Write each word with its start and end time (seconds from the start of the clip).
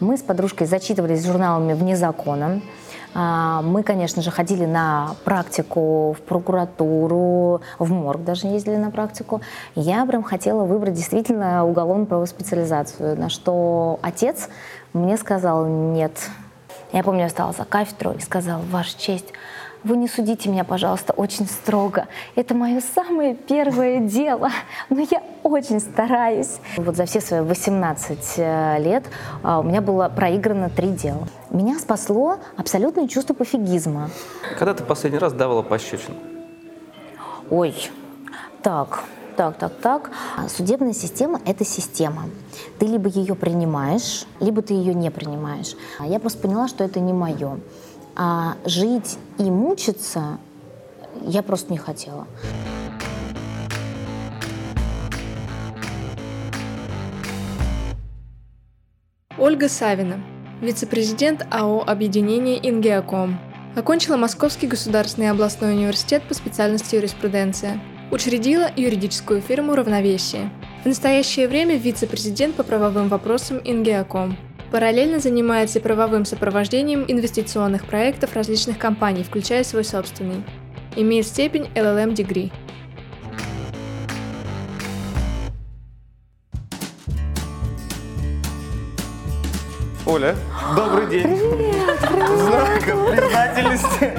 Мы 0.00 0.16
с 0.16 0.22
подружкой 0.22 0.68
зачитывались 0.68 1.26
журналами 1.26 1.74
«Вне 1.74 1.96
закона». 1.96 2.60
А, 3.14 3.62
мы, 3.62 3.82
конечно 3.82 4.22
же, 4.22 4.30
ходили 4.30 4.64
на 4.64 5.16
практику 5.24 6.12
в 6.12 6.20
прокуратуру, 6.20 7.62
в 7.78 7.90
морг 7.90 8.22
даже 8.22 8.46
ездили 8.46 8.76
на 8.76 8.90
практику. 8.92 9.40
Я 9.74 10.06
прям 10.06 10.22
хотела 10.22 10.64
выбрать 10.64 10.94
действительно 10.94 11.64
уголовную 11.64 12.06
правовую 12.06 12.28
специализацию, 12.28 13.18
на 13.18 13.28
что 13.28 13.98
отец 14.02 14.48
мне 14.92 15.16
сказал 15.16 15.66
«нет». 15.66 16.12
Я 16.92 17.02
помню, 17.02 17.22
я 17.22 17.28
встала 17.28 17.52
за 17.52 17.64
кафедру 17.64 18.12
и 18.12 18.20
сказала 18.20 18.62
«Ваша 18.70 18.96
честь, 18.98 19.32
вы 19.84 19.96
не 19.96 20.08
судите 20.08 20.48
меня, 20.48 20.64
пожалуйста, 20.64 21.12
очень 21.12 21.46
строго. 21.46 22.06
Это 22.34 22.54
мое 22.54 22.80
самое 22.80 23.34
первое 23.34 24.00
дело, 24.08 24.50
но 24.90 25.00
я 25.00 25.22
очень 25.42 25.80
стараюсь. 25.80 26.58
Вот 26.76 26.96
за 26.96 27.04
все 27.06 27.20
свои 27.20 27.40
18 27.40 28.18
э, 28.36 28.78
лет 28.80 29.04
а, 29.42 29.60
у 29.60 29.62
меня 29.62 29.80
было 29.80 30.08
проиграно 30.08 30.68
три 30.68 30.88
дела. 30.88 31.28
Меня 31.50 31.78
спасло 31.78 32.38
абсолютное 32.56 33.08
чувство 33.08 33.34
пофигизма. 33.34 34.10
Когда 34.58 34.74
ты 34.74 34.84
последний 34.84 35.18
раз 35.18 35.32
давала 35.32 35.62
пощечину? 35.62 36.16
Ой, 37.50 37.74
так, 38.62 39.04
так, 39.36 39.56
так, 39.56 39.72
так. 39.80 40.10
Судебная 40.48 40.92
система— 40.92 41.40
это 41.46 41.64
система. 41.64 42.24
Ты 42.78 42.86
либо 42.86 43.08
ее 43.08 43.34
принимаешь, 43.34 44.26
либо 44.40 44.62
ты 44.62 44.74
ее 44.74 44.92
не 44.94 45.10
принимаешь. 45.10 45.74
Я 46.00 46.18
просто 46.18 46.40
поняла, 46.40 46.68
что 46.68 46.84
это 46.84 47.00
не 47.00 47.12
мое. 47.12 47.58
А 48.20 48.56
жить 48.64 49.16
и 49.38 49.44
мучиться 49.44 50.38
я 51.22 51.40
просто 51.44 51.70
не 51.72 51.78
хотела. 51.78 52.26
Ольга 59.38 59.68
Савина, 59.68 60.20
вице-президент 60.60 61.46
АО 61.48 61.84
«Объединение 61.86 62.58
Ингеоком». 62.68 63.38
Окончила 63.76 64.16
Московский 64.16 64.66
государственный 64.66 65.30
областной 65.30 65.74
университет 65.74 66.24
по 66.24 66.34
специальности 66.34 66.96
юриспруденция. 66.96 67.80
Учредила 68.10 68.68
юридическую 68.74 69.40
фирму 69.40 69.76
«Равновесие». 69.76 70.50
В 70.82 70.86
настоящее 70.86 71.46
время 71.46 71.76
вице-президент 71.76 72.56
по 72.56 72.64
правовым 72.64 73.08
вопросам 73.08 73.60
Ингеоком– 73.62 74.36
Параллельно 74.70 75.18
занимается 75.18 75.80
правовым 75.80 76.26
сопровождением 76.26 77.04
инвестиционных 77.08 77.86
проектов 77.86 78.34
различных 78.34 78.76
компаний, 78.76 79.24
включая 79.24 79.64
свой 79.64 79.82
собственный. 79.82 80.44
Имеет 80.94 81.26
степень 81.26 81.70
LLM 81.74 82.14
Degree. 82.14 82.52
Оля, 90.04 90.34
добрый 90.76 91.06
день. 91.06 91.22
Привет, 91.22 91.98
привет. 92.00 92.38
Знаком 92.38 93.16
признательности 93.16 94.12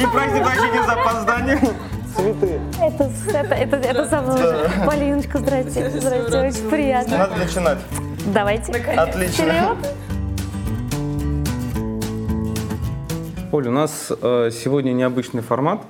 и 0.00 0.06
просьбы 0.06 0.40
прощения 0.40 0.82
за 0.84 0.92
опоздание. 0.94 1.60
Цветы. 2.16 2.60
Это, 2.80 3.10
это, 3.28 3.54
это, 3.54 3.76
это 3.76 4.08
со 4.08 4.20
мной. 4.20 4.68
Полиночка, 4.84 5.38
здрасте. 5.38 5.90
Здрасте, 5.90 6.38
очень 6.40 6.70
приятно. 6.70 7.18
Надо 7.18 7.36
начинать. 7.36 7.78
Давайте. 8.26 8.72
Отлично. 8.72 9.44
Вперед. 9.44 9.94
Оля, 13.52 13.68
у 13.68 13.72
нас 13.72 14.12
э, 14.22 14.50
сегодня 14.52 14.92
необычный 14.92 15.42
формат. 15.42 15.80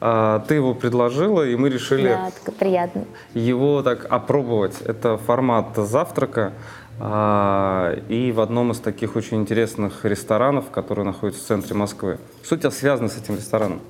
А, 0.00 0.38
ты 0.46 0.54
его 0.54 0.74
предложила, 0.74 1.42
и 1.42 1.56
мы 1.56 1.68
решили 1.68 2.08
Да, 2.08 2.30
приятно. 2.58 3.04
его 3.34 3.82
так 3.82 4.06
опробовать. 4.08 4.80
Это 4.82 5.18
формат 5.18 5.76
завтрака. 5.76 6.52
а, 7.00 7.98
И 8.08 8.30
в 8.32 8.40
одном 8.40 8.70
из 8.70 8.78
таких 8.78 9.16
очень 9.16 9.38
интересных 9.38 10.04
ресторанов, 10.04 10.70
который 10.70 11.04
находится 11.04 11.42
в 11.42 11.46
центре 11.46 11.74
Москвы. 11.74 12.18
Что 12.44 12.54
у 12.54 12.58
тебя 12.58 12.70
связано 12.70 13.08
с 13.08 13.16
этим 13.18 13.34
рестораном? 13.36 13.80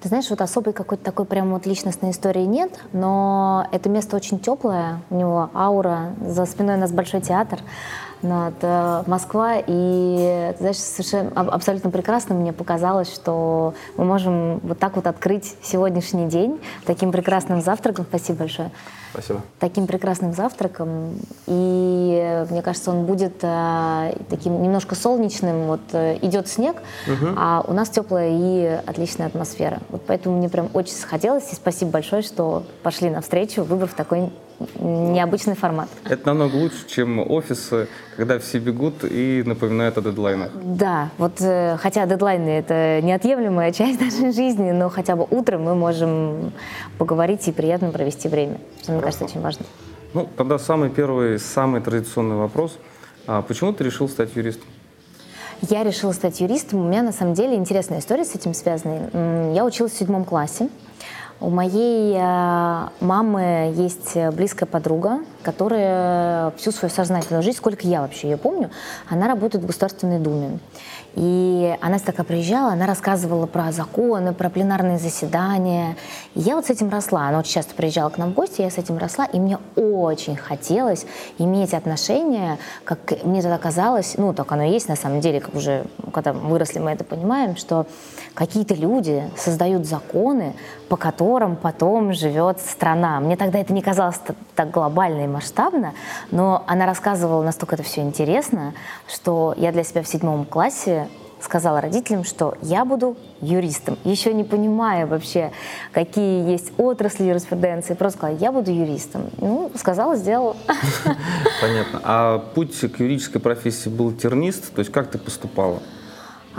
Ты 0.00 0.08
знаешь, 0.08 0.30
вот 0.30 0.40
особой 0.40 0.72
какой-то 0.74 1.02
такой 1.02 1.24
прям 1.24 1.52
вот 1.52 1.66
личностной 1.66 2.12
истории 2.12 2.44
нет, 2.44 2.70
но 2.92 3.66
это 3.72 3.88
место 3.88 4.14
очень 4.14 4.38
теплое, 4.38 5.00
у 5.10 5.16
него 5.16 5.50
аура, 5.54 6.12
за 6.24 6.46
спиной 6.46 6.76
у 6.76 6.78
нас 6.78 6.92
большой 6.92 7.20
театр, 7.20 7.58
ну, 8.22 8.48
это 8.48 9.02
Москва, 9.06 9.54
и, 9.64 10.54
знаешь, 10.58 10.76
совершенно 10.76 11.30
аб- 11.34 11.50
абсолютно 11.50 11.90
прекрасно 11.90 12.34
мне 12.34 12.52
показалось, 12.52 13.12
что 13.12 13.74
мы 13.96 14.04
можем 14.04 14.58
вот 14.62 14.78
так 14.78 14.96
вот 14.96 15.06
открыть 15.06 15.56
сегодняшний 15.62 16.26
день 16.26 16.60
таким 16.84 17.10
прекрасным 17.10 17.60
завтраком. 17.60 18.06
Спасибо 18.08 18.40
большое. 18.40 18.70
Спасибо. 19.12 19.42
Таким 19.58 19.86
прекрасным 19.86 20.32
завтраком, 20.32 21.18
и 21.46 22.44
мне 22.50 22.62
кажется, 22.62 22.90
он 22.90 23.06
будет 23.06 23.34
э, 23.42 24.14
таким 24.28 24.62
немножко 24.62 24.94
солнечным. 24.94 25.66
Вот 25.66 25.80
э, 25.92 26.18
идет 26.22 26.48
снег, 26.48 26.76
а 27.36 27.64
у 27.66 27.72
нас 27.72 27.90
теплая 27.90 28.30
и 28.32 28.80
отличная 28.86 29.26
атмосфера. 29.26 29.80
Вот 29.88 30.02
поэтому 30.06 30.38
мне 30.38 30.48
прям 30.48 30.68
очень 30.74 30.94
захотелось, 30.94 31.52
и 31.52 31.54
спасибо 31.54 31.92
большое, 31.92 32.22
что 32.22 32.64
пошли 32.82 33.10
навстречу, 33.10 33.64
выбрав 33.64 33.94
такой 33.94 34.30
необычный 34.80 35.54
формат. 35.54 35.88
Это 36.04 36.26
намного 36.26 36.56
лучше, 36.56 36.86
чем 36.88 37.18
офисы, 37.30 37.88
когда 38.16 38.38
все 38.38 38.58
бегут 38.58 39.04
и 39.04 39.42
напоминают 39.46 39.98
о 39.98 40.00
дедлайнах. 40.00 40.50
Да, 40.54 41.10
вот 41.18 41.40
э, 41.40 41.76
хотя 41.80 42.06
дедлайны 42.06 42.48
это 42.48 43.00
неотъемлемая 43.02 43.72
часть 43.72 44.00
нашей 44.00 44.32
жизни, 44.32 44.72
но 44.72 44.88
хотя 44.88 45.16
бы 45.16 45.26
утром 45.30 45.62
мы 45.62 45.74
можем 45.74 46.52
поговорить 46.98 47.46
и 47.46 47.52
приятно 47.52 47.90
провести 47.90 48.28
время. 48.28 48.58
Что, 48.82 48.97
мне 48.98 49.04
кажется, 49.04 49.24
очень 49.24 49.40
важно. 49.40 49.64
Ну, 50.12 50.28
тогда 50.36 50.58
самый 50.58 50.90
первый, 50.90 51.38
самый 51.38 51.80
традиционный 51.80 52.36
вопрос. 52.36 52.76
А 53.26 53.42
почему 53.42 53.72
ты 53.72 53.84
решил 53.84 54.08
стать 54.08 54.34
юристом? 54.34 54.66
Я 55.62 55.84
решила 55.84 56.12
стать 56.12 56.40
юристом. 56.40 56.80
У 56.80 56.88
меня 56.88 57.02
на 57.02 57.12
самом 57.12 57.34
деле 57.34 57.54
интересная 57.54 58.00
история 58.00 58.24
с 58.24 58.34
этим 58.34 58.54
связана. 58.54 59.52
Я 59.54 59.64
училась 59.64 59.92
в 59.92 59.98
седьмом 59.98 60.24
классе. 60.24 60.68
У 61.40 61.50
моей 61.50 62.16
э, 62.18 62.88
мамы 63.00 63.72
есть 63.76 64.16
близкая 64.32 64.68
подруга, 64.68 65.20
которая 65.42 66.50
всю 66.56 66.72
свою 66.72 66.92
сознательную 66.92 67.44
жизнь, 67.44 67.58
сколько 67.58 67.86
я 67.86 68.00
вообще 68.00 68.30
ее 68.30 68.36
помню, 68.36 68.70
она 69.08 69.28
работает 69.28 69.62
в 69.62 69.66
Государственной 69.68 70.18
Думе. 70.18 70.58
И 71.18 71.76
она 71.80 71.98
такая 71.98 72.24
приезжала, 72.24 72.70
она 72.70 72.86
рассказывала 72.86 73.46
про 73.46 73.72
законы, 73.72 74.32
про 74.32 74.50
пленарные 74.50 74.98
заседания. 74.98 75.96
И 76.36 76.40
я 76.40 76.54
вот 76.54 76.66
с 76.66 76.70
этим 76.70 76.90
росла. 76.90 77.26
Она 77.26 77.40
очень 77.40 77.54
часто 77.54 77.74
приезжала 77.74 78.08
к 78.08 78.18
нам 78.18 78.30
в 78.30 78.34
гости, 78.34 78.60
я 78.60 78.70
с 78.70 78.78
этим 78.78 78.98
росла, 78.98 79.24
и 79.24 79.40
мне 79.40 79.58
очень 79.74 80.36
хотелось 80.36 81.06
иметь 81.38 81.74
отношения, 81.74 82.58
как 82.84 83.24
мне 83.24 83.42
тогда 83.42 83.58
казалось, 83.58 84.14
ну, 84.16 84.32
так 84.32 84.52
оно 84.52 84.62
и 84.62 84.70
есть 84.70 84.88
на 84.88 84.94
самом 84.94 85.20
деле, 85.20 85.40
как 85.40 85.56
уже, 85.56 85.86
когда 86.12 86.32
выросли, 86.32 86.78
мы 86.78 86.92
это 86.92 87.02
понимаем, 87.02 87.56
что 87.56 87.86
какие-то 88.34 88.74
люди 88.74 89.28
создают 89.36 89.86
законы, 89.86 90.54
по 90.88 90.96
которым 90.96 91.56
потом 91.56 92.12
живет 92.12 92.60
страна. 92.60 93.18
Мне 93.18 93.36
тогда 93.36 93.58
это 93.58 93.72
не 93.72 93.82
казалось 93.82 94.20
так 94.54 94.70
глобально 94.70 95.24
и 95.24 95.26
масштабно, 95.26 95.94
но 96.30 96.62
она 96.68 96.86
рассказывала 96.86 97.42
настолько 97.42 97.74
это 97.74 97.82
все 97.82 98.02
интересно, 98.02 98.72
что 99.08 99.52
я 99.56 99.72
для 99.72 99.82
себя 99.82 100.04
в 100.04 100.08
седьмом 100.08 100.44
классе 100.44 101.07
сказала 101.40 101.80
родителям, 101.80 102.24
что 102.24 102.56
я 102.62 102.84
буду 102.84 103.16
юристом, 103.40 103.96
еще 104.04 104.34
не 104.34 104.44
понимая 104.44 105.06
вообще, 105.06 105.52
какие 105.92 106.50
есть 106.50 106.72
отрасли 106.78 107.24
юриспруденции, 107.24 107.94
просто 107.94 108.18
сказала, 108.18 108.38
я 108.38 108.52
буду 108.52 108.70
юристом. 108.70 109.30
Ну, 109.38 109.70
сказала, 109.76 110.16
сделала. 110.16 110.56
Понятно. 111.60 112.00
А 112.02 112.38
путь 112.54 112.78
к 112.80 113.00
юридической 113.00 113.40
профессии 113.40 113.88
был 113.88 114.12
тернист? 114.12 114.72
То 114.74 114.80
есть 114.80 114.92
как 114.92 115.10
ты 115.10 115.18
поступала? 115.18 115.80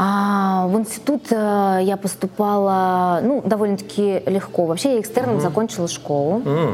А, 0.01 0.67
в 0.67 0.79
институт 0.79 1.23
э, 1.29 1.79
я 1.83 1.97
поступала, 1.97 3.19
ну, 3.21 3.41
довольно-таки 3.45 4.23
легко. 4.27 4.65
Вообще 4.65 4.93
я 4.93 5.01
экстерном 5.01 5.41
закончила 5.41 5.89
школу. 5.89 6.41
М, 6.45 6.73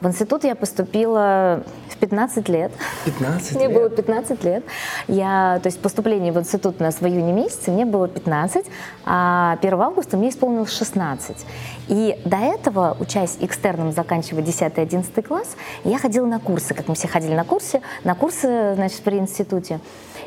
В 0.00 0.06
институт 0.06 0.44
я 0.44 0.54
поступила 0.54 1.62
в 1.90 1.96
15 1.98 2.48
лет. 2.48 2.72
15 3.04 3.56
Мне 3.56 3.66
лет. 3.66 3.74
было 3.74 3.90
15 3.90 4.44
лет. 4.44 4.64
Я, 5.08 5.60
то 5.62 5.66
есть 5.66 5.78
поступление 5.80 6.32
в 6.32 6.38
институт 6.38 6.76
у 6.80 6.82
нас 6.82 7.02
в 7.02 7.06
июне 7.06 7.32
месяце, 7.32 7.70
мне 7.70 7.84
было 7.84 8.08
15, 8.08 8.64
а 9.04 9.58
1 9.60 9.80
августа 9.80 10.16
мне 10.16 10.30
исполнилось 10.30 10.72
16. 10.72 11.44
И 11.88 12.18
до 12.24 12.38
этого, 12.38 12.96
учась 12.98 13.36
экстерном, 13.40 13.92
заканчивая 13.92 14.42
10-11 14.42 15.22
класс, 15.22 15.56
я 15.84 15.98
ходила 15.98 16.24
на 16.24 16.40
курсы, 16.40 16.72
как 16.72 16.88
мы 16.88 16.94
все 16.94 17.06
ходили 17.06 17.34
на 17.34 17.44
курсы, 17.44 17.82
на 18.04 18.14
курсы, 18.14 18.74
значит, 18.76 19.00
при 19.02 19.18
институте. 19.18 19.80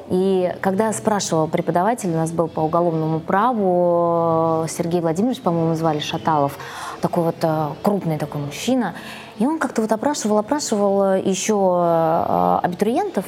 И 0.10 0.54
когда 0.62 0.94
спрашивал 0.94 1.48
преподаватель, 1.48 2.10
у 2.10 2.16
нас 2.16 2.32
был 2.32 2.48
по 2.48 2.60
уголовному 2.60 3.20
праву 3.20 4.68
Сергей 4.68 5.02
Владимирович, 5.02 5.42
по-моему, 5.42 5.74
звали 5.74 6.00
Шаталов, 6.00 6.58
такой 7.02 7.24
вот 7.24 7.38
э, 7.42 7.70
крупный 7.82 8.18
такой 8.18 8.42
мужчина, 8.42 8.94
и 9.40 9.46
он 9.46 9.60
как-то 9.60 9.82
вот 9.82 9.92
опрашивал, 9.92 10.38
опрашивал 10.38 11.16
еще 11.16 11.56
э, 11.56 12.60
абитуриентов, 12.64 13.26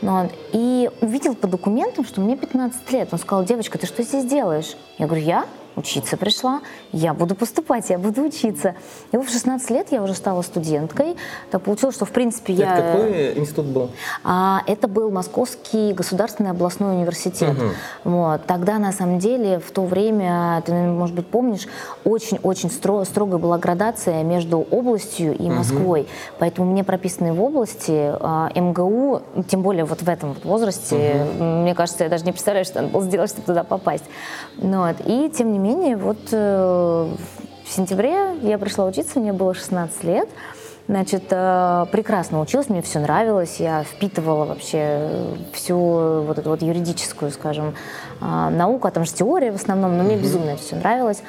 ну, 0.00 0.30
и 0.52 0.90
увидел 1.00 1.34
по 1.34 1.46
документам, 1.46 2.04
что 2.04 2.20
мне 2.20 2.36
15 2.36 2.92
лет. 2.92 3.08
Он 3.12 3.18
сказал, 3.18 3.44
девочка, 3.44 3.78
ты 3.78 3.86
что 3.86 4.02
здесь 4.02 4.24
делаешь? 4.24 4.76
Я 4.98 5.06
говорю, 5.06 5.24
я? 5.24 5.44
Учиться 5.78 6.16
пришла, 6.16 6.60
я 6.92 7.14
буду 7.14 7.34
поступать, 7.34 7.90
я 7.90 7.98
буду 7.98 8.22
учиться. 8.22 8.74
И 9.12 9.16
вот 9.16 9.26
в 9.26 9.32
16 9.32 9.70
лет 9.70 9.88
я 9.90 10.02
уже 10.02 10.14
стала 10.14 10.42
студенткой. 10.42 11.16
Так 11.50 11.62
получилось, 11.62 11.94
что 11.94 12.04
в 12.04 12.10
принципе 12.10 12.54
это 12.54 12.62
я... 12.62 12.76
какой 12.76 13.38
институт 13.38 13.66
был? 13.66 13.90
А, 14.24 14.62
это 14.66 14.88
был 14.88 15.10
Московский 15.10 15.92
государственный 15.92 16.50
областной 16.50 16.96
университет. 16.96 17.56
Угу. 17.56 18.12
Вот. 18.12 18.46
Тогда, 18.46 18.78
на 18.78 18.92
самом 18.92 19.18
деле, 19.18 19.60
в 19.60 19.70
то 19.70 19.84
время, 19.84 20.62
ты, 20.66 20.72
может 20.72 21.14
быть, 21.14 21.26
помнишь, 21.26 21.66
очень-очень 22.04 22.68
стро- 22.68 23.04
строгая 23.04 23.38
была 23.38 23.58
градация 23.58 24.22
между 24.24 24.58
областью 24.58 25.36
и 25.36 25.48
Москвой. 25.48 26.02
Угу. 26.02 26.08
Поэтому 26.40 26.72
мне 26.72 26.84
прописанные 26.84 27.32
в 27.32 27.42
области 27.42 28.12
а, 28.20 28.50
МГУ, 28.54 29.22
тем 29.48 29.62
более 29.62 29.84
вот 29.84 30.02
в 30.02 30.08
этом 30.08 30.34
вот 30.34 30.44
возрасте, 30.44 31.26
угу. 31.36 31.44
мне 31.44 31.74
кажется, 31.74 32.04
я 32.04 32.10
даже 32.10 32.24
не 32.24 32.32
представляю, 32.32 32.64
что 32.64 32.82
надо 32.82 32.92
было 32.92 33.02
сделать, 33.04 33.30
чтобы 33.30 33.46
туда 33.46 33.64
попасть. 33.64 34.04
Ну, 34.56 34.86
вот. 34.86 34.96
И, 35.06 35.30
тем 35.30 35.52
не 35.52 35.58
менее, 35.58 35.67
вот 35.96 36.18
э, 36.32 37.08
в 37.64 37.70
сентябре 37.70 38.36
я 38.42 38.58
пришла 38.58 38.84
учиться, 38.84 39.18
мне 39.20 39.32
было 39.32 39.54
16 39.54 40.04
лет. 40.04 40.28
Значит, 40.88 41.24
э, 41.30 41.86
прекрасно 41.92 42.40
училась, 42.40 42.68
мне 42.68 42.80
все 42.80 42.98
нравилось, 42.98 43.60
я 43.60 43.84
впитывала 43.84 44.46
вообще 44.46 45.10
всю 45.52 45.76
вот 45.76 46.38
эту 46.38 46.50
вот 46.50 46.62
юридическую, 46.62 47.30
скажем, 47.30 47.74
э, 48.20 48.48
науку, 48.48 48.88
а 48.88 48.90
там 48.90 49.04
же 49.04 49.12
теория 49.12 49.52
в 49.52 49.56
основном, 49.56 49.98
но 49.98 50.04
мне 50.04 50.16
безумно 50.16 50.56
все 50.56 50.76
нравилось. 50.76 51.22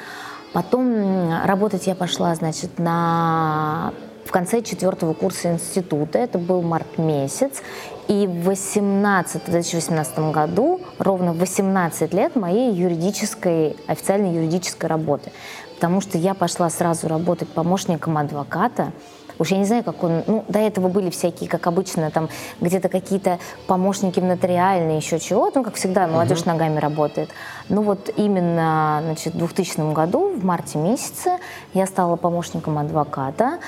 Потом 0.52 1.44
работать 1.44 1.86
я 1.86 1.94
пошла, 1.94 2.34
значит, 2.34 2.78
на 2.78 3.92
в 4.24 4.32
конце 4.32 4.62
четвертого 4.62 5.12
курса 5.12 5.52
института, 5.52 6.18
это 6.18 6.38
был 6.38 6.62
март 6.62 6.98
месяц, 6.98 7.62
и 8.10 8.26
в 8.26 8.42
18, 8.42 9.44
2018 9.44 10.18
году, 10.32 10.80
ровно 10.98 11.32
18 11.32 12.12
лет 12.12 12.34
моей 12.34 12.74
юридической, 12.74 13.76
официальной 13.86 14.34
юридической 14.34 14.86
работы. 14.86 15.30
Потому 15.76 16.00
что 16.00 16.18
я 16.18 16.34
пошла 16.34 16.68
сразу 16.70 17.06
работать 17.06 17.48
помощником 17.48 18.18
адвоката, 18.18 18.92
Уж 19.38 19.52
я 19.52 19.56
не 19.56 19.64
знаю, 19.64 19.82
как 19.82 20.04
он... 20.04 20.22
Ну, 20.26 20.44
до 20.48 20.58
этого 20.58 20.88
были 20.88 21.08
всякие, 21.08 21.48
как 21.48 21.66
обычно, 21.66 22.10
там 22.10 22.28
где-то 22.60 22.90
какие-то 22.90 23.38
помощники 23.66 24.20
нотариальные, 24.20 24.98
еще 24.98 25.18
чего-то. 25.18 25.60
Ну, 25.60 25.64
как 25.64 25.76
всегда, 25.76 26.06
молодежь 26.06 26.40
uh-huh. 26.40 26.48
ногами 26.48 26.78
работает. 26.78 27.30
Ну, 27.70 27.80
вот 27.80 28.10
именно, 28.18 29.00
значит, 29.02 29.32
в 29.32 29.38
2000 29.38 29.94
году, 29.94 30.34
в 30.36 30.44
марте 30.44 30.76
месяце, 30.76 31.38
я 31.72 31.86
стала 31.86 32.16
помощником 32.16 32.76
адвоката. 32.76 33.60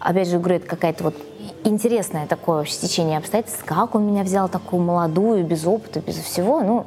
Опять 0.00 0.28
же, 0.28 0.38
говорю, 0.38 0.56
это 0.56 0.66
какая-то 0.66 1.04
вот 1.04 1.14
интересное 1.68 2.26
такое 2.26 2.58
вообще 2.58 2.76
течение 2.76 3.18
обстоятельств. 3.18 3.64
Как 3.64 3.94
он 3.94 4.06
меня 4.06 4.22
взял 4.22 4.48
такую 4.48 4.82
молодую, 4.82 5.44
без 5.44 5.66
опыта, 5.66 6.00
без 6.00 6.16
всего. 6.16 6.60
Ну, 6.60 6.86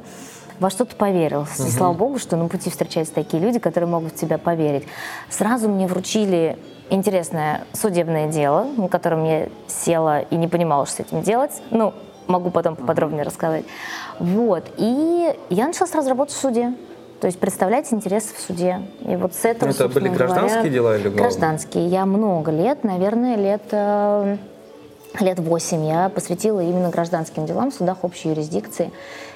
во 0.60 0.70
что-то 0.70 0.94
поверил. 0.96 1.46
И 1.58 1.70
слава 1.70 1.92
богу, 1.92 2.18
что 2.18 2.36
на 2.36 2.48
пути 2.48 2.70
встречаются 2.70 3.14
такие 3.14 3.42
люди, 3.42 3.58
которые 3.58 3.90
могут 3.90 4.12
в 4.12 4.16
тебя 4.16 4.38
поверить. 4.38 4.84
Сразу 5.28 5.68
мне 5.68 5.86
вручили 5.86 6.56
интересное 6.90 7.64
судебное 7.72 8.28
дело, 8.28 8.66
на 8.76 8.88
котором 8.88 9.24
я 9.24 9.48
села 9.66 10.20
и 10.20 10.36
не 10.36 10.46
понимала, 10.46 10.86
что 10.86 10.96
с 10.96 11.00
этим 11.00 11.22
делать. 11.22 11.62
Ну, 11.70 11.94
могу 12.26 12.50
потом 12.50 12.76
поподробнее 12.76 13.24
рассказать. 13.24 13.64
Вот. 14.18 14.64
И 14.76 15.34
я 15.50 15.66
начала 15.66 15.86
сразу 15.86 16.08
работать 16.08 16.34
в 16.34 16.40
суде. 16.40 16.74
То 17.20 17.26
есть 17.26 17.38
представлять 17.38 17.92
интересы 17.92 18.34
в 18.34 18.40
суде. 18.40 18.82
И 19.00 19.14
вот 19.14 19.32
с 19.34 19.44
этого, 19.44 19.70
Это 19.70 19.88
были 19.88 20.08
гражданские 20.08 20.54
говоря, 20.54 20.70
дела 20.70 20.94
или 20.96 21.08
уголовные? 21.08 21.22
Гражданские. 21.22 21.86
Я 21.86 22.04
много 22.04 22.50
лет, 22.50 22.82
наверное, 22.82 23.36
лет, 23.36 23.62
э, 23.70 24.38
лет 25.20 25.38
8 25.38 25.84
я 25.84 26.08
посвятила 26.08 26.60
именно 26.60 26.90
гражданским 26.90 27.46
делам 27.46 27.70
в 27.70 27.74
судах 27.74 28.04
общей 28.04 28.30
юрисдикции. 28.30 28.90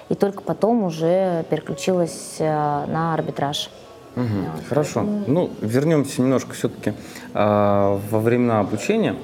И 0.08 0.14
только 0.14 0.43
потом 0.43 0.84
уже 0.84 1.44
переключилась 1.50 2.37
э, 2.38 2.44
на 2.44 3.14
арбитраж. 3.14 3.70
Угу, 4.14 4.69
хорошо. 4.69 5.02
Ну, 5.26 5.50
вернемся 5.61 6.23
немножко 6.23 6.55
все-таки 6.55 6.90
э, 6.90 6.94
во 7.34 8.20
времена 8.20 8.61
обучения. 8.61 9.17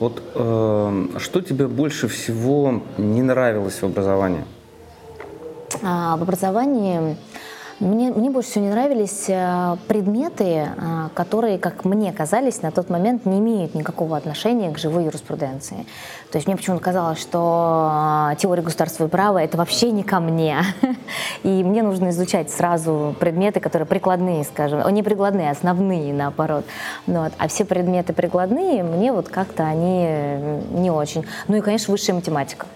Вот 0.00 0.22
э, 0.34 1.06
что 1.18 1.40
тебе 1.40 1.68
больше 1.68 2.08
всего 2.08 2.82
не 2.96 3.22
нравилось 3.22 3.80
в 3.80 3.84
образовании? 3.84 4.44
А, 5.82 6.16
в 6.16 6.22
образовании 6.22 7.16
мне, 7.80 8.10
мне 8.10 8.30
больше 8.30 8.50
всего 8.50 8.66
не 8.66 8.70
нравились 8.70 9.24
э, 9.28 9.76
предметы, 9.88 10.44
э, 10.44 10.68
которые, 11.14 11.58
как 11.58 11.86
мне 11.86 12.12
казались, 12.12 12.60
на 12.60 12.70
тот 12.70 12.90
момент 12.90 13.24
не 13.24 13.38
имеют 13.38 13.74
никакого 13.74 14.18
отношения 14.18 14.70
к 14.70 14.78
живой 14.78 15.04
юриспруденции. 15.04 15.86
То 16.30 16.36
есть 16.36 16.46
мне 16.46 16.56
почему-то 16.56 16.82
казалось, 16.82 17.18
что 17.18 18.30
э, 18.32 18.36
теория 18.36 18.62
государства 18.62 19.06
и 19.06 19.08
права— 19.08 19.38
это 19.42 19.56
вообще 19.56 19.90
не 19.92 20.02
ко 20.02 20.20
мне. 20.20 20.58
И 21.42 21.64
мне 21.64 21.82
нужно 21.82 22.10
изучать 22.10 22.50
сразу 22.50 23.16
предметы, 23.18 23.60
которые 23.60 23.86
прикладные, 23.86 24.44
скажем, 24.44 24.86
не 24.90 25.02
прикладные, 25.02 25.48
а 25.48 25.52
основные, 25.52 26.12
наоборот. 26.12 26.66
Ну 27.06 27.22
вот. 27.22 27.32
А 27.38 27.48
все 27.48 27.64
предметы 27.64 28.12
прикладные, 28.12 28.82
мне 28.82 29.10
вот 29.10 29.28
как-то 29.28 29.64
они 29.64 30.06
не 30.72 30.90
очень. 30.90 31.24
Ну 31.48 31.56
и, 31.56 31.60
конечно, 31.60 31.92
высшая 31.92 32.12
математика. 32.12 32.66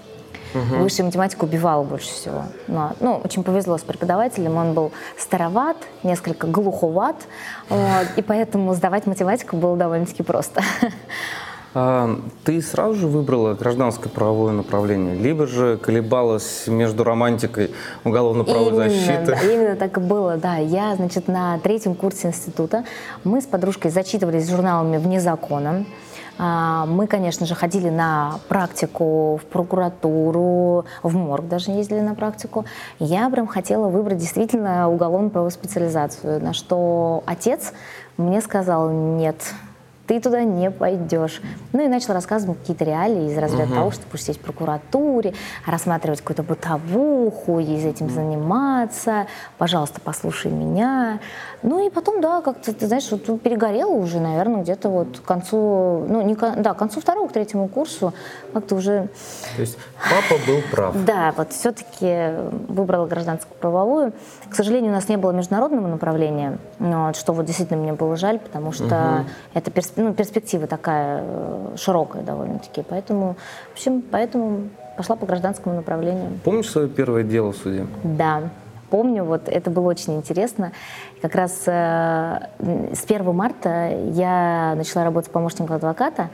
Угу. 0.54 0.82
Высшая 0.82 1.02
математика 1.02 1.44
убивала 1.44 1.82
больше 1.82 2.08
всего. 2.08 2.44
Но, 2.68 2.92
ну, 3.00 3.20
очень 3.24 3.42
повезло 3.42 3.76
с 3.76 3.82
преподавателем, 3.82 4.56
он 4.56 4.72
был 4.72 4.92
староват, 5.18 5.76
несколько 6.02 6.46
глуховат, 6.46 7.16
вот, 7.68 8.06
и 8.16 8.22
поэтому 8.22 8.74
сдавать 8.74 9.06
математику 9.06 9.56
было 9.56 9.76
довольно-таки 9.76 10.22
просто. 10.22 10.62
А, 11.76 12.20
ты 12.44 12.62
сразу 12.62 12.94
же 12.94 13.06
выбрала 13.08 13.54
гражданское 13.54 14.08
правовое 14.08 14.52
направление, 14.52 15.16
либо 15.16 15.48
же 15.48 15.76
колебалась 15.76 16.68
между 16.68 17.02
романтикой 17.02 17.72
уголовно-правовой 18.04 18.90
защиты? 18.90 19.26
Да, 19.26 19.40
именно 19.42 19.74
так 19.74 19.96
и 19.96 20.00
было, 20.00 20.36
да. 20.36 20.56
Я, 20.56 20.94
значит, 20.94 21.26
на 21.26 21.58
третьем 21.58 21.96
курсе 21.96 22.28
института, 22.28 22.84
мы 23.24 23.40
с 23.40 23.46
подружкой 23.46 23.90
зачитывались 23.90 24.48
журналами 24.48 24.98
«Вне 24.98 25.20
закона», 25.20 25.84
мы, 26.38 27.06
конечно 27.06 27.46
же, 27.46 27.54
ходили 27.54 27.90
на 27.90 28.38
практику 28.48 29.40
в 29.42 29.46
прокуратуру, 29.46 30.84
в 31.02 31.16
морг 31.16 31.48
даже 31.48 31.70
ездили 31.70 32.00
на 32.00 32.14
практику. 32.14 32.64
Я 32.98 33.30
прям 33.30 33.46
хотела 33.46 33.88
выбрать 33.88 34.18
действительно 34.18 34.88
уголовную 34.88 35.30
правовую 35.30 35.52
специализацию, 35.52 36.42
на 36.42 36.52
что 36.52 37.22
отец 37.26 37.72
мне 38.16 38.40
сказал, 38.40 38.90
нет, 38.90 39.36
ты 40.06 40.20
туда 40.20 40.42
не 40.42 40.70
пойдешь. 40.70 41.40
Ну 41.72 41.84
и 41.84 41.88
начал 41.88 42.12
рассказывать 42.14 42.58
какие-то 42.58 42.84
реалии 42.84 43.30
из 43.30 43.38
разряда 43.38 43.64
угу. 43.64 43.74
того, 43.74 43.90
что 43.90 44.02
будешь 44.10 44.24
сидеть 44.24 44.38
в 44.38 44.40
прокуратуре, 44.40 45.34
рассматривать 45.66 46.20
какую-то 46.20 46.42
бытовуху, 46.42 47.58
и 47.60 47.84
этим 47.84 48.10
заниматься, 48.10 49.26
пожалуйста, 49.58 50.00
послушай 50.02 50.50
меня. 50.50 51.20
Ну 51.62 51.86
и 51.86 51.90
потом, 51.90 52.20
да, 52.20 52.42
как-то, 52.42 52.74
ты 52.74 52.86
знаешь, 52.86 53.10
вот 53.10 53.40
перегорела 53.40 53.92
уже, 53.92 54.20
наверное, 54.20 54.62
где-то 54.62 54.88
вот 54.88 55.20
к 55.20 55.22
концу, 55.22 56.04
ну, 56.08 56.22
не, 56.22 56.34
да, 56.34 56.74
к 56.74 56.76
концу 56.76 57.00
второго, 57.00 57.28
к 57.28 57.32
третьему 57.32 57.68
курсу 57.68 58.12
как-то 58.52 58.74
уже... 58.74 59.08
То 59.56 59.62
есть 59.62 59.78
папа 59.96 60.40
был 60.46 60.60
прав. 60.70 61.04
Да, 61.04 61.32
вот 61.36 61.52
все-таки 61.52 62.34
выбрала 62.68 63.06
гражданскую 63.06 63.56
правовую. 63.58 64.12
К 64.50 64.54
сожалению, 64.54 64.92
у 64.92 64.94
нас 64.94 65.08
не 65.08 65.16
было 65.16 65.30
международного 65.32 65.86
направления, 65.86 66.58
вот, 66.78 67.16
что 67.16 67.32
вот 67.32 67.46
действительно 67.46 67.80
мне 67.80 67.92
было 67.92 68.16
жаль, 68.16 68.38
потому 68.38 68.72
что 68.72 68.84
угу. 68.84 69.28
это 69.54 69.70
перс, 69.70 69.93
ну, 69.96 70.14
перспектива 70.14 70.66
такая 70.66 71.22
э, 71.22 71.76
широкая 71.76 72.22
довольно-таки. 72.22 72.82
Поэтому, 72.88 73.36
в 73.70 73.72
общем, 73.72 74.02
поэтому 74.02 74.68
пошла 74.96 75.16
по 75.16 75.26
гражданскому 75.26 75.74
направлению. 75.74 76.38
Помнишь 76.44 76.70
свое 76.70 76.88
первое 76.88 77.22
дело 77.22 77.52
в 77.52 77.56
суде? 77.56 77.86
Да 78.02 78.42
помню, 78.94 79.24
вот 79.24 79.48
это 79.48 79.70
было 79.70 79.88
очень 79.88 80.14
интересно. 80.14 80.70
Как 81.20 81.34
раз 81.34 81.64
э, 81.66 82.38
с 82.92 83.04
1 83.04 83.34
марта 83.34 83.88
я 84.12 84.74
начала 84.76 85.02
работать 85.02 85.32
помощником 85.32 85.74
адвоката, 85.74 86.28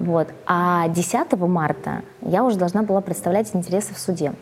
вот, 0.00 0.26
а 0.44 0.88
10 0.88 1.32
марта 1.38 2.02
я 2.20 2.42
уже 2.42 2.56
должна 2.56 2.82
была 2.82 3.02
представлять 3.02 3.48
интересы 3.54 3.94
в 3.94 4.00
суде. 4.00 4.32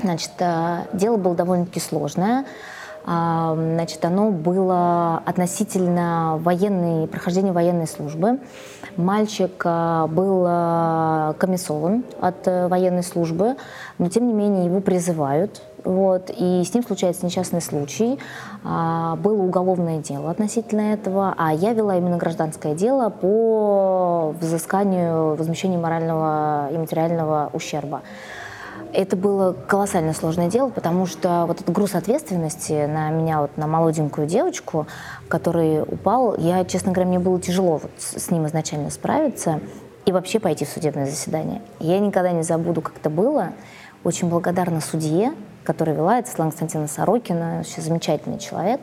Значит, 0.00 0.30
э, 0.38 0.82
дело 0.92 1.16
было 1.16 1.34
довольно-таки 1.34 1.80
сложное. 1.80 2.44
Э, 3.06 3.54
значит, 3.54 4.04
оно 4.04 4.30
было 4.30 5.22
относительно 5.24 6.38
военной, 6.42 7.06
прохождения 7.06 7.52
военной 7.52 7.86
службы. 7.86 8.40
Мальчик 8.96 9.62
э, 9.64 10.06
был 10.08 10.44
э, 10.46 11.34
комиссован 11.38 12.04
от 12.20 12.46
э, 12.46 12.68
военной 12.68 13.02
службы, 13.02 13.56
но 13.98 14.08
тем 14.08 14.26
не 14.26 14.32
менее 14.32 14.66
его 14.66 14.80
призывают 14.80 15.62
вот, 15.86 16.32
и 16.36 16.64
с 16.64 16.74
ним 16.74 16.82
случается 16.82 17.24
несчастный 17.24 17.60
случай. 17.60 18.18
А, 18.64 19.14
было 19.14 19.40
уголовное 19.40 19.98
дело 19.98 20.32
относительно 20.32 20.92
этого, 20.92 21.32
а 21.38 21.54
я 21.54 21.74
вела 21.74 21.96
именно 21.96 22.16
гражданское 22.16 22.74
дело 22.74 23.08
по 23.08 24.34
взысканию, 24.40 25.36
возмещению 25.36 25.78
морального 25.78 26.68
и 26.72 26.76
материального 26.76 27.50
ущерба. 27.52 28.02
Это 28.92 29.16
было 29.16 29.52
колоссально 29.52 30.12
сложное 30.12 30.48
дело, 30.48 30.70
потому 30.70 31.06
что 31.06 31.44
вот 31.46 31.60
этот 31.60 31.74
груз 31.74 31.94
ответственности 31.94 32.86
на 32.86 33.10
меня, 33.10 33.40
вот 33.40 33.56
на 33.56 33.66
молоденькую 33.66 34.26
девочку, 34.26 34.86
который 35.28 35.82
упал, 35.82 36.36
я, 36.36 36.64
честно 36.64 36.92
говоря, 36.92 37.08
мне 37.08 37.18
было 37.18 37.40
тяжело 37.40 37.78
вот 37.78 37.90
с 37.98 38.30
ним 38.30 38.46
изначально 38.46 38.90
справиться 38.90 39.60
и 40.04 40.12
вообще 40.12 40.38
пойти 40.40 40.64
в 40.64 40.68
судебное 40.68 41.06
заседание. 41.06 41.62
Я 41.80 41.98
никогда 41.98 42.32
не 42.32 42.42
забуду, 42.42 42.80
как 42.80 42.96
это 42.96 43.10
было. 43.10 43.52
Очень 44.04 44.28
благодарна 44.28 44.80
судье, 44.80 45.32
которая 45.64 45.96
вела, 45.96 46.18
это 46.18 46.28
Светлана 46.28 46.50
Константиновна 46.52 46.88
Сорокина, 46.88 47.56
вообще 47.58 47.80
замечательный 47.80 48.38
человек. 48.38 48.80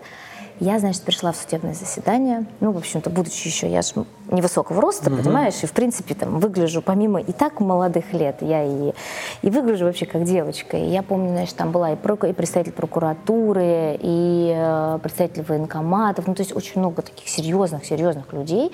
Я, 0.59 0.79
значит, 0.79 1.01
пришла 1.01 1.31
в 1.31 1.35
судебное 1.35 1.73
заседание. 1.73 2.45
Ну, 2.59 2.71
в 2.71 2.77
общем-то, 2.77 3.09
будучи 3.09 3.47
еще, 3.47 3.69
я 3.69 3.81
же 3.81 4.05
невысокого 4.29 4.81
роста, 4.81 5.09
mm-hmm. 5.09 5.23
понимаешь, 5.23 5.55
и, 5.63 5.65
в 5.65 5.71
принципе, 5.71 6.13
там, 6.13 6.39
выгляжу, 6.39 6.81
помимо 6.81 7.19
и 7.19 7.31
так 7.31 7.59
молодых 7.59 8.13
лет, 8.13 8.37
я 8.41 8.63
и, 8.63 8.93
и 9.41 9.49
выгляжу 9.49 9.85
вообще 9.85 10.05
как 10.05 10.23
девочка. 10.23 10.77
И 10.77 10.85
я 10.85 11.01
помню, 11.03 11.29
значит, 11.29 11.55
там 11.55 11.71
была 11.71 11.91
и, 11.91 11.95
прок- 11.95 12.29
и 12.29 12.33
представитель 12.33 12.73
прокуратуры, 12.73 13.97
и 13.99 14.53
э, 14.55 14.99
представитель 15.01 15.43
военкоматов, 15.43 16.27
ну, 16.27 16.35
то 16.35 16.41
есть 16.41 16.55
очень 16.55 16.79
много 16.79 17.01
таких 17.01 17.27
серьезных, 17.27 17.85
серьезных 17.85 18.31
людей. 18.31 18.71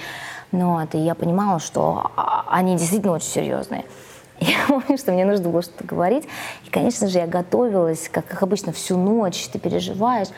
Ну, 0.51 0.79
вот, 0.79 0.93
и 0.95 0.97
я 0.97 1.15
понимала, 1.15 1.59
что 1.59 2.11
а, 2.15 2.45
они 2.49 2.75
действительно 2.75 3.13
очень 3.13 3.29
серьезные. 3.29 3.85
Я 4.39 4.57
помню, 4.67 4.97
что 4.97 5.11
мне 5.11 5.25
нужно 5.25 5.49
было 5.49 5.61
что-то 5.61 5.83
говорить. 5.83 6.25
И, 6.65 6.69
конечно 6.69 7.09
же, 7.09 7.17
я 7.17 7.27
готовилась, 7.27 8.07
как, 8.09 8.25
как 8.25 8.41
обычно, 8.41 8.71
всю 8.71 8.97
ночь, 8.97 9.49
ты 9.51 9.59
переживаешь. 9.59 10.29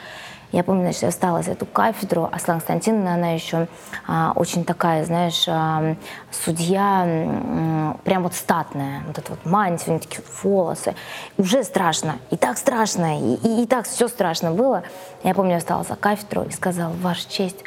Я 0.51 0.63
помню, 0.63 0.84
значит, 0.84 1.03
я 1.03 1.10
встала 1.12 1.41
за 1.41 1.51
эту 1.51 1.65
кафедру, 1.65 2.29
Аслан 2.31 2.58
Константиновна, 2.58 3.13
она 3.13 3.31
еще 3.31 3.67
а, 4.08 4.34
очень 4.36 4.65
такая, 4.65 5.05
знаешь, 5.05 5.46
а, 5.48 5.96
судья, 6.29 7.05
а, 7.05 7.98
прям 8.03 8.24
вот 8.24 8.34
статная, 8.34 9.01
вот 9.08 9.17
эта 9.17 9.31
вот 9.31 9.46
мантия, 9.46 9.88
у 9.88 9.89
нее 9.91 10.01
такие 10.01 10.24
волосы. 10.43 10.93
Уже 11.38 11.63
страшно, 11.63 12.17
и 12.31 12.38
так 12.38 12.58
страшно, 12.58 13.17
и, 13.17 13.36
и, 13.36 13.63
и 13.63 13.65
так 13.65 13.86
все 13.86 14.10
страшно 14.10 14.51
было. 14.51 14.84
Я 15.24 15.34
помню, 15.34 15.53
я 15.53 15.60
встала 15.60 15.84
за 15.84 15.96
кафедру 15.96 16.43
и 16.43 16.51
сказала, 16.51 16.91
Ваша 17.01 17.29
честь, 17.29 17.63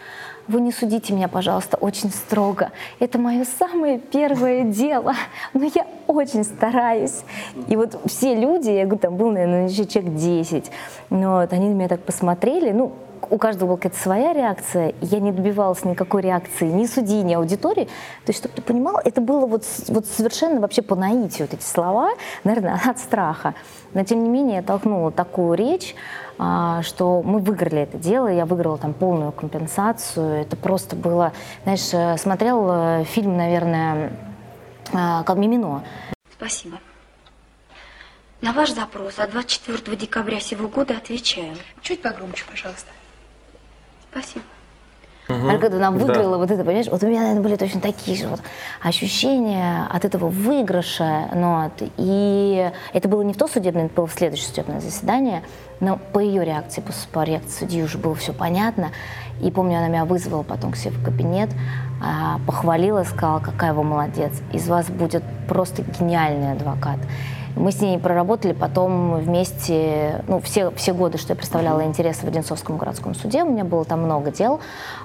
вы 0.48 0.60
не 0.60 0.72
судите 0.72 1.12
меня, 1.12 1.28
пожалуйста, 1.28 1.76
очень 1.76 2.10
строго. 2.10 2.70
Это 2.98 3.18
мое 3.18 3.44
самое 3.58 3.98
первое 3.98 4.64
дело, 4.64 5.14
но 5.52 5.64
я 5.64 5.86
очень 6.06 6.44
стараюсь. 6.44 7.22
И 7.68 7.76
вот 7.76 7.98
все 8.06 8.34
люди, 8.34 8.70
я 8.70 8.84
говорю, 8.84 9.00
там 9.00 9.16
был, 9.16 9.30
наверное, 9.30 9.68
еще 9.68 9.86
человек 9.86 10.14
10, 10.14 10.70
но 11.10 11.40
вот 11.40 11.52
они 11.52 11.68
на 11.68 11.74
меня 11.74 11.88
так 11.88 12.00
посмотрели, 12.00 12.72
ну, 12.72 12.92
у 13.30 13.38
каждого 13.38 13.68
была 13.68 13.76
какая-то 13.76 13.98
своя 13.98 14.32
реакция, 14.32 14.94
я 15.00 15.20
не 15.20 15.32
добивалась 15.32 15.84
никакой 15.84 16.22
реакции 16.22 16.66
ни 16.66 16.86
судьи, 16.86 17.22
ни 17.22 17.34
аудитории. 17.34 17.84
То 17.84 18.30
есть, 18.30 18.40
чтобы 18.40 18.54
ты 18.54 18.62
понимал, 18.62 19.00
это 19.02 19.20
было 19.20 19.46
вот, 19.46 19.64
вот 19.88 20.06
совершенно 20.06 20.60
вообще 20.60 20.82
по 20.82 20.94
наитию, 20.94 21.48
вот 21.50 21.58
эти 21.58 21.64
слова, 21.64 22.10
наверное, 22.44 22.80
от 22.84 22.98
страха. 22.98 23.54
Но, 23.94 24.04
тем 24.04 24.22
не 24.22 24.28
менее, 24.28 24.56
я 24.56 24.62
толкнула 24.62 25.10
такую 25.10 25.54
речь, 25.54 25.94
что 26.36 27.22
мы 27.24 27.38
выиграли 27.38 27.82
это 27.82 27.98
дело, 27.98 28.28
я 28.28 28.44
выиграла 28.44 28.78
там 28.78 28.92
полную 28.92 29.32
компенсацию. 29.32 30.40
Это 30.40 30.56
просто 30.56 30.96
было, 30.96 31.32
знаешь, 31.62 31.92
э, 31.92 32.16
смотрел 32.18 32.68
э, 32.70 33.04
фильм, 33.04 33.36
наверное, 33.36 34.12
э, 34.92 35.22
как 35.24 35.36
«Мимино». 35.36 35.84
Спасибо. 36.32 36.78
На 38.40 38.52
ваш 38.52 38.72
запрос 38.72 39.18
от 39.18 39.30
24 39.30 39.96
декабря 39.96 40.40
сего 40.40 40.68
года 40.68 40.96
отвечаю. 40.96 41.56
Чуть 41.80 42.02
погромче, 42.02 42.44
пожалуйста. 42.50 42.90
Спасибо. 44.10 44.44
Угу. 45.28 45.48
А 45.48 45.58
когда 45.58 45.76
она 45.76 45.90
выиграла, 45.90 46.32
да. 46.32 46.38
вот 46.38 46.50
это, 46.50 46.64
понимаешь, 46.64 46.86
вот 46.90 47.02
у 47.02 47.06
меня, 47.06 47.20
наверное, 47.20 47.42
были 47.42 47.56
точно 47.56 47.80
такие 47.80 48.16
же 48.16 48.28
вот 48.28 48.40
ощущения 48.82 49.86
от 49.90 50.04
этого 50.04 50.28
выигрыша. 50.28 51.28
Ну, 51.34 51.62
вот, 51.62 51.88
и 51.96 52.70
это 52.92 53.08
было 53.08 53.22
не 53.22 53.32
в 53.32 53.36
то 53.36 53.48
судебное, 53.48 53.86
это 53.86 53.94
было 53.94 54.06
в 54.06 54.12
следующее 54.12 54.48
судебное 54.48 54.80
заседание, 54.80 55.42
но 55.80 55.98
по 56.12 56.18
ее 56.18 56.44
реакции, 56.44 56.82
по, 56.82 56.92
по 57.12 57.24
реакции 57.24 57.60
судьи 57.60 57.82
уже 57.82 57.96
было 57.96 58.14
все 58.14 58.32
понятно. 58.32 58.90
И 59.40 59.50
помню, 59.50 59.78
она 59.78 59.88
меня 59.88 60.04
вызвала 60.04 60.42
потом 60.42 60.72
к 60.72 60.76
себе 60.76 60.90
в 60.92 61.02
кабинет, 61.02 61.50
а, 62.02 62.38
похвалила, 62.46 63.02
сказала, 63.04 63.40
какая 63.40 63.72
вы 63.72 63.82
молодец, 63.82 64.32
из 64.52 64.68
вас 64.68 64.86
будет 64.86 65.24
просто 65.48 65.82
гениальный 65.82 66.52
адвокат. 66.52 66.98
Мы 67.56 67.70
с 67.70 67.80
ней 67.80 67.98
проработали 67.98 68.52
потом 68.52 69.16
вместе, 69.16 70.24
ну, 70.26 70.40
все, 70.40 70.70
все 70.72 70.92
годы, 70.92 71.18
что 71.18 71.32
я 71.32 71.36
представляла 71.36 71.84
интересы 71.84 72.26
в 72.26 72.28
Одинцовском 72.28 72.76
городском 72.76 73.14
суде, 73.14 73.44
у 73.44 73.50
меня 73.50 73.64
было 73.64 73.84
там 73.84 74.02
много 74.02 74.30
дел, 74.30 74.60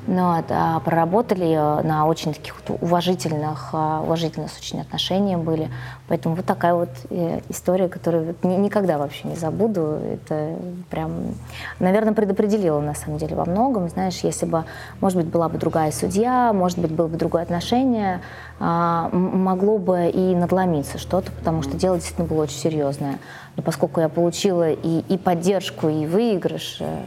но 0.08 0.36
вот, 0.36 0.46
а, 0.50 0.79
проработали 0.79 1.56
на 1.84 2.08
очень 2.08 2.34
таких 2.34 2.56
вот 2.56 2.79
уважительных, 2.82 3.70
а, 3.74 4.01
уважительных 4.01 4.51
очень 4.60 4.82
отношения 4.82 5.38
были. 5.38 5.70
Поэтому 6.08 6.36
вот 6.36 6.46
такая 6.46 6.74
вот 6.74 6.89
э, 7.12 7.41
история, 7.50 7.88
которую 7.88 8.25
вот 8.25 8.44
никогда 8.44 8.98
вообще 8.98 9.27
не 9.27 9.36
забуду. 9.36 10.00
Это 10.12 10.56
прям, 10.89 11.36
наверное, 11.79 12.13
предопределила 12.13 12.79
на 12.79 12.96
самом 12.96 13.20
деле 13.20 13.36
во 13.36 13.46
многом. 13.46 13.89
Знаешь, 13.89 14.20
если 14.24 14.46
бы, 14.46 14.65
может 15.01 15.18
быть, 15.18 15.27
была 15.27 15.50
бы 15.50 15.58
другая 15.60 15.91
судья, 15.91 16.51
может 16.51 16.79
быть, 16.79 16.91
было 16.91 17.08
бы 17.08 17.18
другое 17.18 17.44
отношение, 17.44 18.22
могло 18.60 19.78
бы 19.78 20.10
и 20.10 20.36
надломиться 20.36 20.98
что-то, 20.98 21.32
потому 21.32 21.62
что 21.63 21.78
дело 21.78 21.96
действительно 21.96 22.28
было 22.28 22.44
очень 22.44 22.58
серьезное. 22.58 23.20
Но 23.56 23.63
поскольку 23.63 24.01
я 24.01 24.10
получила 24.10 24.72
и, 24.72 25.00
и 25.08 25.18
поддержку, 25.18 25.88
и 25.88 26.06
выигрыш, 26.06 26.78
э, 26.82 27.04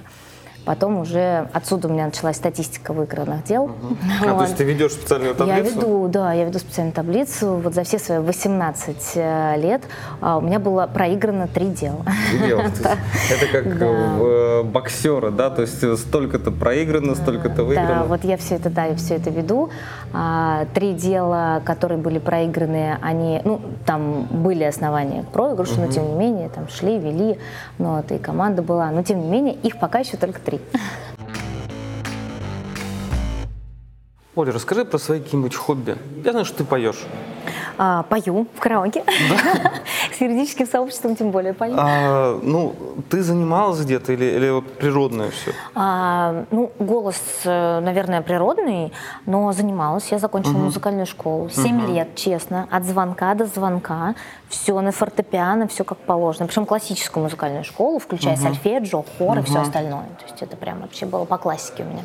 Потом 0.64 0.99
уже 0.99 1.49
отсюда 1.52 1.88
у 1.88 1.92
меня 1.92 2.07
началась 2.07 2.37
статистика 2.37 2.92
выигранных 2.92 3.45
дел. 3.45 3.64
Угу. 3.64 3.97
Вот. 4.21 4.28
А 4.28 4.35
то 4.35 4.42
есть 4.42 4.57
ты 4.57 4.64
ведешь 4.64 4.92
специальную 4.92 5.35
таблицу? 5.35 5.57
Я 5.57 5.71
веду, 5.71 6.09
да, 6.09 6.33
я 6.33 6.45
веду 6.45 6.59
специальную 6.59 6.95
таблицу. 6.95 7.57
Вот 7.57 7.75
за 7.75 7.83
все 7.83 7.99
свои 7.99 8.19
18 8.19 8.97
э, 9.16 9.54
лет 9.57 9.83
а, 10.21 10.38
у 10.38 10.40
меня 10.40 10.61
было 10.61 10.87
проиграно 10.87 11.49
три 11.49 11.66
дела. 11.66 12.04
дела. 12.47 12.62
Это 13.31 13.47
как 13.50 13.66
э, 13.66 14.62
боксера, 14.62 15.31
да? 15.31 15.50
То 15.50 15.62
есть 15.62 15.99
столько-то 15.99 16.52
проиграно, 16.52 17.14
столько-то 17.14 17.64
выиграно. 17.64 17.88
Да, 17.88 18.04
вот 18.04 18.25
я 18.25 18.37
все 18.37 18.57
это, 18.57 18.71
да, 18.71 18.85
я 18.85 18.97
все 18.97 19.16
это 19.16 19.31
веду. 19.31 19.71
А, 20.12 20.66
три 20.75 20.92
дела, 20.95 21.61
которые 21.64 21.99
были 21.99 22.19
проиграны, 22.19 22.99
они, 23.00 23.40
ну, 23.45 23.61
там 23.85 24.25
были 24.31 24.64
основания 24.64 25.23
к 25.23 25.26
проигрышу, 25.26 25.81
но 25.81 25.87
тем 25.88 26.09
не 26.09 26.14
менее, 26.14 26.49
там 26.49 26.69
шли, 26.69 26.99
вели, 26.99 27.38
ну, 27.78 27.97
вот, 27.97 28.12
и 28.12 28.19
команда 28.19 28.62
была. 28.62 28.90
Но 28.90 29.02
тем 29.02 29.21
не 29.21 29.28
менее, 29.28 29.54
их 29.54 29.78
пока 29.78 30.00
еще 30.00 30.16
только 30.16 30.40
три. 30.40 30.52
Оля, 34.35 34.53
расскажи 34.53 34.85
про 34.85 34.99
свои 34.99 35.21
какие-нибудь 35.21 35.55
хобби. 35.55 35.97
Я 36.25 36.31
знаю, 36.31 36.47
что 36.47 36.59
ты 36.59 36.65
поешь. 36.65 37.05
А, 37.85 38.05
пою 38.05 38.47
в 38.55 38.61
караоке. 38.61 39.03
Да? 39.29 39.73
С 40.17 40.21
юридическим 40.21 40.69
сообществом 40.69 41.17
тем 41.17 41.33
более 41.33 41.53
пою. 41.53 41.75
А, 41.77 42.39
ну, 42.41 42.77
ты 43.11 43.25
занималась 43.25 43.81
где-то 43.81 44.12
или, 44.12 44.25
или 44.25 44.51
вот 44.51 44.73
природное 44.75 45.31
все? 45.31 45.53
А, 45.75 46.45
ну, 46.53 46.71
голос, 46.79 47.21
э, 47.45 47.81
наверное, 47.81 48.23
природный, 48.23 48.93
но 49.27 49.51
занималась. 49.53 50.12
Я 50.12 50.21
закончила 50.21 50.53
угу. 50.53 50.67
музыкальную 50.67 51.07
школу. 51.07 51.51
Семь 51.51 51.83
угу. 51.83 51.93
лет, 51.93 52.15
честно, 52.15 52.69
от 52.71 52.85
звонка 52.85 53.35
до 53.35 53.47
звонка. 53.47 54.15
Все 54.49 54.81
на 54.81 54.93
фортепиано, 54.93 55.67
все 55.67 55.83
как 55.83 55.99
положено. 55.99 56.47
Причем 56.47 56.67
классическую 56.67 57.25
музыкальную 57.25 57.65
школу, 57.65 57.99
включая 57.99 58.35
угу. 58.35 58.43
сольфеджио, 58.43 59.05
хор 59.19 59.39
угу. 59.39 59.41
и 59.41 59.43
все 59.43 59.61
остальное. 59.61 60.07
То 60.21 60.25
есть 60.31 60.41
это 60.41 60.57
прям 60.57 60.83
вообще 60.83 61.05
было 61.05 61.25
по 61.25 61.37
классике 61.37 61.83
у 61.83 61.87
меня. 61.87 62.05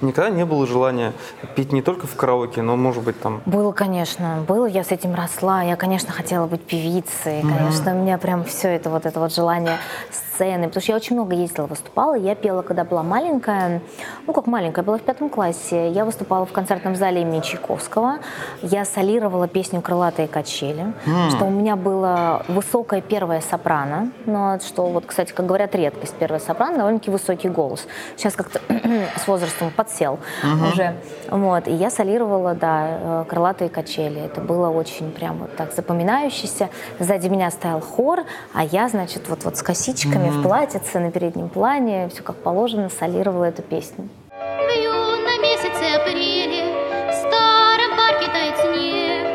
Никогда 0.00 0.30
не 0.30 0.44
было 0.44 0.66
желания 0.66 1.12
петь 1.54 1.72
не 1.72 1.82
только 1.82 2.06
в 2.06 2.16
караоке, 2.16 2.62
но, 2.62 2.76
может 2.76 3.02
быть, 3.02 3.20
там... 3.20 3.42
Было, 3.46 3.72
конечно. 3.72 4.44
Было, 4.46 4.66
я 4.66 4.84
с 4.84 4.90
этим 4.90 5.14
росла. 5.14 5.62
Я, 5.62 5.76
конечно, 5.76 6.12
хотела 6.12 6.46
быть 6.46 6.62
певицей. 6.62 7.40
Mm-hmm. 7.40 7.56
Конечно, 7.58 7.94
у 7.94 8.02
меня 8.02 8.18
прям 8.18 8.44
все 8.44 8.68
это 8.68 8.90
вот 8.90 9.06
это 9.06 9.20
вот 9.20 9.34
желание 9.34 9.78
сцены. 10.10 10.66
Потому 10.66 10.82
что 10.82 10.92
я 10.92 10.96
очень 10.96 11.16
много 11.16 11.34
ездила, 11.34 11.66
выступала. 11.66 12.14
Я 12.14 12.34
пела, 12.34 12.62
когда 12.62 12.84
была 12.84 13.02
маленькая. 13.02 13.80
Ну, 14.26 14.32
как 14.32 14.46
маленькая, 14.46 14.82
была 14.82 14.98
в 14.98 15.02
пятом 15.02 15.28
классе. 15.28 15.90
Я 15.90 16.04
выступала 16.04 16.46
в 16.46 16.52
концертном 16.52 16.96
зале 16.96 17.22
имени 17.22 17.40
Чайковского. 17.40 18.18
Я 18.62 18.84
солировала 18.84 19.48
песню 19.48 19.80
«Крылатые 19.80 20.28
качели». 20.28 20.92
Что 21.30 21.46
у 21.46 21.50
меня 21.50 21.76
было 21.76 22.44
высокое 22.48 23.00
первое 23.00 23.40
сопрано. 23.40 24.10
Но 24.26 24.58
что, 24.60 24.86
вот, 24.86 25.06
кстати, 25.06 25.32
как 25.32 25.46
говорят, 25.46 25.74
редкость 25.74 26.14
первое 26.14 26.40
сопрано, 26.40 26.78
довольно-таки 26.78 27.10
высокий 27.10 27.48
голос. 27.48 27.86
Сейчас 28.16 28.34
как-то 28.34 28.60
с 29.16 29.26
возрастом 29.26 29.70
подсел 29.86 30.18
uh-huh. 30.42 30.72
уже. 30.72 30.96
Вот. 31.30 31.68
И 31.68 31.72
я 31.72 31.90
солировала, 31.90 32.54
да, 32.54 32.88
э, 32.88 33.24
крылатые 33.28 33.70
качели. 33.70 34.20
Это 34.20 34.40
было 34.40 34.68
очень 34.68 35.12
прям 35.12 35.38
вот 35.38 35.56
так 35.56 35.72
запоминающееся. 35.72 36.68
Сзади 36.98 37.28
меня 37.28 37.50
стоял 37.50 37.80
хор, 37.80 38.24
а 38.52 38.64
я, 38.64 38.88
значит, 38.88 39.28
вот, 39.28 39.44
вот 39.44 39.56
с 39.56 39.62
косичками 39.62 40.28
uh-huh. 40.28 40.40
в 40.40 40.42
платьице 40.42 40.98
на 40.98 41.10
переднем 41.10 41.48
плане, 41.48 42.08
все 42.08 42.22
как 42.22 42.36
положено, 42.36 42.88
солировала 42.88 43.44
эту 43.44 43.62
песню. 43.62 44.08
В 44.30 44.76
юном 44.76 45.42
месяце 45.42 45.94
апреле 45.94 46.64
в 47.10 47.14
старом 47.14 47.96
парке 47.96 48.30
тает 48.30 48.56
снег, 48.58 49.26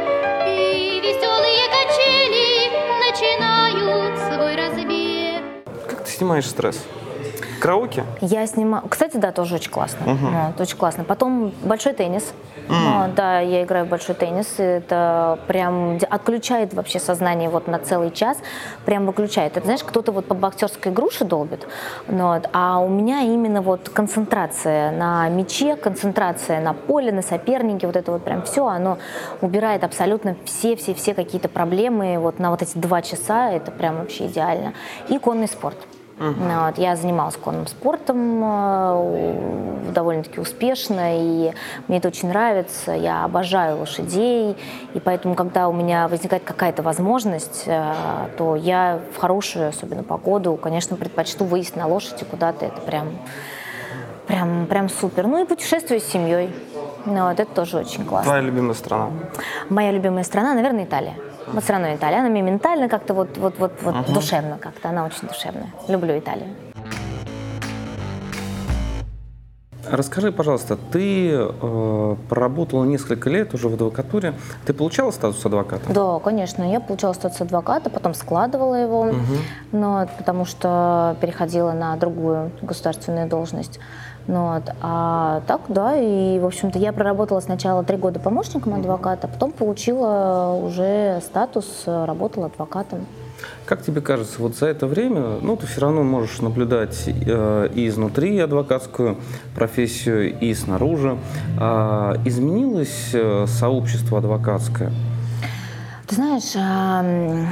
и 0.48 1.02
веселые 1.02 1.66
качели 1.72 2.52
начинают 3.08 4.20
свой 4.20 4.56
разбег. 4.56 5.44
Как 5.90 6.04
ты 6.04 6.12
снимаешь 6.12 6.48
стресс? 6.48 6.84
Караоке? 7.62 8.04
Я 8.22 8.46
снимаю. 8.48 8.84
Кстати, 8.90 9.18
да, 9.18 9.32
тоже 9.32 9.56
очень 9.56 9.72
классно. 9.72 10.12
Угу. 10.12 10.28
Вот, 10.28 10.62
очень 10.62 10.78
классно. 10.78 11.04
Потом 11.04 11.54
большой 11.64 11.94
теннис. 11.94 12.34
Mm. 12.68 13.16
Да, 13.16 13.40
я 13.40 13.64
играю 13.64 13.86
в 13.86 13.90
большой 13.90 14.16
теннис. 14.16 14.56
Это 14.58 15.40
прям 15.48 16.00
отключает 16.10 16.74
вообще 16.74 17.00
сознание 17.00 17.50
вот 17.50 17.68
на 17.68 17.80
целый 17.80 18.12
час. 18.12 18.38
Прям 18.86 19.06
выключает. 19.06 19.58
Это 19.58 19.66
знаешь, 19.66 19.84
кто-то 19.84 20.12
вот 20.12 20.26
по 20.26 20.36
боксерской 20.36 20.92
груши 20.92 21.26
долбит, 21.26 21.68
вот, 22.08 22.50
а 22.54 22.80
у 22.80 22.88
меня 22.88 23.22
именно 23.22 23.62
вот 23.62 23.90
концентрация 23.90 24.92
на 24.92 25.30
мяче, 25.30 25.76
концентрация 25.76 26.62
на 26.62 26.74
поле, 26.74 27.12
на 27.12 27.22
сопернике, 27.22 27.88
вот 27.88 27.96
это 27.96 28.12
вот 28.12 28.24
прям 28.24 28.44
все, 28.44 28.66
оно 28.68 28.98
убирает 29.42 29.84
абсолютно 29.84 30.36
все-все-все 30.46 31.14
какие-то 31.14 31.50
проблемы 31.50 32.18
вот 32.20 32.40
на 32.40 32.50
вот 32.52 32.62
эти 32.62 32.78
два 32.78 33.02
часа. 33.02 33.52
Это 33.52 33.72
прям 33.72 33.98
вообще 33.98 34.28
идеально. 34.28 34.74
И 35.10 35.18
конный 35.20 35.48
спорт. 35.48 35.78
Uh-huh. 36.22 36.68
Вот, 36.68 36.78
я 36.78 36.96
занималась 36.96 37.36
конным 37.36 37.66
спортом 37.66 38.42
э, 38.44 39.92
довольно-таки 39.92 40.40
успешно, 40.40 41.18
и 41.18 41.52
мне 41.88 41.98
это 41.98 42.10
очень 42.10 42.30
нравится. 42.30 42.92
Я 42.92 43.24
обожаю 43.24 43.80
лошадей, 43.80 44.56
и 44.94 45.00
поэтому, 45.00 45.34
когда 45.34 45.68
у 45.68 45.74
меня 45.74 46.08
возникает 46.08 46.44
какая-то 46.44 46.84
возможность, 46.84 47.64
э, 47.66 47.94
то 48.38 48.56
я 48.56 49.00
в 49.16 49.18
хорошую, 49.18 49.70
особенно 49.70 50.04
погоду, 50.04 50.54
конечно, 50.58 50.96
предпочту 50.96 51.44
выезд 51.44 51.76
на 51.76 51.88
лошади 51.88 52.24
куда-то. 52.24 52.68
Это 52.68 52.82
прям, 52.82 53.08
прям, 54.28 54.68
прям 54.68 54.90
супер. 54.90 55.26
Ну 55.26 55.42
и 55.42 55.48
путешествие 55.48 56.00
с 56.00 56.06
семьей. 56.06 56.54
Ну, 57.06 57.30
вот 57.30 57.40
это 57.40 57.52
тоже 57.52 57.78
очень 57.78 58.06
классно. 58.06 58.26
Твоя 58.26 58.44
любимая 58.44 58.76
страна? 58.76 59.10
Моя 59.70 59.92
любимая 59.92 60.24
страна, 60.24 60.54
наверное, 60.54 60.84
Италия. 60.84 61.16
Вот 61.48 61.64
все 61.64 61.74
равно 61.74 61.94
Италия. 61.96 62.20
Она 62.20 62.30
мне 62.30 62.42
ментально 62.42 62.90
как-то 62.90 63.14
вот, 63.14 63.38
вот, 63.38 63.56
вот, 63.58 63.74
вот 63.82 63.96
uh-huh. 63.96 64.14
душевно 64.14 64.58
как-то. 64.58 64.90
Она 64.90 65.06
очень 65.06 65.28
душевная. 65.28 65.70
Люблю 65.88 66.18
Италию. 66.18 66.48
Расскажи, 69.90 70.32
пожалуйста, 70.32 70.78
ты 70.78 71.32
э, 71.34 72.16
проработала 72.30 72.86
несколько 72.86 73.30
лет 73.30 73.54
уже 73.54 73.68
в 73.68 73.74
адвокатуре. 73.74 74.36
Ты 74.66 74.74
получала 74.74 75.12
статус 75.12 75.46
адвоката? 75.46 75.92
Да, 75.92 76.20
конечно. 76.20 76.64
Я 76.64 76.80
получала 76.80 77.14
статус 77.14 77.42
адвоката, 77.42 77.90
потом 77.90 78.14
складывала 78.14 78.76
его, 78.76 79.02
угу. 79.02 79.18
но, 79.72 80.08
потому 80.18 80.46
что 80.46 81.18
переходила 81.20 81.72
на 81.74 81.96
другую 81.98 82.52
государственную 82.62 83.28
должность. 83.28 83.80
Ну, 84.32 84.54
вот. 84.54 84.64
А 84.82 85.42
так, 85.46 85.60
да, 85.68 85.98
и, 85.98 86.40
в 86.40 86.46
общем-то, 86.46 86.80
я 86.80 86.94
проработала 86.94 87.42
сначала 87.42 87.84
три 87.84 87.98
года 87.98 88.18
помощником 88.18 88.74
адвоката, 88.76 89.28
потом 89.28 89.52
получила 89.52 90.58
уже 90.64 91.20
статус, 91.22 91.84
работала 91.86 92.46
адвокатом. 92.46 93.06
Как 93.66 93.82
тебе 93.82 94.00
кажется, 94.00 94.42
вот 94.42 94.56
за 94.56 94.68
это 94.68 94.88
время, 94.88 95.40
ну, 95.42 95.58
ты 95.58 95.68
все 95.68 95.82
равно 95.82 96.04
можешь 96.04 96.40
наблюдать 96.40 97.10
э, 97.10 97.70
и 97.76 97.88
изнутри 97.90 98.40
адвокатскую 98.40 99.18
профессию, 99.54 100.40
и 100.40 100.54
снаружи. 100.54 101.18
Э, 101.60 102.14
изменилось 102.24 103.10
э, 103.12 103.46
сообщество 103.48 104.20
адвокатское? 104.20 104.94
Ты 106.08 106.16
знаешь, 106.16 106.56
э, 106.56 107.46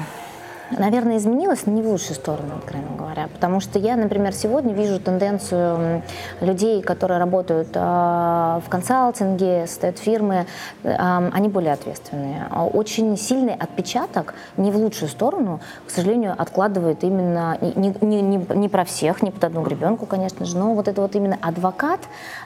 наверное, 0.78 1.18
изменилось, 1.18 1.66
но 1.66 1.74
не 1.74 1.82
в 1.82 1.88
лучшую 1.88 2.16
сторону, 2.16 2.56
откровенно 2.58 2.96
говоря. 2.96 3.28
Потому 3.34 3.60
что 3.60 3.80
я, 3.80 3.96
например, 3.96 4.34
сегодня 4.34 4.74
вижу 4.74 5.00
тенденцию 5.00 6.04
людей, 6.42 6.82
которые 6.82 7.20
работают 7.20 7.70
э, 7.74 7.80
в 7.80 8.70
консалтинге, 8.70 9.68
стоят 9.68 9.98
фирмы, 9.98 10.46
э, 10.84 10.96
они 10.98 11.50
более 11.50 11.74
ответственные. 11.74 12.48
Очень 12.74 13.18
сильный 13.18 13.54
отпечаток, 13.54 14.34
не 14.58 14.72
в 14.72 14.78
лучшую 14.78 15.10
сторону, 15.10 15.60
к 15.88 15.92
сожалению, 15.92 16.36
откладывает 16.38 17.04
именно, 17.04 17.58
не, 17.62 17.96
не, 18.02 18.22
не, 18.22 18.38
не 18.38 18.70
про 18.70 18.86
всех, 18.86 19.22
не 19.22 19.32
под 19.32 19.44
одну 19.44 19.64
гребенку, 19.64 20.06
конечно 20.06 20.46
же, 20.46 20.58
но 20.58 20.74
вот 20.74 20.88
это 20.88 21.02
вот 21.02 21.16
именно 21.16 21.38
адвокат, 21.42 22.00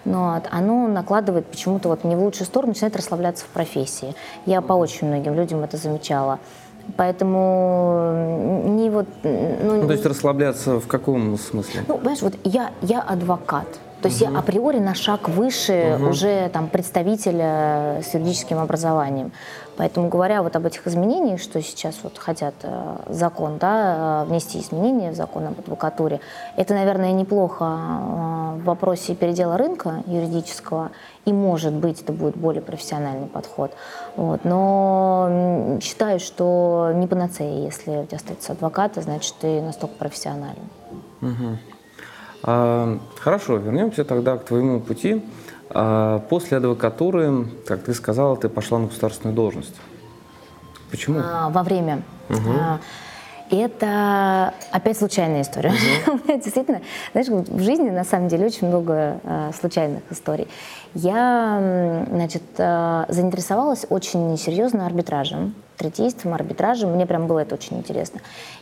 но 0.06 0.42
оно 0.51 0.88
накладывает 0.88 1.46
почему-то 1.46 1.89
вот 1.89 2.03
не 2.03 2.15
в 2.15 2.24
лучшую 2.24 2.48
сторону, 2.48 2.72
начинает 2.72 2.96
расслабляться 2.96 3.46
в 3.46 3.50
профессии. 3.50 4.15
Я 4.46 4.62
по 4.62 4.74
очень 4.74 5.08
многим 5.08 5.34
людям 5.36 5.63
это 5.63 5.77
замечала. 5.77 6.39
Поэтому 6.98 8.63
не 8.66 8.90
вот... 8.90 9.08
Ну, 9.24 9.82
ну, 9.82 9.88
то 9.88 9.94
есть 9.94 10.06
расслабляться 10.06 10.80
в 10.80 10.88
каком 10.88 11.38
смысле? 11.38 11.84
Ну, 11.88 11.98
понимаешь, 11.98 12.22
вот 12.22 12.34
я, 12.44 12.72
я 12.82 13.02
адвокат. 13.02 13.68
То 14.02 14.10
есть 14.10 14.22
угу. 14.22 14.34
я 14.34 14.40
априори 14.40 14.80
на 14.80 14.96
шаг 14.96 15.30
выше 15.30 15.96
угу. 15.98 16.10
уже 16.10 16.50
там 16.50 16.68
представителя 16.68 18.02
с 18.04 18.13
юридическим 18.13 18.60
образованием. 18.60 19.32
Поэтому 19.78 20.10
говоря 20.10 20.44
вот 20.44 20.56
об 20.56 20.66
этих 20.66 20.86
изменениях, 20.86 21.42
что 21.42 21.62
сейчас 21.62 21.96
вот 22.04 22.18
хотят 22.20 22.54
э, 22.62 22.98
закон, 23.10 23.58
да, 23.58 24.24
э, 24.24 24.30
внести 24.30 24.60
изменения 24.60 25.12
в 25.12 25.16
закон 25.16 25.48
об 25.48 25.58
адвокатуре, 25.58 26.20
это, 26.58 26.75
наверное, 26.75 27.12
неплохо 27.12 27.63
э, 27.66 28.60
в 28.60 28.63
вопросе 28.66 29.16
передела 29.16 29.58
рынка 29.58 30.04
юридического, 30.06 30.92
и, 31.25 31.32
может 31.32 31.74
быть, 31.74 32.01
это 32.01 32.12
будет 32.12 32.36
более 32.36 32.62
профессиональный 32.62 33.27
подход. 33.27 33.72
Вот. 34.15 34.42
Но 34.44 35.80
считаю, 35.82 36.20
что 36.20 36.92
не 36.94 37.08
панацея, 37.08 37.65
если 37.65 37.92
у 37.92 38.06
тебя 38.06 38.18
остается 38.18 38.51
адвокат, 38.51 38.96
значит, 38.96 39.36
ты 39.39 39.62
настолько 39.62 39.96
профессионален. 39.96 40.63
Угу. 41.22 41.58
А, 42.44 43.00
хорошо, 43.20 43.58
вернемся 43.58 44.03
тогда 44.03 44.38
к 44.38 44.43
твоему 44.43 44.82
пути. 44.82 45.24
А 45.69 46.19
после 46.30 46.58
адвокатуры, 46.58 47.48
как 47.65 47.84
ты 47.84 47.93
сказала, 47.93 48.36
ты 48.36 48.50
пошла 48.50 48.80
на 48.80 48.88
государственную 48.88 49.36
должность. 49.36 49.76
Почему? 50.91 51.21
А, 51.24 51.50
во 51.50 51.63
время. 51.63 52.04
Угу. 52.30 52.80
Это 53.54 54.52
опять 54.72 54.98
случайная 54.98 55.44
история. 55.44 55.74
Угу. 56.08 56.22
Действительно, 56.44 56.82
знаешь, 57.12 57.28
в 57.28 57.62
жизни 57.62 57.92
на 57.92 58.04
самом 58.04 58.28
деле 58.28 58.48
очень 58.48 58.68
много 58.68 59.20
а, 59.24 59.52
случайных 59.54 60.02
историй. 60.10 60.48
Я, 60.96 62.06
значит, 62.10 62.42
а, 62.58 63.06
заинтересовалась 63.10 63.86
очень 63.89 64.36
серьезно 64.38 64.88
арбитражем, 64.88 65.54
третейством, 65.78 66.34
арбитражем. 66.34 66.94
Мне 66.94 67.06
прям 67.06 67.28
было 67.28 67.39
это 67.39 67.54
очень 67.54 67.78
интересно. 67.78 68.22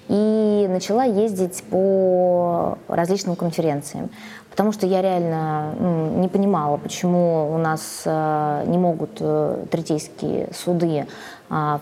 И 0.09 0.67
начала 0.69 1.05
ездить 1.05 1.63
по 1.69 2.77
различным 2.89 3.37
конференциям. 3.37 4.09
Потому 4.49 4.73
что 4.73 4.85
я 4.85 5.01
реально 5.01 5.73
ну, 5.79 6.19
не 6.19 6.27
понимала, 6.27 6.75
почему 6.75 7.53
у 7.53 7.57
нас 7.57 8.03
э, 8.05 8.65
не 8.67 8.77
могут 8.77 9.11
э, 9.21 9.65
третейские 9.71 10.49
суды 10.53 10.97
э, 10.97 11.05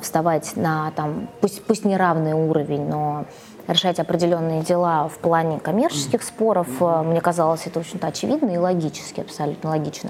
вставать 0.01 0.55
на 0.55 0.91
там, 0.91 1.27
пусть, 1.41 1.63
пусть 1.63 1.85
не 1.85 1.95
равный 1.95 2.33
уровень, 2.33 2.87
но 2.87 3.25
решать 3.69 3.99
определенные 3.99 4.63
дела 4.63 5.07
в 5.07 5.19
плане 5.19 5.59
коммерческих 5.59 6.23
споров. 6.23 6.67
Э, 6.81 7.03
мне 7.03 7.21
казалось 7.21 7.67
это, 7.67 7.79
общем-то, 7.79 8.07
очевидно 8.07 8.49
и 8.49 8.57
логически, 8.57 9.21
абсолютно 9.21 9.69
логично. 9.69 10.09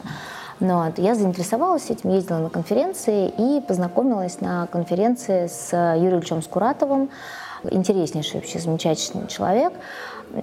Но 0.59 0.91
я 0.97 1.15
заинтересовалась 1.15 1.89
этим, 1.89 2.09
ездила 2.09 2.39
на 2.39 2.49
конференции 2.49 3.31
и 3.37 3.61
познакомилась 3.61 4.41
на 4.41 4.67
конференции 4.67 5.47
с 5.47 5.71
Юрием 5.71 6.19
Ильичем 6.19 6.41
Скуратовым, 6.41 7.09
интереснейший 7.63 8.39
вообще 8.39 8.59
замечательный 8.59 9.27
человек. 9.27 9.73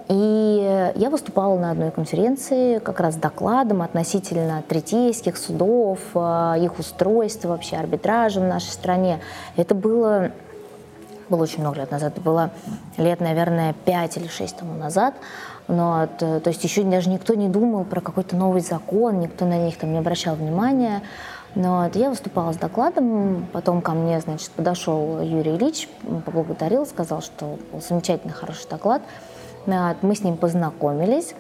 И 0.08 0.92
я 0.96 1.10
выступала 1.10 1.58
на 1.58 1.70
одной 1.70 1.90
конференции 1.90 2.78
как 2.78 2.98
раз 2.98 3.14
с 3.14 3.18
докладом 3.18 3.82
относительно 3.82 4.64
третейских 4.66 5.36
судов, 5.36 6.00
э, 6.14 6.54
их 6.60 6.78
устройства, 6.78 7.48
вообще 7.48 7.76
арбитража 7.76 8.40
в 8.40 8.44
нашей 8.44 8.70
стране. 8.70 9.20
Это 9.56 9.74
было, 9.74 10.32
было 11.28 11.42
очень 11.42 11.60
много 11.60 11.78
лет 11.78 11.90
назад, 11.92 12.14
это 12.14 12.20
было 12.20 12.50
лет, 12.96 13.20
наверное, 13.20 13.74
5 13.84 14.16
или 14.16 14.26
6 14.26 14.56
тому 14.56 14.74
назад. 14.74 15.14
Но, 15.68 16.08
то, 16.18 16.40
то 16.40 16.50
есть 16.50 16.62
еще 16.64 16.82
даже 16.82 17.08
никто 17.08 17.34
не 17.34 17.48
думал 17.48 17.84
про 17.84 18.00
какой-то 18.00 18.36
новый 18.36 18.60
закон, 18.62 19.20
никто 19.20 19.44
на 19.44 19.58
них 19.58 19.76
там 19.76 19.92
не 19.92 19.98
обращал 19.98 20.34
внимания. 20.34 21.02
Но 21.54 21.88
я 21.94 22.10
выступала 22.10 22.52
с 22.52 22.56
докладом, 22.56 23.46
потом 23.52 23.80
ко 23.80 23.92
мне, 23.92 24.20
значит, 24.20 24.50
подошел 24.50 25.20
Юрий 25.22 25.52
Ильич, 25.52 25.88
поблагодарил, 26.24 26.84
сказал, 26.86 27.22
что 27.22 27.58
был 27.72 27.80
замечательный, 27.80 28.34
хороший 28.34 28.68
доклад. 28.68 29.00
Мы 29.66 30.14
с 30.14 30.22
ним 30.22 30.36
познакомились. 30.36 31.34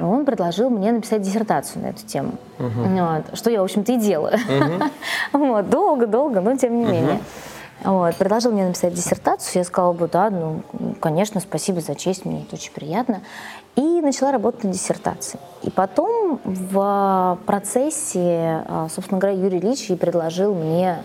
Он 0.00 0.24
предложил 0.24 0.70
мне 0.70 0.90
написать 0.92 1.22
диссертацию 1.22 1.82
на 1.82 1.86
эту 1.88 2.04
тему, 2.04 2.32
uh-huh. 2.58 3.22
вот, 3.28 3.38
что 3.38 3.48
я, 3.48 3.60
в 3.60 3.64
общем-то, 3.64 3.92
и 3.92 3.96
делаю. 3.96 4.34
Uh-huh. 4.34 4.90
вот, 5.32 5.70
долго-долго, 5.70 6.40
но 6.40 6.56
тем 6.56 6.76
не 6.76 6.84
uh-huh. 6.84 6.90
менее. 6.90 7.20
Вот, 7.84 8.16
предложил 8.16 8.50
мне 8.50 8.66
написать 8.66 8.94
диссертацию, 8.94 9.60
я 9.60 9.64
сказала 9.64 9.92
бы, 9.92 10.08
да, 10.08 10.30
ну, 10.30 10.62
конечно, 11.00 11.40
спасибо 11.40 11.80
за 11.80 11.94
честь, 11.94 12.24
мне 12.24 12.42
это 12.42 12.56
очень 12.56 12.72
приятно. 12.72 13.20
И 13.76 14.00
начала 14.00 14.32
работать 14.32 14.64
над 14.64 14.72
диссертацией. 14.72 15.40
И 15.62 15.70
потом 15.70 16.40
в 16.44 17.38
процессе, 17.44 18.64
а, 18.66 18.88
собственно 18.88 19.20
говоря, 19.20 19.36
Юрий 19.36 19.58
Ильич 19.58 19.90
и 19.90 19.96
предложил 19.96 20.54
мне 20.54 21.02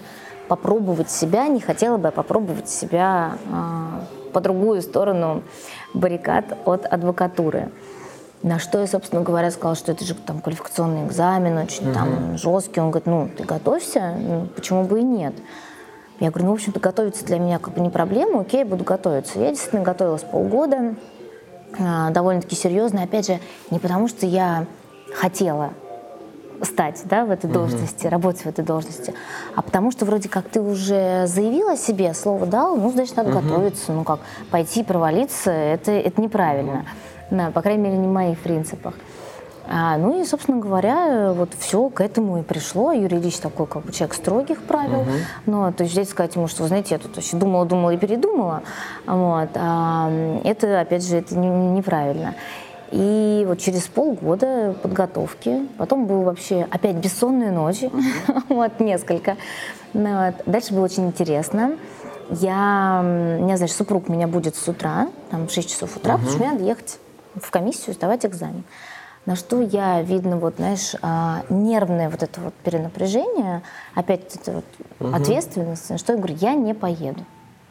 попробовать 0.48 1.12
себя, 1.12 1.48
не 1.48 1.60
хотела 1.60 1.98
бы 1.98 2.06
я 2.06 2.12
попробовать 2.12 2.70
себя 2.70 3.34
а, 3.52 4.04
по 4.32 4.40
другую 4.40 4.82
сторону 4.82 5.44
баррикад 5.94 6.58
от 6.66 6.86
адвокатуры. 6.86 7.70
На 8.42 8.58
что 8.58 8.80
я, 8.80 8.88
собственно 8.88 9.22
говоря, 9.22 9.52
сказала, 9.52 9.76
что 9.76 9.92
это 9.92 10.06
же 10.06 10.14
там 10.14 10.40
квалификационный 10.40 11.06
экзамен, 11.06 11.58
очень 11.58 11.88
угу. 11.88 11.94
там 11.94 12.38
жесткий. 12.38 12.80
Он 12.80 12.90
говорит, 12.92 13.08
ну, 13.08 13.30
ты 13.36 13.44
готовься, 13.44 14.16
ну, 14.18 14.48
почему 14.56 14.86
бы 14.86 15.00
и 15.02 15.04
нет. 15.04 15.34
Я 16.20 16.32
говорю, 16.32 16.48
ну, 16.48 16.52
в 16.52 16.56
общем-то, 16.56 16.80
готовиться 16.80 17.26
для 17.26 17.40
меня 17.40 17.60
как 17.60 17.74
бы 17.74 17.82
не 17.82 17.90
проблема, 17.90 18.42
окей, 18.42 18.64
буду 18.64 18.84
готовиться. 18.84 19.40
Я 19.40 19.50
действительно 19.50 19.84
готовилась 19.84 20.24
полгода, 20.24 20.96
а, 21.78 22.12
довольно-таки 22.12 22.56
серьезно. 22.56 23.04
Опять 23.04 23.28
же, 23.28 23.40
не 23.72 23.80
потому 23.80 24.08
что 24.08 24.26
я 24.26 24.66
хотела 25.14 25.72
стать 26.64 27.02
да, 27.06 27.26
в 27.26 27.32
этой 27.32 27.50
должности, 27.50 28.08
работать 28.08 28.42
в 28.42 28.48
этой 28.48 28.64
должности, 28.64 29.14
а 29.56 29.62
потому 29.62 29.92
что 29.92 30.06
вроде 30.06 30.30
как 30.30 30.50
ты 30.50 30.62
уже 30.62 31.26
заявила 31.28 31.78
себе, 31.78 32.14
слово 32.14 32.46
дал, 32.46 32.76
ну, 32.76 32.92
значит, 32.92 33.16
надо 33.16 33.32
mm 33.32 33.42
готовиться. 33.42 33.92
Ну 33.92 34.04
как, 34.04 34.20
пойти 34.52 34.84
провалиться, 34.84 35.52
это, 35.52 35.92
это 35.92 36.22
неправильно. 36.22 36.86
mm 37.32 37.38
Да, 37.38 37.52
по 37.52 37.62
крайней 37.62 37.84
мере, 37.84 37.98
не 37.98 38.08
в 38.08 38.12
моих 38.12 38.40
принципах. 38.40 38.94
А, 39.72 39.98
ну 39.98 40.20
и, 40.20 40.26
собственно 40.26 40.58
говоря, 40.58 41.32
вот 41.32 41.52
все 41.60 41.90
к 41.90 42.02
этому 42.02 42.40
и 42.40 42.42
пришло. 42.42 42.92
Юридич 42.92 43.38
такой, 43.38 43.68
как 43.68 43.86
бы 43.86 43.92
человек 43.92 44.16
строгих 44.16 44.64
правил. 44.64 45.02
Uh-huh. 45.02 45.20
Ну, 45.46 45.72
то 45.72 45.84
есть 45.84 45.94
здесь 45.94 46.10
сказать 46.10 46.36
ему, 46.36 46.48
что, 46.48 46.64
вы 46.64 46.70
знаете, 46.70 46.96
я 46.96 47.00
тут 47.00 47.16
вообще 47.16 47.38
думала, 47.38 47.66
думала 47.66 47.92
и 47.92 47.98
передумала. 47.98 48.64
Вот. 49.06 49.50
А, 49.54 50.40
это, 50.44 50.82
опять 50.82 51.08
же, 51.08 51.18
это 51.18 51.38
неправильно. 51.38 52.34
И 52.92 53.44
вот 53.48 53.60
через 53.60 53.88
полгода 53.88 54.76
подготовки, 54.82 55.68
потом 55.78 56.06
был 56.06 56.24
вообще 56.24 56.68
опять 56.72 56.96
бессонные 56.96 57.52
ночи, 57.52 57.92
вот 58.50 58.80
несколько. 58.80 59.38
Ну, 59.94 60.26
вот. 60.26 60.36
Дальше 60.46 60.74
было 60.74 60.86
очень 60.86 61.08
интересно. 61.08 61.78
Я, 62.32 63.02
меня, 63.04 63.58
значит, 63.58 63.76
супруг 63.76 64.08
меня 64.08 64.28
будет 64.28 64.56
с 64.56 64.68
утра, 64.68 65.10
там 65.32 65.48
в 65.48 65.52
6 65.52 65.70
часов 65.70 65.98
утра, 65.98 66.14
потому 66.14 66.30
что 66.30 66.40
мне 66.40 66.52
надо 66.52 66.64
ехать 66.64 67.00
в 67.36 67.50
комиссию 67.50 67.96
сдавать 67.96 68.26
экзамен. 68.26 68.64
На 69.26 69.36
что 69.36 69.62
я, 69.62 70.02
видно, 70.02 70.38
вот, 70.38 70.56
знаешь, 70.58 70.96
а, 71.02 71.44
нервное 71.50 72.10
вот 72.10 72.24
это 72.24 72.42
вот 72.42 72.54
перенапряжение, 72.56 73.62
опять 73.94 74.36
это 74.36 74.52
вот 74.52 74.66
угу. 75.00 75.16
ответственность, 75.16 75.90
на 75.90 75.98
что 75.98 76.14
я 76.14 76.18
говорю, 76.18 76.36
я 76.40 76.54
не 76.54 76.74
поеду. 76.74 77.26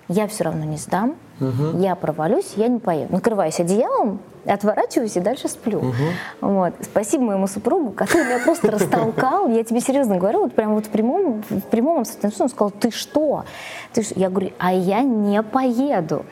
Я 0.09 0.27
все 0.27 0.45
равно 0.45 0.65
не 0.65 0.77
сдам, 0.77 1.17
угу. 1.41 1.79
я 1.79 1.95
провалюсь, 1.95 2.53
я 2.57 2.69
не 2.69 2.79
поеду. 2.79 3.13
Накрываюсь 3.13 3.59
одеялом, 3.61 4.21
отворачиваюсь 4.47 5.17
и 5.17 5.21
дальше 5.21 5.49
сплю. 5.49 5.79
Угу. 5.79 5.95
Вот. 6.41 6.75
Спасибо 6.83 7.25
моему 7.25 7.47
супругу, 7.47 7.91
который 7.93 8.25
меня 8.25 8.39
просто 8.45 8.71
растолкал. 8.71 9.49
Я 9.49 9.65
тебе 9.65 9.81
серьезно 9.81 10.17
говорю, 10.17 10.43
вот 10.43 10.55
прям 10.55 10.75
вот 10.75 10.87
в 10.87 10.89
прямом, 10.89 11.43
в 11.49 11.63
прямом 11.63 12.01
абсолютно, 12.01 12.31
он 12.45 12.49
сказал, 12.49 12.71
ты 12.71 12.91
что? 12.91 13.45
Ты 13.93 14.03
что? 14.03 14.19
Я 14.19 14.31
говорю, 14.31 14.53
а 14.59 14.73
я 14.73 15.03
не 15.03 15.43
поеду. 15.43 16.25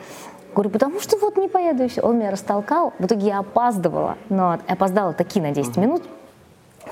Говорю, 0.53 0.71
потому 0.71 0.99
что 0.99 1.17
вот 1.17 1.37
не 1.37 1.47
поеду 1.47 1.83
еще. 1.83 2.01
Он 2.01 2.17
меня 2.17 2.31
растолкал. 2.31 2.93
В 2.97 3.05
итоге 3.05 3.27
я 3.27 3.39
опаздывала. 3.39 4.17
Но 4.29 4.57
опоздала 4.67 5.13
таки 5.13 5.39
на 5.39 5.51
10 5.51 5.77
минут. 5.77 6.03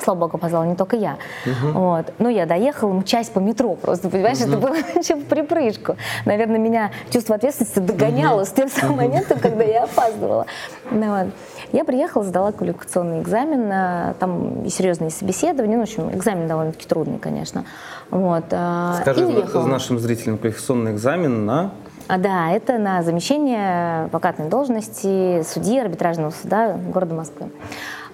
Слава 0.02 0.20
богу, 0.20 0.38
опоздала 0.38 0.64
не 0.64 0.76
только 0.76 0.96
я. 0.96 1.18
Uh-huh. 1.46 1.72
Вот. 1.72 2.14
Ну, 2.20 2.30
я 2.30 2.46
доехала, 2.46 2.94
ну, 2.94 3.04
часть 3.04 3.32
по 3.32 3.40
метро 3.40 3.76
просто, 3.76 4.10
понимаешь, 4.10 4.38
uh-huh. 4.38 4.50
это 4.50 4.58
было 4.58 4.76
еще 4.96 5.16
в 5.16 5.26
припрыжку. 5.26 5.96
Наверное, 6.26 6.58
меня 6.58 6.92
чувство 7.12 7.36
ответственности 7.36 7.80
догоняло 7.80 8.42
uh-huh. 8.42 8.46
с 8.46 8.52
тем 8.52 8.70
самым 8.70 8.98
моментом, 8.98 9.40
когда 9.40 9.64
я 9.64 9.84
опаздывала. 9.84 10.46
Ну, 10.92 11.18
вот. 11.18 11.28
Я 11.72 11.84
приехала, 11.84 12.24
сдала 12.24 12.52
квалификационный 12.52 13.22
экзамен, 13.22 13.70
а, 13.72 14.14
там 14.20 14.70
серьезные 14.70 15.10
собеседования, 15.10 15.76
ну, 15.76 15.82
в 15.82 15.84
общем, 15.84 16.10
экзамен 16.12 16.48
довольно-таки 16.48 16.88
трудный, 16.88 17.20
конечно. 17.20 17.66
Вот. 18.12 18.46
А, 18.52 19.00
Скажи 19.02 19.22
и 19.22 19.26
уехала. 19.26 19.66
нашим 19.66 20.00
зрителям 20.00 20.38
квалификационный 20.38 20.92
экзамен 20.94 21.46
на 21.46 21.72
а, 22.08 22.20
да, 22.20 22.52
это 22.52 22.78
на 22.78 23.02
замещение 23.02 24.10
вакантной 24.12 24.48
должности 24.48 25.42
судьи 25.42 25.80
арбитражного 25.80 26.30
суда 26.30 26.78
города 26.94 27.16
Москвы. 27.16 27.50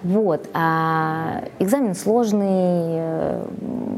Вот. 0.02 0.48
А 0.52 1.44
экзамен 1.58 1.94
сложный, 1.94 2.48
э, 2.48 3.44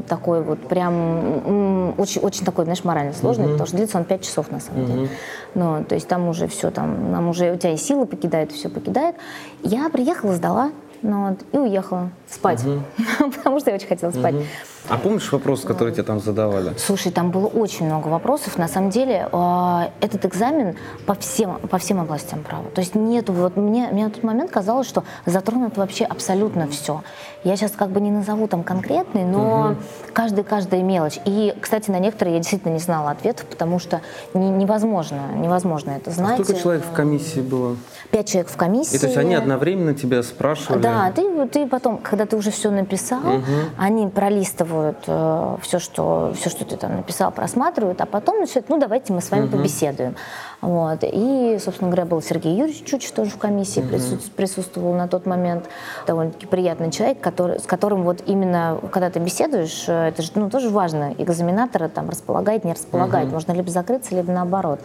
такой 0.07 0.43
вот 0.43 0.59
прям 0.67 1.97
очень, 1.97 2.21
очень 2.21 2.45
такой, 2.45 2.65
знаешь, 2.65 2.83
морально 2.83 3.13
сложный, 3.13 3.45
uh-huh. 3.45 3.51
потому 3.53 3.67
что 3.67 3.77
длится 3.77 3.97
он 3.97 4.05
5 4.05 4.21
часов 4.21 4.51
на 4.51 4.59
самом 4.59 4.83
uh-huh. 4.83 4.87
деле. 4.87 5.09
Ну, 5.55 5.83
то 5.83 5.95
есть 5.95 6.07
там 6.07 6.27
уже 6.27 6.47
все, 6.47 6.69
там, 6.69 7.11
нам 7.11 7.27
уже 7.29 7.51
у 7.51 7.57
тебя 7.57 7.73
и 7.73 7.77
силы 7.77 8.05
покидают, 8.05 8.51
все 8.51 8.69
покидает. 8.69 9.15
Я 9.63 9.89
приехала, 9.89 10.33
сдала, 10.33 10.71
ну, 11.01 11.29
вот, 11.29 11.39
и 11.51 11.57
уехала 11.57 12.11
спать, 12.29 12.63
uh-huh. 12.63 13.31
потому 13.37 13.59
что 13.59 13.71
я 13.71 13.75
очень 13.75 13.87
хотела 13.87 14.11
спать. 14.11 14.35
Uh-huh. 14.35 14.45
А 14.87 14.97
помнишь 14.97 15.31
вопрос, 15.31 15.61
который 15.61 15.93
тебе 15.93 16.03
там 16.03 16.19
задавали? 16.19 16.73
Слушай, 16.77 17.11
там 17.11 17.31
было 17.31 17.47
очень 17.47 17.87
много 17.87 18.07
вопросов. 18.07 18.57
На 18.57 18.67
самом 18.67 18.91
деле, 18.91 19.27
э, 19.31 19.81
этот 19.99 20.25
экзамен 20.25 20.75
по 21.05 21.15
всем, 21.15 21.55
по 21.69 21.77
всем 21.79 21.99
областям 21.99 22.43
права. 22.43 22.65
То 22.73 22.81
есть 22.81 22.93
нету, 22.93 23.33
вот 23.33 23.57
мне, 23.57 23.89
мне 23.91 24.05
на 24.05 24.11
тот 24.11 24.23
момент 24.23 24.51
казалось, 24.51 24.87
что 24.87 25.03
затронут 25.25 25.77
вообще 25.77 26.05
абсолютно 26.05 26.67
все. 26.67 27.01
Я 27.43 27.55
сейчас 27.55 27.71
как 27.71 27.89
бы 27.89 27.99
не 27.99 28.11
назову 28.11 28.47
там 28.47 28.63
конкретный, 28.63 29.23
но 29.23 29.71
угу. 29.71 29.77
каждая, 30.13 30.83
мелочь. 30.83 31.19
И, 31.25 31.53
кстати, 31.59 31.89
на 31.89 31.99
некоторые 31.99 32.35
я 32.35 32.39
действительно 32.39 32.73
не 32.73 32.79
знала 32.79 33.11
ответов, 33.11 33.45
потому 33.45 33.79
что 33.79 34.01
не, 34.33 34.49
невозможно, 34.49 35.21
невозможно 35.35 35.91
это 35.91 36.11
знать. 36.11 36.39
А 36.39 36.43
сколько 36.43 36.61
человек 36.61 36.83
в 36.85 36.93
комиссии 36.93 37.39
было? 37.39 37.75
Пять 38.11 38.29
человек 38.29 38.49
в 38.51 38.55
комиссии. 38.57 38.95
И 38.95 38.99
то 38.99 39.07
есть 39.07 39.17
они 39.17 39.33
одновременно 39.35 39.95
тебя 39.95 40.21
спрашивали? 40.21 40.81
Да, 40.81 41.11
ты, 41.11 41.47
ты 41.47 41.65
потом, 41.65 41.97
когда 41.97 42.25
ты 42.25 42.37
уже 42.37 42.51
все 42.51 42.69
написал, 42.69 43.19
угу. 43.19 43.43
они 43.77 44.07
пролистывают 44.07 44.74
просматривают 44.75 44.97
э, 45.07 45.57
все, 45.61 45.79
что, 45.79 46.33
все, 46.35 46.49
что 46.49 46.65
ты 46.65 46.77
там 46.77 46.97
написал, 46.97 47.31
просматривают, 47.31 48.01
а 48.01 48.05
потом 48.05 48.39
начинают, 48.39 48.69
ну, 48.69 48.77
давайте 48.77 49.13
мы 49.13 49.21
с 49.21 49.31
вами 49.31 49.45
угу. 49.45 49.57
побеседуем. 49.57 50.15
Вот. 50.61 50.99
И, 51.03 51.57
собственно 51.63 51.89
говоря, 51.89 52.05
был 52.05 52.21
Сергей 52.21 52.55
Юрьевич 52.55 52.83
Чуч 52.85 53.11
тоже 53.11 53.31
в 53.31 53.37
комиссии 53.37 53.81
угу. 53.81 53.89
присутствовал, 53.89 54.35
присутствовал 54.35 54.93
на 54.93 55.07
тот 55.07 55.25
момент. 55.25 55.65
Довольно-таки 56.07 56.45
приятный 56.45 56.91
человек, 56.91 57.19
который, 57.21 57.59
с 57.59 57.63
которым 57.63 58.03
вот 58.03 58.23
именно, 58.25 58.79
когда 58.91 59.09
ты 59.09 59.19
беседуешь, 59.19 59.85
э, 59.87 60.09
это 60.09 60.21
же 60.21 60.31
ну, 60.35 60.49
тоже 60.49 60.69
важно, 60.69 61.13
экзаменатора 61.17 61.89
там 61.89 62.09
располагает, 62.09 62.63
не 62.65 62.73
располагает. 62.73 63.27
Угу. 63.27 63.33
Можно 63.33 63.51
либо 63.53 63.69
закрыться, 63.69 64.15
либо 64.15 64.31
наоборот. 64.31 64.79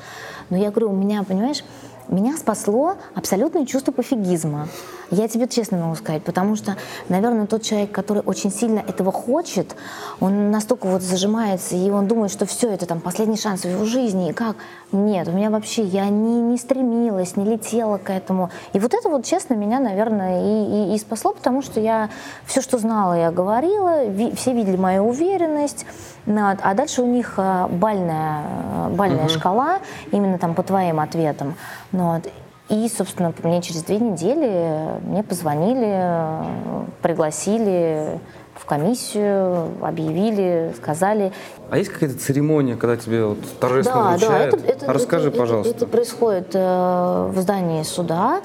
Но 0.50 0.56
я 0.56 0.70
говорю, 0.70 0.90
у 0.90 0.96
меня, 0.96 1.22
понимаешь, 1.22 1.64
меня 2.10 2.36
спасло 2.36 2.94
абсолютное 3.14 3.66
чувство 3.66 3.92
пофигизма. 3.92 4.68
Я 5.10 5.26
тебе 5.26 5.48
честно 5.48 5.78
могу 5.78 5.96
сказать, 5.96 6.22
потому 6.22 6.54
что, 6.54 6.76
наверное, 7.08 7.46
тот 7.46 7.62
человек, 7.62 7.90
который 7.90 8.22
очень 8.24 8.52
сильно 8.52 8.78
этого 8.78 9.10
хочет, 9.10 9.74
он 10.20 10.50
настолько 10.50 10.86
вот 10.86 11.02
зажимается, 11.02 11.74
и 11.74 11.90
он 11.90 12.06
думает, 12.06 12.30
что 12.30 12.46
все, 12.46 12.70
это 12.70 12.86
там 12.86 13.00
последний 13.00 13.36
шанс 13.36 13.62
в 13.62 13.68
его 13.68 13.84
жизни, 13.84 14.30
и 14.30 14.32
как? 14.32 14.56
Нет, 14.92 15.26
у 15.26 15.32
меня 15.32 15.50
вообще, 15.50 15.82
я 15.82 16.08
не, 16.08 16.40
не 16.40 16.58
стремилась, 16.58 17.36
не 17.36 17.44
летела 17.44 17.98
к 17.98 18.10
этому. 18.10 18.50
И 18.72 18.78
вот 18.78 18.94
это 18.94 19.08
вот, 19.08 19.24
честно, 19.24 19.54
меня, 19.54 19.80
наверное, 19.80 20.42
и, 20.42 20.92
и, 20.92 20.94
и 20.94 20.98
спасло, 20.98 21.32
потому 21.32 21.60
что 21.62 21.80
я 21.80 22.08
все, 22.44 22.60
что 22.60 22.78
знала, 22.78 23.14
я 23.14 23.32
говорила, 23.32 24.04
ви, 24.04 24.32
все 24.36 24.52
видели 24.52 24.76
мою 24.76 25.08
уверенность, 25.08 25.86
а 26.26 26.74
дальше 26.74 27.02
у 27.02 27.06
них 27.06 27.34
э, 27.36 27.66
бальная, 27.68 28.42
э, 28.42 28.88
бальная 28.90 29.24
угу. 29.24 29.30
шкала, 29.30 29.78
именно 30.12 30.38
там 30.38 30.54
по 30.54 30.62
твоим 30.62 31.00
ответам. 31.00 31.54
Ну 31.92 32.14
вот. 32.14 32.28
И, 32.68 32.88
собственно, 32.88 33.34
мне 33.42 33.62
через 33.62 33.82
две 33.82 33.98
недели 33.98 35.00
мне 35.02 35.24
позвонили, 35.24 36.44
пригласили 37.02 38.20
в 38.54 38.64
комиссию, 38.64 39.70
объявили, 39.84 40.72
сказали. 40.76 41.32
А 41.70 41.78
есть 41.78 41.90
какая-то 41.90 42.18
церемония, 42.18 42.76
когда 42.76 42.96
тебе 42.96 43.24
вот 43.24 43.38
торжественно 43.60 44.02
да, 44.02 44.10
вручают? 44.10 44.50
Да, 44.50 44.58
это, 44.58 44.84
это, 44.84 44.92
Расскажи, 44.92 45.28
это, 45.28 45.38
пожалуйста. 45.38 45.70
Это, 45.70 45.84
это 45.84 45.86
происходит 45.86 46.50
э, 46.54 47.30
в 47.32 47.40
здании 47.40 47.84
суда. 47.84 48.40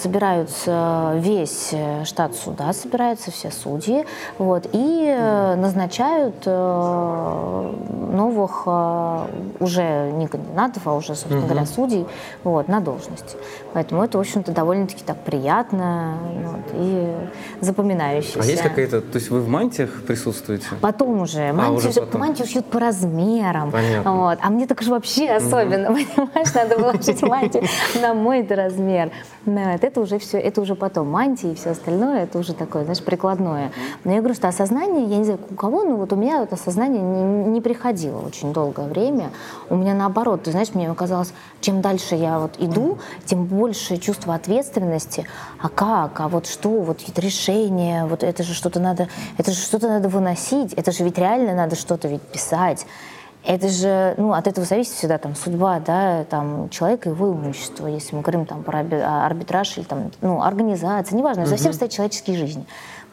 Собираются 0.00 1.14
весь 1.16 1.70
э, 1.72 2.04
штат 2.04 2.36
суда, 2.36 2.72
собираются 2.72 3.32
все 3.32 3.50
судьи, 3.50 4.06
вот, 4.38 4.68
и 4.72 5.04
э, 5.06 5.56
назначают 5.56 6.36
э, 6.46 7.72
новых 8.12 8.62
э, 8.66 9.26
уже 9.58 10.12
не 10.12 10.28
кандидатов, 10.28 10.86
а 10.86 10.94
уже, 10.94 11.08
собственно 11.08 11.40
угу. 11.40 11.48
говоря, 11.48 11.66
судей 11.66 12.06
вот, 12.44 12.68
на 12.68 12.80
должности. 12.80 13.36
Поэтому 13.72 14.04
это, 14.04 14.18
в 14.18 14.20
общем-то, 14.20 14.52
довольно-таки 14.52 15.02
так 15.04 15.18
приятно 15.24 16.16
вот, 16.44 16.74
и 16.74 17.12
запоминающееся. 17.60 18.40
А 18.40 18.44
есть 18.44 18.62
какая-то, 18.62 19.00
то 19.00 19.16
есть 19.16 19.30
вы 19.30 19.40
в 19.40 19.48
мантиях 19.48 19.90
присутствуете? 20.06 20.66
Потом 20.80 21.22
уже. 21.22 21.52
Мантии, 21.52 21.86
а, 21.86 21.90
уже 21.90 22.00
потом. 22.00 22.20
Мантии 22.30 22.44
шьют 22.44 22.66
по 22.66 22.78
размерам. 22.78 23.70
Понятно. 23.70 24.12
Вот. 24.12 24.38
А 24.42 24.50
мне 24.50 24.66
так 24.66 24.82
же 24.82 24.90
вообще 24.90 25.30
особенно, 25.30 25.90
угу. 25.90 25.98
понимаешь, 26.16 26.54
надо 26.54 26.78
было 26.78 27.02
шить 27.02 27.22
мантию 27.22 27.64
на 28.00 28.14
мой 28.14 28.46
размер. 28.48 29.10
Нет, 29.46 29.84
это 29.84 30.00
уже 30.00 30.18
все, 30.18 30.38
это 30.38 30.60
уже 30.60 30.74
потом. 30.74 31.10
Мантии 31.10 31.52
и 31.52 31.54
все 31.54 31.70
остальное, 31.70 32.24
это 32.24 32.38
уже 32.38 32.54
такое, 32.54 32.84
знаешь, 32.84 33.02
прикладное. 33.02 33.72
Но 34.04 34.12
я 34.12 34.18
говорю, 34.18 34.34
что 34.34 34.48
осознание, 34.48 35.06
я 35.06 35.18
не 35.18 35.24
знаю, 35.24 35.40
у 35.50 35.54
кого, 35.54 35.82
но 35.82 35.96
вот 35.96 36.12
у 36.12 36.16
меня 36.16 36.42
это 36.42 36.54
осознание 36.54 37.02
не, 37.02 37.50
не 37.50 37.60
приходило 37.60 38.20
очень 38.20 38.52
долгое 38.52 38.86
время. 38.86 39.30
У 39.68 39.76
меня 39.76 39.94
наоборот, 39.94 40.42
ты 40.44 40.52
знаешь, 40.52 40.74
мне 40.74 40.92
казалось, 40.94 41.32
чем 41.60 41.80
дальше 41.80 42.14
я 42.14 42.38
вот 42.38 42.56
иду, 42.58 42.98
тем 43.24 43.44
больше 43.44 43.96
чувство 43.96 44.34
ответственности. 44.34 45.26
А 45.60 45.68
как? 45.68 46.20
А 46.20 46.28
вот 46.28 46.46
что? 46.46 46.70
Вот 46.70 47.00
ведь 47.06 47.18
решение, 47.18 48.06
вот 48.06 48.22
это 48.22 48.42
же 48.42 48.54
что-то 48.54 48.80
надо, 48.80 49.08
это 49.38 49.52
же 49.52 49.58
что-то 49.58 49.88
надо 49.88 50.08
выносить, 50.08 50.74
это 50.74 50.92
же 50.92 51.04
ведь 51.04 51.18
реально 51.18 51.54
надо 51.54 51.76
что-то 51.76 52.08
ведь 52.08 52.19
писать 52.32 52.86
это 53.44 53.68
же, 53.68 54.14
ну, 54.18 54.32
от 54.34 54.46
этого 54.46 54.66
зависит 54.66 54.92
всегда 54.92 55.18
там 55.18 55.34
судьба, 55.34 55.80
да, 55.80 56.24
там 56.24 56.68
человека 56.68 57.08
и 57.08 57.12
его 57.12 57.32
имущество, 57.32 57.86
если 57.86 58.14
мы 58.14 58.22
говорим 58.22 58.44
там 58.44 58.62
про 58.62 58.80
а, 58.80 59.26
арбитраж 59.26 59.78
или 59.78 59.84
там, 59.84 60.10
ну, 60.20 60.42
организация, 60.42 61.16
неважно, 61.16 61.46
за 61.46 61.56
всем 61.56 61.72
стоят 61.72 61.92
человеческие 61.92 62.36
жизни. 62.36 62.66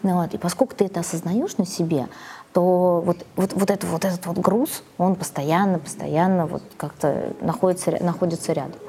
Ну, 0.04 0.22
вот, 0.22 0.34
и 0.34 0.38
поскольку 0.38 0.76
ты 0.76 0.86
это 0.86 1.00
осознаешь 1.00 1.58
на 1.58 1.66
себе, 1.66 2.08
то 2.54 3.02
вот, 3.06 3.26
вот, 3.36 3.54
вот, 3.54 3.72
это, 3.72 3.88
вот 3.88 4.04
этот 4.04 4.26
вот 4.26 4.38
груз, 4.38 4.84
он 4.98 5.16
постоянно, 5.16 5.80
постоянно 5.80 6.46
вот 6.46 6.64
как-то 6.76 7.34
находится, 7.40 7.92
находится 8.04 8.52
рядом. 8.52 8.80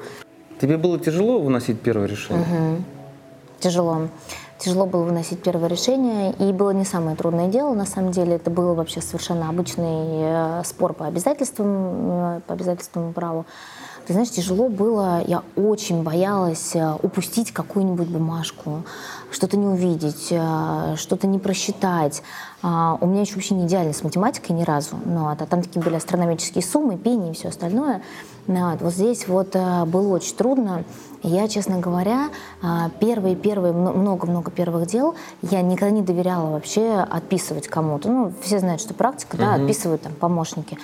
Тебе 0.59 0.77
было 0.77 0.99
тяжело 0.99 1.39
выносить 1.39 1.79
первое 1.79 2.07
решение? 2.07 2.43
Угу. 2.43 2.83
Тяжело 3.59 4.07
тяжело 4.59 4.85
было 4.85 5.03
выносить 5.03 5.41
первое 5.41 5.69
решение, 5.69 6.33
и 6.33 6.51
было 6.51 6.71
не 6.71 6.85
самое 6.85 7.15
трудное 7.15 7.47
дело, 7.47 7.73
на 7.73 7.85
самом 7.85 8.11
деле, 8.11 8.35
это 8.35 8.51
был 8.51 8.75
вообще 8.75 9.01
совершенно 9.01 9.49
обычный 9.49 10.59
э, 10.59 10.63
спор 10.65 10.93
по 10.93 11.05
обязательствам, 11.05 11.67
э, 11.67 12.41
по 12.45 12.53
обязательственному 12.53 13.13
праву. 13.13 13.45
ты 14.05 14.13
знаешь, 14.13 14.29
тяжело 14.29 14.67
было, 14.67 15.23
я 15.25 15.43
очень 15.55 16.03
боялась 16.03 16.75
э, 16.75 16.95
упустить 17.01 17.51
какую-нибудь 17.51 18.09
бумажку, 18.09 18.83
что-то 19.31 19.57
не 19.57 19.67
увидеть, 19.67 20.33
что-то 20.99 21.27
не 21.27 21.39
просчитать. 21.39 22.23
А, 22.61 22.97
у 22.99 23.07
меня 23.07 23.21
еще 23.21 23.35
вообще 23.35 23.53
не 23.53 23.67
идеально 23.67 23.93
с 23.93 24.03
математикой 24.03 24.55
ни 24.55 24.63
разу, 24.63 24.97
но 25.05 25.29
а 25.29 25.35
там 25.35 25.61
такие 25.61 25.81
были 25.81 25.95
астрономические 25.95 26.63
суммы, 26.63 26.97
пени 26.97 27.31
и 27.31 27.33
все 27.33 27.49
остальное. 27.49 28.01
Вот, 28.47 28.81
вот 28.81 28.93
здесь 28.93 29.27
вот 29.27 29.55
э, 29.55 29.85
было 29.85 30.15
очень 30.15 30.35
трудно. 30.35 30.83
Я, 31.21 31.49
честно 31.49 31.79
говоря, 31.79 32.29
первые-первые, 33.01 33.73
много-много 33.73 34.51
первых 34.51 34.87
дел 34.87 35.15
я 35.41 35.61
никогда 35.61 35.93
не 35.93 36.01
доверяла 36.01 36.51
вообще 36.51 36.93
отписывать 36.93 37.67
кому-то. 37.67 38.09
Ну, 38.09 38.31
все 38.41 38.59
знают, 38.59 38.79
что 38.79 38.93
практика, 38.93 39.35
да, 39.35 39.55
отписывают 39.55 40.01
там 40.01 40.13
помощники. 40.13 40.77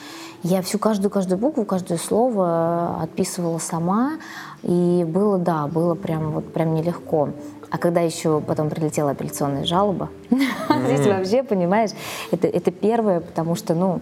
Я 0.43 0.61
всю 0.61 0.77
каждую-каждую 0.77 1.39
букву, 1.39 1.65
каждое 1.65 1.97
слово 1.97 3.01
отписывала 3.01 3.57
сама, 3.57 4.17
и 4.61 5.03
было, 5.07 5.37
да, 5.37 5.67
было 5.67 5.95
прям 5.95 6.31
вот 6.31 6.51
прям 6.53 6.75
нелегко. 6.75 7.29
А 7.71 7.77
когда 7.77 8.01
еще 8.01 8.41
потом 8.41 8.69
прилетела 8.69 9.11
апелляционная 9.11 9.65
жалоба, 9.65 10.09
здесь 10.29 11.07
вообще, 11.07 11.43
понимаешь, 11.43 11.91
это, 12.31 12.71
первое, 12.71 13.21
потому 13.21 13.55
что, 13.55 13.73
ну, 13.73 14.01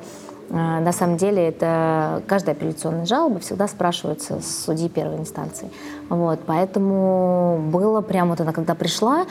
на 0.54 0.92
самом 0.92 1.18
деле 1.18 1.48
это 1.48 2.22
каждая 2.28 2.54
апелляционная 2.54 3.08
жалоба 3.08 3.40
всегда 3.40 3.68
спрашивается 3.68 4.40
с 4.40 4.66
судьи 4.66 4.88
первой 4.88 5.18
инстанции. 5.18 5.72
Вот, 6.10 6.42
поэтому 6.46 7.60
было 7.72 8.02
прямо 8.02 8.32
вот 8.32 8.42
она, 8.42 8.52
когда 8.52 8.76
пришла, 8.76 9.26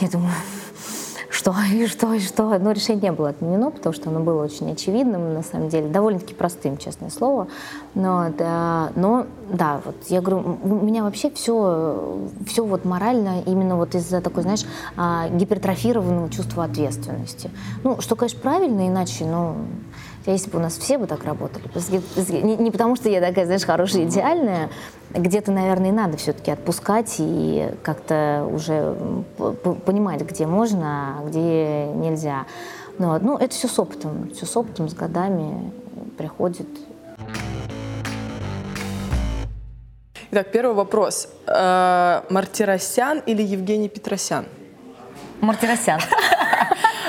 я 0.00 0.08
думаю, 0.08 0.32
что 1.30 1.54
и 1.72 1.86
что 1.86 2.12
и 2.12 2.18
что. 2.18 2.58
Но 2.58 2.72
решение 2.72 3.12
было 3.12 3.28
отменено, 3.28 3.70
потому 3.70 3.92
что 3.92 4.10
оно 4.10 4.18
было 4.18 4.42
очень 4.42 4.72
очевидным, 4.72 5.34
на 5.34 5.44
самом 5.44 5.68
деле, 5.68 5.86
довольно-таки 5.88 6.34
простым, 6.34 6.76
честное 6.76 7.10
слово. 7.10 7.46
Но 7.94 8.30
да, 8.36 8.90
но, 8.96 9.26
да 9.48 9.80
вот 9.84 9.94
я 10.08 10.20
говорю, 10.20 10.58
у 10.64 10.84
меня 10.84 11.04
вообще 11.04 11.30
все, 11.30 12.18
все 12.48 12.64
вот 12.64 12.84
морально 12.84 13.42
именно 13.46 13.76
вот 13.76 13.94
из-за 13.94 14.20
такой, 14.20 14.42
знаешь, 14.42 14.64
а, 14.96 15.28
гипертрофированного 15.28 16.30
чувства 16.30 16.64
ответственности. 16.64 17.48
Ну, 17.84 18.00
что, 18.00 18.16
конечно, 18.16 18.40
правильно, 18.40 18.88
иначе, 18.88 19.24
ну, 19.24 19.54
если 20.26 20.50
бы 20.50 20.58
у 20.58 20.62
нас 20.62 20.78
все 20.78 20.96
бы 20.96 21.06
так 21.06 21.24
работали, 21.24 21.64
не, 22.42 22.56
не 22.56 22.70
потому 22.70 22.96
что 22.96 23.08
я 23.08 23.20
такая, 23.20 23.44
знаешь, 23.44 23.64
хорошая, 23.64 24.04
идеальная, 24.04 24.70
где-то, 25.10 25.52
наверное, 25.52 25.90
и 25.90 25.92
надо 25.92 26.16
все-таки 26.16 26.50
отпускать 26.50 27.16
и 27.18 27.70
как-то 27.82 28.48
уже 28.50 28.96
понимать, 29.84 30.22
где 30.22 30.46
можно, 30.46 31.18
а 31.18 31.28
где 31.28 31.86
нельзя. 31.86 32.46
Но, 32.98 33.18
ну, 33.18 33.36
это 33.36 33.54
все 33.54 33.68
с 33.68 33.78
опытом, 33.78 34.30
все 34.34 34.46
с 34.46 34.56
опытом, 34.56 34.88
с 34.88 34.94
годами 34.94 35.72
приходит. 36.16 36.68
Итак, 40.30 40.50
первый 40.50 40.74
вопрос. 40.74 41.28
Э, 41.46 42.22
Мартиросян 42.30 43.20
или 43.20 43.42
Евгений 43.42 43.88
Петросян? 43.88 44.46
Мартиросян. 45.40 46.00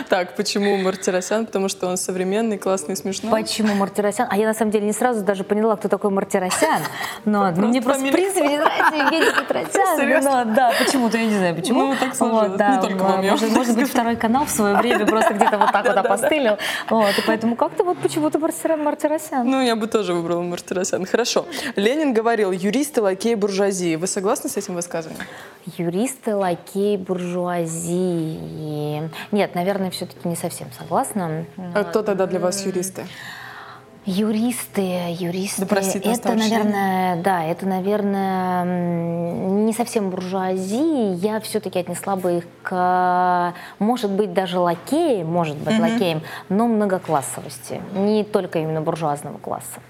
Так, 0.10 0.36
почему 0.36 0.78
Мартиросян? 0.78 1.46
Потому 1.46 1.70
что 1.70 1.88
он 1.88 1.98
современный, 1.98 2.58
классный, 2.58 2.96
смешной. 2.96 3.32
Почему 3.32 3.74
Мартиросян? 3.76 4.28
А 4.30 4.38
я 4.38 4.48
на 4.48 4.54
самом 4.54 4.72
деле 4.72 4.86
не 4.86 4.94
сразу 4.94 5.24
даже 5.24 5.44
поняла, 5.44 5.76
кто 5.76 5.88
такой 5.88 6.12
Мартиросян. 6.12 6.82
Но 7.26 7.52
мне 7.52 7.82
просто 7.82 8.06
в 8.06 8.12
принципе 8.12 8.48
не 8.48 8.58
нравится 8.58 8.96
Евгений 8.96 9.32
Петросян. 9.32 10.56
Да, 10.56 10.72
почему-то 10.78 11.18
я 11.18 11.26
не 11.26 11.38
знаю, 11.38 11.56
почему. 11.56 11.88
Ну, 11.88 11.96
так 12.00 12.16
сложилось. 12.16 12.60
Не 12.60 12.82
только 12.82 13.04
вам, 13.04 13.26
может, 13.26 13.52
может 13.52 13.76
быть, 13.76 13.90
второй 13.90 14.16
канал 14.16 14.46
в 14.46 14.50
свое 14.50 14.76
время 14.78 15.06
просто 15.06 15.34
где-то 15.34 15.58
вот 15.58 15.72
так 15.72 15.86
вот 15.86 15.98
опостылил. 15.98 16.58
Вот, 16.90 17.18
и 17.18 17.22
поэтому 17.26 17.56
как-то 17.56 17.84
вот 17.84 17.98
почему-то 17.98 18.40
Мартиросян. 18.40 19.50
Ну, 19.50 19.62
я 19.62 19.76
бы 19.76 19.88
тоже 19.88 20.14
выбрала 20.14 20.42
Мартиросян. 20.42 21.06
Хорошо. 21.06 21.46
Ленин 21.76 22.14
говорил, 22.14 22.52
юристы, 22.52 23.02
лакеи, 23.02 23.36
буржуазии. 23.36 23.96
Вы 23.96 24.08
согласны 24.08 24.50
с 24.50 24.58
этим 24.58 24.76
высказыванием? 24.76 25.26
Юристы, 25.78 26.36
лакеи, 26.36 26.98
буржуазии. 26.98 29.10
Нет, 29.32 29.56
наверное, 29.56 29.90
все-таки 29.96 30.28
не 30.28 30.36
совсем 30.36 30.68
согласна. 30.78 31.46
А 31.58 31.84
кто 31.84 32.04
тогда 32.04 32.28
для 32.28 32.40
вас 32.40 32.66
юристы? 32.66 33.06
Юристы, 34.06 35.16
юристы. 35.18 35.62
Да, 35.62 35.68
простите, 35.68 36.12
это, 36.12 36.36
наверное, 36.36 37.24
да, 37.24 37.44
это, 37.44 37.66
наверное, 37.66 38.64
не 38.64 39.74
совсем 39.74 40.12
буржуазии. 40.12 41.16
Я 41.16 41.40
все-таки 41.40 41.80
отнесла 41.80 42.16
бы 42.16 42.38
их 42.38 42.46
к, 42.62 43.56
может 43.80 44.12
быть, 44.12 44.32
даже 44.32 44.60
лакеем, 44.60 45.26
может 45.26 45.58
быть, 45.58 45.80
угу. 45.80 45.82
лакеем, 45.82 46.22
но 46.50 46.68
многоклассовости. 46.68 47.82
Не 47.96 48.24
только 48.24 48.60
именно 48.60 48.82
буржуазного 48.82 49.40
класса. 49.40 49.82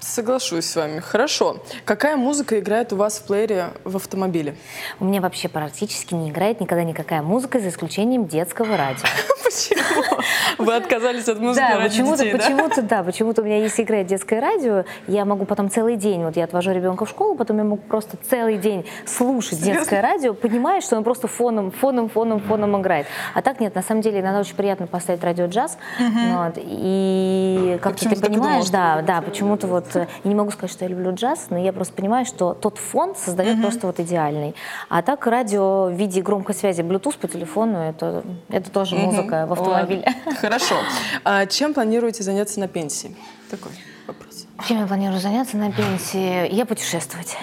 Соглашусь 0.00 0.66
с 0.66 0.76
вами. 0.76 1.00
Хорошо. 1.00 1.58
Какая 1.84 2.16
музыка 2.16 2.58
играет 2.58 2.92
у 2.92 2.96
вас 2.96 3.18
в 3.18 3.26
плеере 3.26 3.70
в 3.84 3.96
автомобиле? 3.96 4.54
У 5.00 5.04
меня 5.04 5.20
вообще 5.20 5.48
практически 5.48 6.14
не 6.14 6.30
играет 6.30 6.60
никогда 6.60 6.84
никакая 6.84 7.22
музыка, 7.22 7.58
за 7.58 7.68
исключением 7.68 8.26
детского 8.26 8.76
радио. 8.76 9.06
Почему? 9.44 10.18
Вы 10.58 10.76
отказались 10.76 11.28
от 11.28 11.38
музыки 11.40 11.64
да, 11.64 11.80
почему-то, 11.80 12.24
детей, 12.24 12.36
почему-то, 12.36 12.82
да? 12.82 13.02
почему-то 13.02 13.42
у 13.42 13.44
меня 13.44 13.58
есть 13.58 13.80
играет 13.80 14.06
детское 14.06 14.40
радио, 14.40 14.84
я 15.06 15.24
могу 15.24 15.44
потом 15.44 15.70
целый 15.70 15.96
день, 15.96 16.22
вот 16.24 16.36
я 16.36 16.44
отвожу 16.44 16.72
ребенка 16.72 17.04
в 17.04 17.08
школу, 17.08 17.34
потом 17.34 17.58
я 17.58 17.64
могу 17.64 17.82
просто 17.82 18.16
целый 18.28 18.58
день 18.58 18.84
слушать 19.06 19.62
детское 19.62 20.00
радио, 20.00 20.34
понимая, 20.34 20.80
что 20.80 20.96
он 20.96 21.04
просто 21.04 21.28
фоном, 21.28 21.70
фоном, 21.70 22.08
фоном, 22.08 22.40
фоном 22.40 22.80
играет. 22.80 23.06
А 23.34 23.42
так 23.42 23.60
нет, 23.60 23.74
на 23.74 23.82
самом 23.82 24.02
деле 24.02 24.20
иногда 24.20 24.40
очень 24.40 24.56
приятно 24.56 24.86
поставить 24.86 25.22
радио 25.22 25.46
джаз, 25.46 25.78
вот, 25.98 26.54
и 26.56 27.78
как-то 27.82 28.08
ты 28.08 28.16
понимаешь, 28.20 28.68
да, 28.70 29.02
да, 29.02 29.22
почему-то 29.22 29.66
вот, 29.66 29.86
я 29.94 30.08
не 30.24 30.34
могу 30.34 30.50
сказать, 30.50 30.70
что 30.70 30.84
я 30.84 30.90
люблю 30.90 31.14
джаз, 31.14 31.46
но 31.50 31.58
я 31.58 31.72
просто 31.72 31.94
понимаю, 31.94 32.26
что 32.26 32.54
тот 32.54 32.78
фон 32.78 33.14
создает 33.14 33.56
mm-hmm. 33.56 33.62
просто 33.62 33.86
вот 33.86 34.00
идеальный. 34.00 34.54
А 34.88 35.02
так 35.02 35.26
радио 35.26 35.86
в 35.86 35.92
виде 35.92 36.22
громкой 36.22 36.54
связи 36.54 36.82
Bluetooth 36.82 37.18
по 37.18 37.28
телефону, 37.28 37.78
это, 37.78 38.22
это 38.48 38.70
тоже 38.70 38.96
mm-hmm. 38.96 39.04
музыка 39.04 39.46
в 39.46 39.52
автомобиле. 39.52 40.04
Ладно. 40.06 40.34
Хорошо. 40.40 40.76
А 41.24 41.46
чем 41.46 41.74
планируете 41.74 42.22
заняться 42.22 42.60
на 42.60 42.68
пенсии? 42.68 43.16
Такой 43.50 43.72
вопрос. 44.06 44.46
Чем 44.66 44.80
я 44.80 44.86
планирую 44.86 45.20
заняться 45.20 45.56
на 45.56 45.72
пенсии? 45.72 46.52
Я 46.52 46.66
путешествовать. 46.66 47.36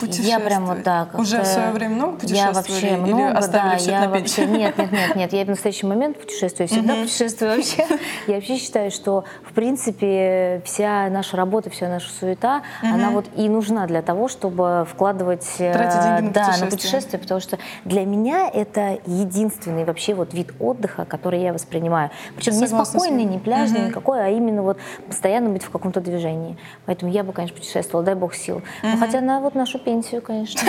Я 0.00 0.40
прям 0.40 0.66
вот 0.66 0.82
да. 0.82 1.08
Уже 1.14 1.42
в 1.42 1.46
свое 1.46 1.70
время 1.70 1.94
много 1.94 2.16
путешествовали? 2.18 2.46
Я 2.46 2.52
вообще 2.52 2.96
много, 2.96 3.28
или 3.28 3.36
оставили 3.36 3.70
да. 3.70 3.78
Все 3.78 3.90
я 3.90 4.08
вообще, 4.08 4.46
нет, 4.46 4.78
нет, 4.78 4.92
нет, 4.92 5.16
нет. 5.16 5.32
Я 5.32 5.44
в 5.44 5.48
настоящий 5.48 5.86
момент 5.86 6.18
путешествую, 6.18 6.68
всегда 6.68 6.94
путешествую 6.94 7.56
вообще. 7.56 7.86
Я 8.26 8.34
вообще 8.36 8.56
считаю, 8.56 8.90
что 8.90 9.24
в 9.42 9.52
принципе 9.52 10.62
вся 10.64 11.08
наша 11.10 11.36
работа, 11.36 11.70
вся 11.70 11.88
наша 11.88 12.10
суета, 12.10 12.62
она 12.82 13.10
вот 13.10 13.26
и 13.36 13.48
нужна 13.48 13.86
для 13.86 14.02
того, 14.02 14.28
чтобы 14.28 14.86
вкладывать 14.90 15.46
э, 15.58 15.72
Тратить 15.72 16.02
деньги 16.02 16.26
на, 16.26 16.32
да, 16.32 16.56
на 16.58 16.66
путешествие, 16.66 17.20
потому 17.20 17.40
что 17.40 17.58
для 17.84 18.04
меня 18.04 18.48
это 18.52 18.98
единственный 19.06 19.84
вообще 19.84 20.14
вот 20.14 20.34
вид 20.34 20.52
отдыха, 20.58 21.04
который 21.04 21.40
я 21.40 21.52
воспринимаю. 21.52 22.10
Причем 22.36 22.54
не 22.54 22.66
спокойный, 22.66 23.24
не 23.24 23.38
пляжный, 23.38 23.88
никакой, 23.88 24.24
а 24.24 24.28
именно 24.28 24.62
вот 24.62 24.78
постоянно 25.06 25.50
быть 25.50 25.62
в 25.62 25.70
каком-то 25.70 26.00
движении. 26.00 26.56
Поэтому 26.86 27.12
я 27.12 27.24
бы, 27.24 27.32
конечно, 27.32 27.56
путешествовала, 27.56 28.04
дай 28.04 28.14
бог 28.14 28.34
сил. 28.34 28.62
Но 28.82 28.96
хотя 28.96 29.20
на 29.20 29.40
вот 29.40 29.54
нашу 29.54 29.78
пенсию, 29.84 30.22
конечно. 30.22 30.60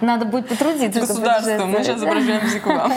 Надо 0.00 0.26
будет 0.26 0.48
потрудиться. 0.48 1.00
Государство, 1.00 1.64
мы 1.64 1.82
сейчас 1.82 2.02
обращаемся 2.02 2.60
к 2.60 2.66
вам. 2.66 2.92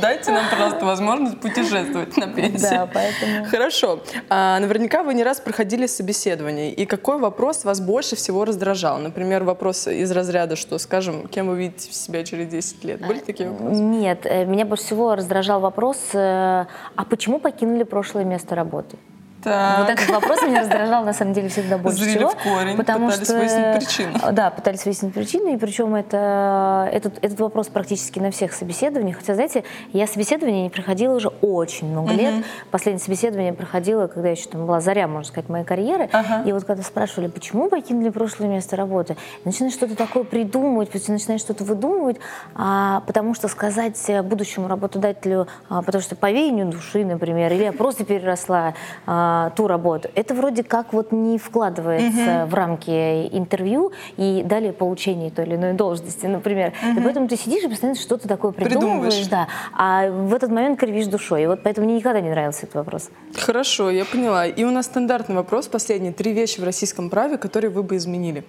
Дайте 0.00 0.30
нам, 0.30 0.44
пожалуйста, 0.50 0.84
возможность 0.86 1.40
путешествовать 1.40 2.16
на 2.16 2.28
пенсию. 2.28 2.70
Да, 2.70 2.88
поэтому. 2.92 3.44
Хорошо. 3.46 4.00
А, 4.28 4.58
наверняка 4.58 5.02
вы 5.02 5.14
не 5.14 5.22
раз 5.22 5.40
проходили 5.40 5.86
собеседование. 5.86 6.72
И 6.72 6.86
какой 6.86 7.18
вопрос 7.18 7.64
вас 7.64 7.80
больше 7.80 8.16
всего 8.16 8.44
раздражал? 8.44 8.98
Например, 8.98 9.44
вопрос 9.44 9.86
из 9.86 10.10
разряда, 10.12 10.56
что, 10.56 10.78
скажем, 10.78 11.28
кем 11.28 11.48
вы 11.48 11.58
видите 11.58 11.92
себя 11.92 12.24
через 12.24 12.48
10 12.48 12.84
лет? 12.84 13.06
Были 13.06 13.18
такие 13.18 13.50
вопросы? 13.50 13.80
Нет. 13.80 14.20
Э, 14.24 14.44
меня 14.44 14.64
больше 14.64 14.84
всего 14.84 15.14
раздражал 15.14 15.60
вопрос, 15.60 15.98
э, 16.14 16.18
а 16.18 17.04
почему 17.08 17.38
покинули 17.38 17.82
прошлое 17.82 18.24
место 18.24 18.54
работы? 18.54 18.96
Так. 19.42 19.78
Вот 19.80 19.90
этот 19.90 20.08
вопрос 20.10 20.42
меня 20.42 20.60
раздражал 20.60 21.04
на 21.04 21.12
самом 21.12 21.32
деле 21.32 21.48
всегда 21.48 21.78
больше 21.78 21.98
Зрили 21.98 22.18
всего. 22.18 22.30
в 22.30 22.36
корень, 22.36 22.76
потому 22.76 23.08
пытались 23.08 23.26
что, 23.26 23.38
выяснить 23.38 23.76
причину. 23.76 24.18
Да, 24.32 24.50
пытались 24.50 24.84
выяснить 24.84 25.14
причину, 25.14 25.54
и 25.54 25.56
причем 25.56 25.94
это, 25.94 26.88
этот, 26.92 27.18
этот 27.22 27.40
вопрос 27.40 27.68
практически 27.68 28.18
на 28.18 28.30
всех 28.30 28.52
собеседованиях. 28.52 29.16
Хотя, 29.18 29.34
знаете, 29.34 29.64
я 29.92 30.06
собеседование 30.06 30.64
не 30.64 30.70
проходила 30.70 31.14
уже 31.14 31.28
очень 31.40 31.88
много 31.88 32.12
лет. 32.12 32.34
Угу. 32.34 32.44
Последнее 32.70 33.02
собеседование 33.02 33.52
проходила, 33.52 34.06
когда 34.06 34.28
еще 34.28 34.48
там 34.48 34.66
была 34.66 34.80
заря, 34.80 35.08
можно 35.08 35.26
сказать, 35.26 35.48
моей 35.48 35.64
карьеры. 35.64 36.08
Ага. 36.12 36.42
И 36.46 36.52
вот 36.52 36.64
когда 36.64 36.82
спрашивали, 36.82 37.28
почему 37.28 37.68
покинули 37.68 38.10
прошлое 38.10 38.48
место 38.48 38.76
работы, 38.76 39.16
начинаешь 39.44 39.74
что-то 39.74 39.96
такое 39.96 40.24
придумывать, 40.24 40.92
начинаешь 40.92 41.40
что-то 41.40 41.64
выдумывать, 41.64 42.18
а, 42.54 43.02
потому 43.06 43.34
что 43.34 43.48
сказать 43.48 43.98
будущему 44.24 44.68
работодателю, 44.68 45.48
а, 45.68 45.82
потому 45.82 46.02
что 46.02 46.14
по 46.16 46.30
веянию 46.30 46.66
души, 46.66 47.04
например, 47.04 47.52
или 47.52 47.64
я 47.64 47.72
просто 47.72 48.04
переросла 48.04 48.74
а, 49.06 49.29
а, 49.30 49.50
ту 49.50 49.68
работу. 49.68 50.10
Это 50.16 50.34
вроде 50.34 50.64
как 50.64 50.92
вот 50.92 51.12
не 51.12 51.38
вкладывается 51.38 52.42
угу. 52.42 52.50
в 52.50 52.54
рамки 52.54 53.28
интервью 53.28 53.92
и 54.16 54.42
далее 54.44 54.72
получения 54.72 55.30
той 55.30 55.46
или 55.46 55.54
иной 55.54 55.74
должности, 55.74 56.26
например. 56.26 56.72
Угу. 56.82 57.00
И 57.00 57.02
поэтому 57.04 57.28
ты 57.28 57.36
сидишь 57.36 57.62
и 57.62 57.68
постоянно 57.68 57.98
что-то 57.98 58.26
такое 58.26 58.50
придумываешь, 58.50 59.14
придумываешь, 59.14 59.26
да, 59.28 59.46
а 59.72 60.10
в 60.10 60.34
этот 60.34 60.50
момент 60.50 60.80
кривишь 60.80 61.06
душой. 61.06 61.44
И 61.44 61.46
вот 61.46 61.62
поэтому 61.62 61.86
мне 61.86 61.96
никогда 61.96 62.20
не 62.20 62.30
нравился 62.30 62.62
этот 62.62 62.74
вопрос. 62.74 63.10
Хорошо, 63.36 63.90
я 63.90 64.04
поняла. 64.04 64.46
И 64.46 64.64
у 64.64 64.70
нас 64.70 64.86
стандартный 64.86 65.36
вопрос 65.36 65.68
последний. 65.68 66.12
Три 66.12 66.32
вещи 66.32 66.60
в 66.60 66.64
российском 66.64 67.08
праве, 67.08 67.38
которые 67.38 67.70
вы 67.70 67.84
бы 67.84 67.96
изменили. 67.96 68.44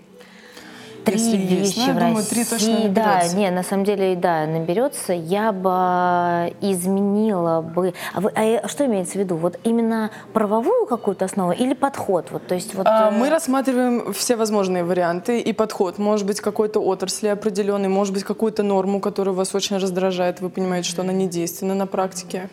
Три 1.04 1.14
если 1.20 1.38
вещи 1.38 1.60
есть. 1.60 1.78
Ну, 1.78 1.86
я 1.88 1.94
в 1.94 2.00
думаю, 2.00 2.16
России. 2.18 2.30
три 2.30 2.44
точно 2.46 2.90
Да, 2.90 3.06
наберется. 3.16 3.38
не, 3.38 3.52
на 3.52 3.64
самом 3.64 3.84
деле, 3.86 4.16
да, 4.16 4.46
наберется. 4.46 5.14
Я 5.14 5.52
бы 5.52 6.54
изменила 6.62 7.62
бы. 7.62 7.94
А, 8.14 8.22
вы- 8.22 8.32
а 8.36 8.68
что 8.68 8.86
имеется 8.86 9.14
в 9.14 9.16
виду? 9.16 9.36
Вот 9.36 9.60
именно 9.64 10.12
правовую 10.34 10.86
какую-то 10.86 11.26
основу 11.26 11.52
или 11.52 11.74
подход? 11.74 12.28
Вот, 12.32 12.46
то 12.48 12.56
есть 12.56 12.74
вот. 12.76 12.86
А, 12.88 13.10
э, 13.10 13.12
Мы 13.12 13.30
рассматриваем 13.30 14.14
все 14.14 14.36
возможные 14.36 14.84
варианты 14.84 15.40
и 15.40 15.54
подход. 15.54 15.98
Может 15.98 16.26
быть, 16.26 16.42
какой-то 16.42 16.80
отрасли 16.80 17.28
определенный, 17.28 17.90
может 17.90 18.14
быть, 18.14 18.24
какую-то 18.24 18.64
норму, 18.64 19.00
которая 19.00 19.34
вас 19.36 19.54
очень 19.56 19.78
раздражает. 19.78 20.42
Вы 20.42 20.50
понимаете, 20.50 20.90
что 20.90 21.02
она 21.02 21.14
не 21.14 21.28
действенна 21.28 21.76
на 21.76 21.88
практике. 21.88 22.50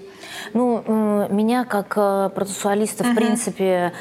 Ну, 0.55 0.83
м, 0.87 1.37
меня 1.37 1.65
как 1.65 1.95
э, 1.97 2.31
процессуалиста, 2.35 3.05
в 3.05 3.15
принципе, 3.15 3.93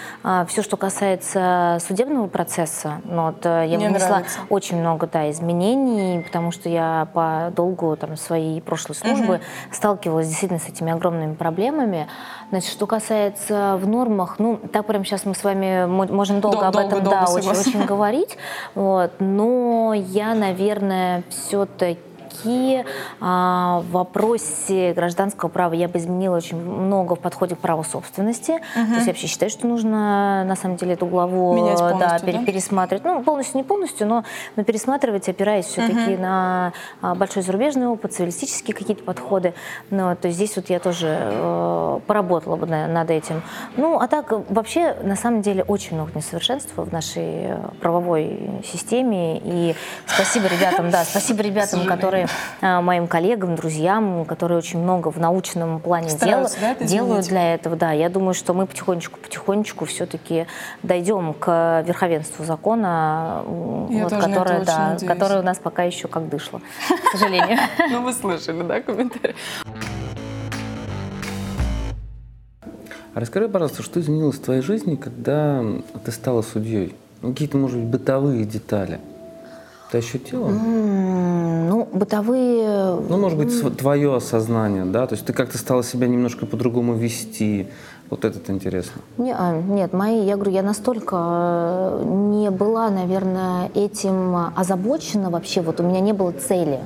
все, 0.47 0.61
что 0.61 0.77
касается 0.77 1.77
судебного 1.85 2.27
процесса, 2.27 3.01
ну, 3.03 3.27
вот, 3.27 3.45
э, 3.45 3.65
я 3.67 3.77
Не 3.77 3.87
внесла 3.87 4.09
нравится. 4.09 4.39
очень 4.49 4.79
много 4.79 5.07
да, 5.11 5.29
изменений, 5.31 6.21
потому 6.23 6.51
что 6.51 6.69
я 6.69 7.07
по 7.13 7.51
долгу 7.55 7.95
там, 7.97 8.15
своей 8.17 8.61
прошлой 8.61 8.95
службы 8.95 9.41
сталкивалась 9.71 10.27
действительно 10.27 10.59
с 10.59 10.67
этими 10.67 10.91
огромными 10.91 11.33
проблемами. 11.35 12.07
Значит, 12.49 12.71
что 12.71 12.87
касается 12.87 13.77
в 13.81 13.87
нормах, 13.87 14.35
ну, 14.39 14.57
так 14.57 14.85
прямо 14.85 15.03
сейчас 15.05 15.25
мы 15.25 15.35
с 15.35 15.43
вами 15.43 15.85
мо- 15.85 16.05
можем 16.07 16.39
долго 16.41 16.57
Дол- 16.59 16.65
об 16.67 16.73
долго, 16.73 16.87
этом 16.87 17.03
долго, 17.03 17.19
да, 17.25 17.31
очень, 17.31 17.43
согласна. 17.43 17.71
очень 17.71 17.85
говорить, 17.85 18.37
вот, 18.75 19.11
но 19.19 19.93
я, 19.93 20.33
наверное, 20.33 21.23
все-таки 21.29 21.99
а, 23.19 23.81
в 23.87 23.91
вопросе 23.91 24.93
гражданского 24.93 25.49
права 25.49 25.73
я 25.73 25.87
бы 25.87 25.97
изменила 25.99 26.37
очень 26.37 26.57
много 26.57 27.15
в 27.15 27.19
подходе 27.19 27.55
к 27.55 27.59
праву 27.59 27.83
собственности. 27.83 28.59
То 28.73 28.79
есть 28.95 29.07
я 29.07 29.13
вообще 29.13 29.27
считаю, 29.27 29.49
что 29.49 29.67
нужно 29.67 30.43
на 30.45 30.55
самом 30.55 30.77
деле 30.77 30.93
эту 30.93 31.05
главу 31.05 31.53
да, 31.99 32.19
пере- 32.19 32.39
да? 32.39 32.45
пересматривать. 32.45 33.03
Ну, 33.05 33.23
полностью 33.23 33.57
не 33.57 33.63
полностью, 33.63 34.07
но, 34.07 34.23
но 34.55 34.63
пересматривать, 34.63 35.27
опираясь 35.29 35.65
все-таки 35.65 36.17
на 36.17 36.73
а, 37.01 37.15
большой 37.15 37.43
зарубежный 37.43 37.87
опыт, 37.87 38.13
цивилистические 38.13 38.75
какие-то 38.75 39.03
подходы. 39.03 39.53
Ну, 39.89 40.15
то 40.15 40.27
есть 40.27 40.37
здесь 40.37 40.55
вот 40.55 40.69
я 40.69 40.79
тоже 40.79 41.17
э, 41.19 41.99
поработала 42.07 42.55
бы 42.55 42.65
на- 42.67 42.87
над 42.87 43.09
этим. 43.11 43.41
Ну, 43.75 43.99
а 43.99 44.07
так 44.07 44.31
вообще, 44.49 44.95
на 45.03 45.15
самом 45.15 45.41
деле, 45.41 45.63
очень 45.63 45.95
много 45.95 46.11
несовершенств 46.15 46.71
в 46.75 46.91
нашей 46.91 47.23
э, 47.45 47.57
правовой 47.81 48.61
системе. 48.65 49.39
И 49.43 49.75
спасибо 50.05 50.47
ребятам, 50.47 50.89
да, 50.89 51.03
спасибо 51.03 51.41
ребятам, 51.41 51.85
которые 51.85 52.26
моим 52.61 53.07
коллегам, 53.07 53.55
друзьям, 53.55 54.25
которые 54.25 54.57
очень 54.57 54.79
много 54.79 55.09
в 55.09 55.19
научном 55.19 55.79
плане 55.79 56.09
дел- 56.09 56.47
да, 56.61 56.71
это 56.71 56.85
делают 56.85 57.27
для 57.27 57.53
этого. 57.55 57.75
Да, 57.75 57.91
я 57.91 58.09
думаю, 58.09 58.33
что 58.33 58.53
мы 58.53 58.65
потихонечку-потихонечку 58.65 59.85
все-таки 59.85 60.47
дойдем 60.83 61.33
к 61.33 61.83
верховенству 61.85 62.45
закона, 62.45 63.43
Я 63.89 64.03
вот, 64.03 64.13
которое, 64.13 64.63
да, 64.65 64.89
надеюсь. 64.89 65.11
которое 65.11 65.39
у 65.41 65.43
нас 65.43 65.57
пока 65.59 65.83
еще 65.83 66.07
как 66.07 66.29
дышло, 66.29 66.61
к 66.89 67.17
сожалению. 67.17 67.57
Ну, 67.89 68.01
вы 68.03 68.13
слышали, 68.13 68.63
да, 68.63 68.81
комментарий? 68.81 69.35
А 73.13 73.19
расскажи, 73.19 73.49
пожалуйста, 73.49 73.81
что 73.81 73.99
изменилось 73.99 74.35
в 74.37 74.41
твоей 74.43 74.61
жизни, 74.61 74.95
когда 74.95 75.63
ты 76.05 76.11
стала 76.11 76.41
судьей? 76.41 76.95
Ну, 77.21 77.31
Какие-то, 77.31 77.57
может 77.57 77.79
быть, 77.79 77.87
бытовые 77.89 78.45
детали. 78.45 78.99
Ты 79.91 79.99
ощутила? 79.99 80.47
М, 80.49 81.69
Ну, 81.69 81.87
бытовые... 81.93 82.95
Ну, 83.09 83.17
может 83.17 83.37
быть, 83.37 83.51
св- 83.53 83.75
твое 83.77 84.15
осознание, 84.15 84.83
да? 84.85 85.05
То 85.07 85.15
есть 85.15 85.25
ты 85.25 85.33
как-то 85.33 85.57
стала 85.57 85.83
себя 85.83 86.07
немножко 86.07 86.45
по-другому 86.45 86.93
вести. 86.95 87.67
Вот 88.09 88.23
это 88.25 88.51
интересно. 88.53 89.01
Не, 89.17 89.33
а, 89.33 89.61
нет, 89.61 89.91
мои, 89.93 90.23
я 90.25 90.35
говорю, 90.35 90.51
я 90.51 90.63
настолько 90.63 91.15
э, 91.19 92.03
не 92.05 92.49
была, 92.51 92.89
наверное, 92.89 93.69
этим 93.75 94.35
озабочена 94.55 95.29
вообще, 95.29 95.61
вот 95.61 95.79
у 95.81 95.83
меня 95.83 95.99
не 95.99 96.13
было 96.13 96.31
цели. 96.31 96.79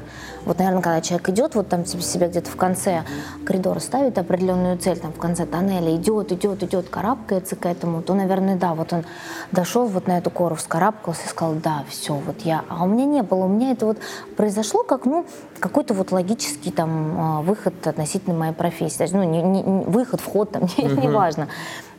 Вот, 0.46 0.58
наверное, 0.60 0.82
когда 0.82 1.02
человек 1.02 1.30
идет, 1.30 1.56
вот 1.56 1.70
там 1.70 1.86
себе 1.86 2.28
где-то 2.28 2.50
в 2.50 2.56
конце 2.56 3.04
коридора 3.46 3.80
ставит 3.80 4.18
определенную 4.18 4.78
цель, 4.78 4.98
там 4.98 5.12
в 5.14 5.18
конце 5.18 5.46
тоннеля 5.46 5.96
идет, 5.96 6.32
идет, 6.32 6.64
идет, 6.64 6.90
карабкается 6.90 7.56
к 7.56 7.66
этому, 7.66 8.02
то, 8.02 8.14
наверное, 8.14 8.56
да, 8.56 8.74
вот 8.74 8.92
он 8.94 9.06
дошел 9.52 9.86
вот 9.86 10.08
на 10.08 10.18
эту 10.18 10.30
кору, 10.32 10.56
вскарабкался 10.56 11.22
и 11.26 11.30
сказал, 11.30 11.54
да, 11.56 11.84
все, 11.90 12.14
вот 12.14 12.42
я. 12.42 12.64
А 12.70 12.84
у 12.84 12.88
меня 12.88 13.06
не 13.06 13.22
было, 13.24 13.46
у 13.46 13.48
меня 13.48 13.72
это 13.72 13.86
вот 13.86 13.98
произошло 14.36 14.84
как, 14.84 15.06
ну, 15.06 15.26
какой-то 15.60 15.94
вот 15.94 16.12
логический 16.12 16.72
там 16.72 17.16
а, 17.20 17.42
выход 17.42 17.86
относительно 17.86 18.36
моей 18.36 18.54
профессии. 18.54 18.98
То 18.98 19.04
есть, 19.04 19.14
Ну, 19.14 19.24
не, 19.24 19.42
не- 19.42 19.62
не- 19.62 19.84
выход, 19.86 20.22
вход, 20.22 20.52
там, 20.52 20.64
неважно. 20.78 21.48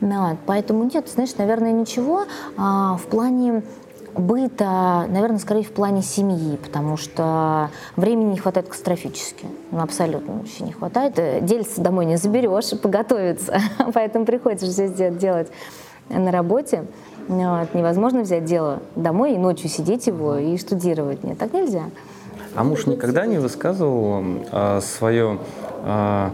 Ну, 0.01 0.31
вот, 0.31 0.39
поэтому 0.47 0.83
нет, 0.85 1.09
знаешь, 1.09 1.35
наверное, 1.37 1.71
ничего. 1.73 2.25
А, 2.57 2.97
в 2.97 3.07
плане 3.07 3.63
быта, 4.15 5.07
наверное, 5.09 5.39
скорее 5.39 5.63
в 5.63 5.73
плане 5.73 6.03
семьи, 6.03 6.57
потому 6.57 6.97
что 6.97 7.71
времени 7.97 8.33
не 8.33 8.39
хватает 8.39 8.69
катастрофически. 8.69 9.47
Ну, 9.71 9.81
абсолютно 9.83 10.35
вообще 10.35 10.65
не 10.65 10.73
хватает. 10.73 11.19
Э, 11.19 11.41
Дельце 11.41 11.81
домой 11.81 12.07
не 12.07 12.17
заберешь, 12.17 12.79
поготовиться. 12.81 13.61
Поэтому 13.95 14.25
приходится 14.25 14.67
все 14.67 15.11
делать 15.11 15.49
на 16.09 16.31
работе. 16.31 16.85
Ну, 17.29 17.59
Вот. 17.59 17.75
Невозможно 17.75 18.23
взять 18.23 18.45
дело 18.45 18.81
домой 18.97 19.35
и 19.35 19.39
ночью 19.39 19.69
сидеть 19.69 20.07
его 20.07 20.37
и 20.37 20.57
штудировать. 20.59 21.25
Нет, 21.25 21.39
так 21.39 21.53
нельзя. 21.53 21.85
А 22.55 22.65
муж 22.65 22.87
никогда 22.87 23.25
не 23.25 23.39
высказывал 23.39 24.23
а, 24.51 24.81
свое 24.81 25.39
а, 25.85 26.33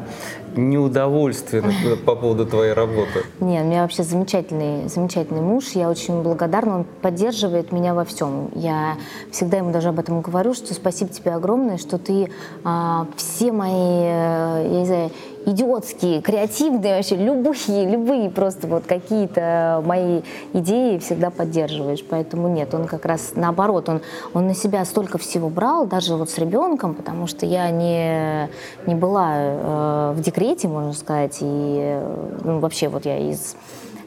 неудовольствие 0.58 1.62
по 2.04 2.14
поводу 2.14 2.46
твоей 2.46 2.72
работы? 2.72 3.24
Нет, 3.40 3.64
у 3.64 3.68
меня 3.68 3.82
вообще 3.82 4.02
замечательный, 4.02 4.88
замечательный 4.88 5.40
муж. 5.40 5.70
Я 5.74 5.88
очень 5.88 6.22
благодарна. 6.22 6.78
Он 6.78 6.84
поддерживает 7.02 7.72
меня 7.72 7.94
во 7.94 8.04
всем. 8.04 8.50
Я 8.54 8.96
всегда 9.30 9.58
ему 9.58 9.72
даже 9.72 9.88
об 9.88 9.98
этом 9.98 10.20
говорю, 10.20 10.54
что 10.54 10.74
спасибо 10.74 11.10
тебе 11.10 11.32
огромное, 11.32 11.78
что 11.78 11.98
ты 11.98 12.30
а, 12.64 13.06
все 13.16 13.52
мои, 13.52 13.72
э, 13.72 14.68
я 14.70 14.80
не 14.80 14.86
знаю, 14.86 15.10
идиотские, 15.48 16.20
креативные 16.20 16.96
вообще, 16.96 17.16
любые, 17.16 17.88
любые 17.88 18.30
просто 18.30 18.66
вот 18.66 18.84
какие-то 18.86 19.82
мои 19.84 20.20
идеи 20.52 20.98
всегда 20.98 21.30
поддерживаешь. 21.30 22.04
Поэтому 22.08 22.48
нет, 22.48 22.74
он 22.74 22.86
как 22.86 23.04
раз 23.06 23.32
наоборот, 23.34 23.88
он, 23.88 24.02
он 24.34 24.46
на 24.46 24.54
себя 24.54 24.84
столько 24.84 25.18
всего 25.18 25.48
брал, 25.48 25.86
даже 25.86 26.14
вот 26.16 26.30
с 26.30 26.38
ребенком, 26.38 26.94
потому 26.94 27.26
что 27.26 27.46
я 27.46 27.70
не, 27.70 28.48
не 28.86 28.94
была 28.94 29.32
э, 29.36 30.12
в 30.16 30.20
декрете, 30.20 30.68
можно 30.68 30.92
сказать, 30.92 31.38
и 31.40 31.78
э, 31.80 32.38
ну, 32.44 32.58
вообще 32.58 32.88
вот 32.88 33.06
я 33.06 33.18
из 33.18 33.56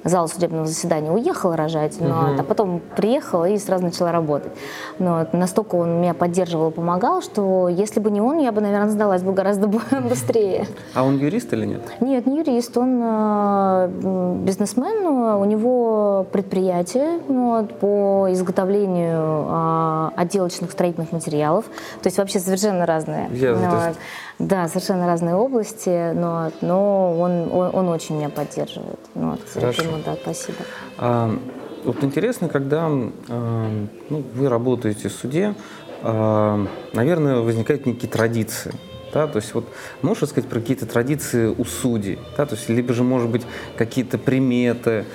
зала 0.04 0.28
судебного 0.28 0.66
заседания 0.66 1.12
уехала 1.12 1.56
рожать, 1.56 1.98
но, 2.00 2.36
а 2.38 2.44
потом 2.44 2.82
приехала 2.96 3.46
и 3.46 3.58
сразу 3.58 3.84
начала 3.84 4.12
работать. 4.12 4.52
Но 5.00 5.20
вот 5.20 5.34
настолько 5.34 5.76
он 5.76 6.02
меня 6.02 6.14
поддерживал, 6.14 6.72
помогал, 6.72 7.22
что 7.22 7.70
если 7.70 8.00
бы 8.00 8.12
не 8.12 8.22
он, 8.22 8.40
я 8.40 8.52
бы, 8.52 8.62
наверное, 8.62 8.90
сдалась 8.90 9.22
бы 9.22 9.34
гораздо 9.34 9.68
быстрее. 10.10 10.68
А 10.94 11.04
он 11.04 11.18
юрист 11.18 11.54
или 11.54 11.66
нет? 11.66 11.82
Нет, 12.00 12.26
не 12.26 12.40
юрист, 12.40 12.78
он 12.78 13.00
э, 13.04 13.90
бизнесмен, 14.44 15.06
у 15.06 15.46
него 15.46 16.26
предприятие 16.32 17.20
ну, 17.28 17.58
вот, 17.58 17.80
по 17.80 18.28
изготовлению 18.32 19.48
э, 19.50 20.10
отделочных 20.16 20.72
строительных 20.72 21.12
материалов, 21.12 21.66
то 22.02 22.08
есть 22.08 22.18
вообще 22.18 22.40
совершенно 22.40 22.86
разные. 22.86 23.30
Ясно, 23.32 23.70
вот. 23.70 23.96
Да, 24.42 24.68
совершенно 24.68 25.06
разные 25.06 25.36
области, 25.36 26.14
но, 26.14 26.52
но 26.62 27.20
он, 27.20 27.52
он, 27.52 27.70
он 27.74 27.88
очень 27.90 28.18
меня 28.18 28.30
поддерживает. 28.30 29.00
Ну, 29.14 29.32
вот, 29.32 29.42
Хорошо. 29.54 29.84
поэтому, 29.84 30.04
да, 30.04 30.18
спасибо. 30.20 30.58
А, 30.98 31.38
вот 31.84 32.04
интересно, 32.04 32.50
когда 32.50 32.88
а, 32.88 33.70
ну, 34.10 34.24
вы 34.34 34.50
работаете 34.50 35.10
в 35.10 35.12
суде, 35.12 35.54
а, 36.02 36.66
наверное, 36.94 37.42
возникают 37.42 37.86
некие 37.86 38.10
традиции. 38.10 38.74
Да, 39.14 39.28
то 39.28 39.38
есть 39.38 39.54
вот 39.54 39.66
можешь 40.02 40.24
рассказать 40.24 40.50
про 40.50 40.60
какие-то 40.60 40.88
традиции 40.88 41.48
у 41.48 41.64
судей? 41.66 42.18
Да, 42.36 42.46
то 42.46 42.56
есть 42.56 42.68
либо 42.70 42.94
же, 42.94 43.04
может 43.04 43.30
быть, 43.30 43.44
какие-то 43.78 44.18
приметы. 44.18 45.06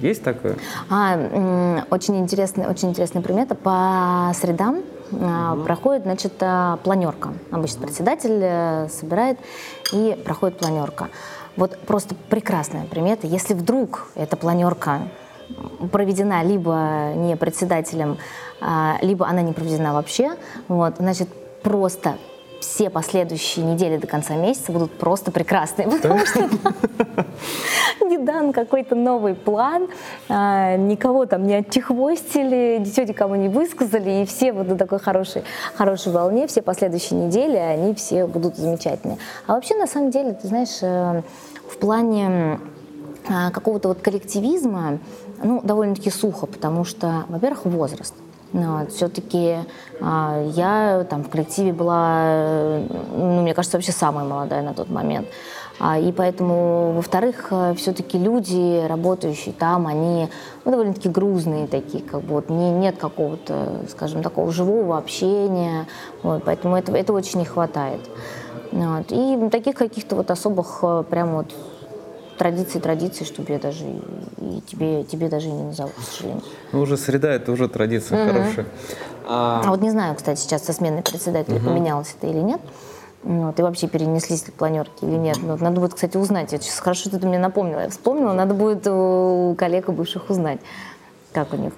Есть 0.00 0.22
такое? 0.22 0.56
А, 0.90 1.86
очень 1.88 2.18
интересная, 2.18 2.68
очень 2.68 2.90
интересная 2.90 3.22
примета. 3.22 3.54
По 3.54 4.32
средам 4.34 4.82
а, 5.12 5.56
проходит, 5.56 6.02
значит, 6.02 6.32
а, 6.40 6.78
планерка. 6.78 7.32
Обычно 7.50 7.82
председатель 7.82 8.38
э, 8.42 8.88
собирает 8.88 9.38
и 9.92 10.18
проходит 10.24 10.58
планерка. 10.58 11.08
Вот 11.56 11.78
просто 11.86 12.14
прекрасная 12.28 12.84
примета. 12.86 13.26
Если 13.26 13.54
вдруг 13.54 14.08
эта 14.14 14.36
планерка 14.36 15.08
проведена 15.92 16.42
либо 16.42 17.12
не 17.14 17.36
председателем, 17.36 18.18
а, 18.60 18.98
либо 19.02 19.26
она 19.26 19.42
не 19.42 19.52
проведена 19.52 19.94
вообще, 19.94 20.32
вот, 20.68 20.96
значит, 20.98 21.28
просто 21.62 22.16
все 22.60 22.90
последующие 22.90 23.64
недели 23.64 23.96
до 23.96 24.06
конца 24.06 24.34
месяца 24.34 24.72
будут 24.72 24.92
просто 24.92 25.30
прекрасные, 25.30 25.88
потому 25.88 26.24
что 26.26 26.48
не 28.00 28.18
дан 28.18 28.52
какой-то 28.52 28.94
новый 28.94 29.34
план, 29.34 29.88
а, 30.28 30.76
никого 30.76 31.26
там 31.26 31.46
не 31.46 31.54
отчехвостили, 31.54 32.78
ничего 32.80 33.06
никому 33.06 33.34
не 33.36 33.48
высказали, 33.48 34.22
и 34.22 34.26
все 34.26 34.52
вот 34.52 34.68
на 34.68 34.76
такой 34.76 34.98
хорошей, 34.98 35.42
хорошей 35.74 36.12
волне, 36.12 36.46
все 36.46 36.62
последующие 36.62 37.18
недели, 37.18 37.56
они 37.56 37.94
все 37.94 38.26
будут 38.26 38.56
замечательные. 38.56 39.18
А 39.46 39.54
вообще, 39.54 39.74
на 39.76 39.86
самом 39.86 40.10
деле, 40.10 40.32
ты 40.32 40.48
знаешь, 40.48 40.78
э, 40.82 41.22
в 41.68 41.78
плане 41.78 42.60
а, 43.28 43.50
какого-то 43.50 43.88
вот 43.88 44.00
коллективизма, 44.00 44.98
ну, 45.42 45.60
довольно-таки 45.62 46.10
сухо, 46.10 46.46
потому 46.46 46.84
что, 46.84 47.24
во-первых, 47.28 47.64
возраст. 47.64 48.14
Но 48.52 48.78
вот, 48.78 48.92
все-таки 48.92 49.56
а, 50.00 50.42
я 50.54 51.06
там 51.08 51.24
в 51.24 51.28
коллективе 51.28 51.72
была, 51.72 52.80
ну, 53.14 53.42
мне 53.42 53.54
кажется, 53.54 53.76
вообще 53.76 53.92
самая 53.92 54.24
молодая 54.24 54.62
на 54.62 54.74
тот 54.74 54.88
момент. 54.88 55.26
А, 55.78 55.98
и 55.98 56.10
поэтому, 56.10 56.92
во-вторых, 56.92 57.48
э, 57.50 57.74
все-таки 57.76 58.18
люди, 58.18 58.86
работающие 58.86 59.52
там, 59.52 59.86
они 59.86 60.28
ну, 60.64 60.70
довольно-таки 60.70 61.10
грузные 61.10 61.66
такие, 61.66 62.02
как 62.02 62.22
бы 62.22 62.34
вот 62.34 62.48
не, 62.48 62.70
нет 62.70 62.96
какого-то, 62.96 63.82
скажем, 63.90 64.22
такого 64.22 64.50
живого 64.52 64.96
общения. 64.96 65.86
Вот, 66.22 66.44
поэтому 66.44 66.76
этого, 66.76 66.96
этого 66.96 67.18
очень 67.18 67.40
не 67.40 67.44
хватает. 67.44 68.00
Вот. 68.72 69.06
И 69.10 69.48
таких 69.50 69.76
каких-то 69.76 70.16
вот 70.16 70.30
особых 70.30 70.78
э, 70.82 71.04
прям 71.10 71.36
вот 71.36 71.52
традиций, 72.36 72.80
традиций, 72.80 73.26
чтобы 73.26 73.52
я 73.52 73.58
даже 73.58 73.84
и 73.84 74.62
тебе, 74.66 75.04
тебе 75.04 75.28
даже 75.28 75.48
и 75.48 75.52
не 75.52 75.64
назову, 75.64 75.90
к 75.90 76.02
сожалению. 76.02 76.42
Ну, 76.72 76.80
уже 76.80 76.96
среда, 76.96 77.30
это 77.32 77.52
уже 77.52 77.68
традиция 77.68 78.18
mm-hmm. 78.18 78.32
хорошая. 78.32 78.66
А... 79.26 79.62
а 79.64 79.70
вот 79.70 79.80
не 79.80 79.90
знаю, 79.90 80.14
кстати, 80.14 80.40
сейчас 80.40 80.64
со 80.64 80.72
сменой 80.72 81.02
председателя 81.02 81.56
mm-hmm. 81.56 81.64
поменялось 81.64 82.14
это 82.18 82.26
или 82.26 82.38
нет. 82.38 82.60
Вот, 83.22 83.58
и 83.58 83.62
вообще 83.62 83.88
перенеслись 83.88 84.46
ли 84.46 84.52
планерки 84.52 85.04
или 85.04 85.16
нет. 85.16 85.38
Вот, 85.38 85.60
надо 85.60 85.80
будет, 85.80 85.94
кстати, 85.94 86.16
узнать. 86.16 86.52
Это 86.52 86.62
сейчас 86.62 86.78
хорошо, 86.78 87.08
что 87.08 87.18
ты 87.18 87.26
мне 87.26 87.38
напомнила. 87.38 87.80
Я 87.80 87.88
вспомнила, 87.88 88.32
надо 88.32 88.54
будет 88.54 88.86
у 88.86 89.56
коллег 89.58 89.88
бывших 89.88 90.30
узнать, 90.30 90.60
как 91.32 91.52
у 91.52 91.56
них. 91.56 91.72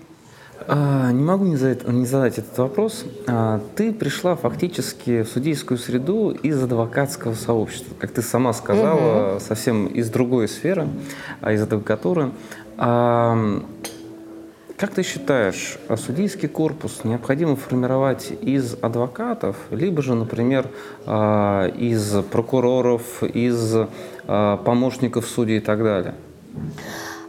А, 0.66 1.12
не 1.12 1.22
могу 1.22 1.44
не 1.44 1.56
задать, 1.56 1.86
не 1.88 2.04
задать 2.04 2.38
этот 2.38 2.56
вопрос. 2.58 3.04
А, 3.26 3.60
ты 3.76 3.92
пришла 3.92 4.36
фактически 4.36 5.22
в 5.22 5.28
судейскую 5.28 5.78
среду 5.78 6.30
из 6.30 6.62
адвокатского 6.62 7.34
сообщества, 7.34 7.94
как 7.98 8.10
ты 8.10 8.22
сама 8.22 8.52
сказала, 8.52 9.34
угу. 9.34 9.40
совсем 9.40 9.86
из 9.86 10.10
другой 10.10 10.48
сферы, 10.48 10.88
а 11.40 11.52
из 11.52 11.62
адвокатуры. 11.62 12.30
Как 12.76 13.62
ты 14.94 15.02
считаешь, 15.02 15.78
судейский 15.96 16.48
корпус 16.48 17.02
необходимо 17.02 17.56
формировать 17.56 18.30
из 18.30 18.76
адвокатов, 18.80 19.56
либо 19.70 20.02
же, 20.02 20.14
например, 20.14 20.66
из 21.04 22.22
прокуроров, 22.30 23.24
из 23.24 23.76
помощников 24.28 25.26
судей 25.26 25.56
и 25.56 25.60
так 25.60 25.82
далее? 25.82 26.14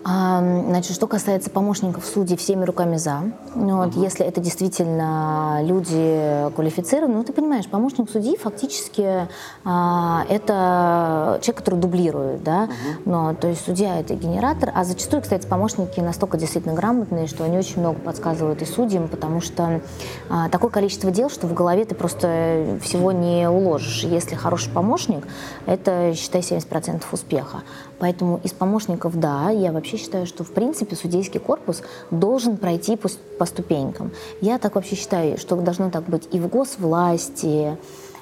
Значит, 0.10 0.96
что 0.96 1.06
касается 1.08 1.52
помощников 1.52 2.04
судей, 2.06 2.36
всеми 2.36 2.66
руками 2.66 2.98
за. 2.98 3.22
Ну, 3.54 3.78
вот, 3.78 3.90
uh-huh. 3.90 4.02
Если 4.02 4.26
это 4.26 4.42
действительно 4.42 5.60
люди 5.62 6.50
квалифицированные, 6.56 7.18
ну 7.18 7.24
ты 7.24 7.32
понимаешь, 7.32 7.68
помощник 7.68 8.10
судьи 8.10 8.36
фактически 8.38 9.28
а, 9.66 10.26
это 10.28 11.40
человек, 11.42 11.58
который 11.58 11.80
дублирует, 11.80 12.44
да. 12.44 12.64
Uh-huh. 12.66 13.02
Но, 13.06 13.36
то 13.36 13.48
есть 13.48 13.66
судья 13.66 14.00
это 14.00 14.16
генератор, 14.16 14.72
а 14.74 14.84
зачастую, 14.84 15.22
кстати, 15.22 15.46
помощники 15.46 16.00
настолько 16.00 16.38
действительно 16.38 16.74
грамотные, 16.74 17.28
что 17.28 17.44
они 17.44 17.58
очень 17.58 17.80
много 17.80 18.00
подсказывают 18.00 18.64
и 18.64 18.66
судьям, 18.66 19.10
потому 19.10 19.42
что 19.42 19.82
а, 20.30 20.50
такое 20.50 20.72
количество 20.72 21.12
дел, 21.12 21.30
что 21.30 21.46
в 21.46 21.54
голове 21.54 21.86
ты 21.86 21.94
просто 21.94 22.80
всего 22.82 23.12
не 23.12 23.48
уложишь. 23.48 24.04
Если 24.06 24.36
хороший 24.36 24.72
помощник, 24.72 25.28
это, 25.68 26.14
считай, 26.16 26.42
70% 26.42 27.04
успеха. 27.12 27.62
Поэтому 28.00 28.40
из 28.44 28.52
помощников, 28.52 29.20
да, 29.20 29.50
я 29.50 29.72
вообще 29.72 29.98
считаю, 29.98 30.26
что 30.26 30.44
в 30.44 30.52
принципе 30.52 30.96
судейский 30.96 31.40
корпус 31.40 31.82
должен 32.12 32.58
пройти 32.58 32.96
по, 32.96 33.10
по 33.38 33.46
ступенькам. 33.46 34.12
Я 34.42 34.58
так 34.58 34.76
вообще 34.76 34.96
считаю, 34.96 35.38
что 35.38 35.56
должно 35.58 35.90
так 35.90 36.06
быть 36.06 36.28
и 36.32 36.40
в 36.40 36.48
госвласти, 36.48 37.78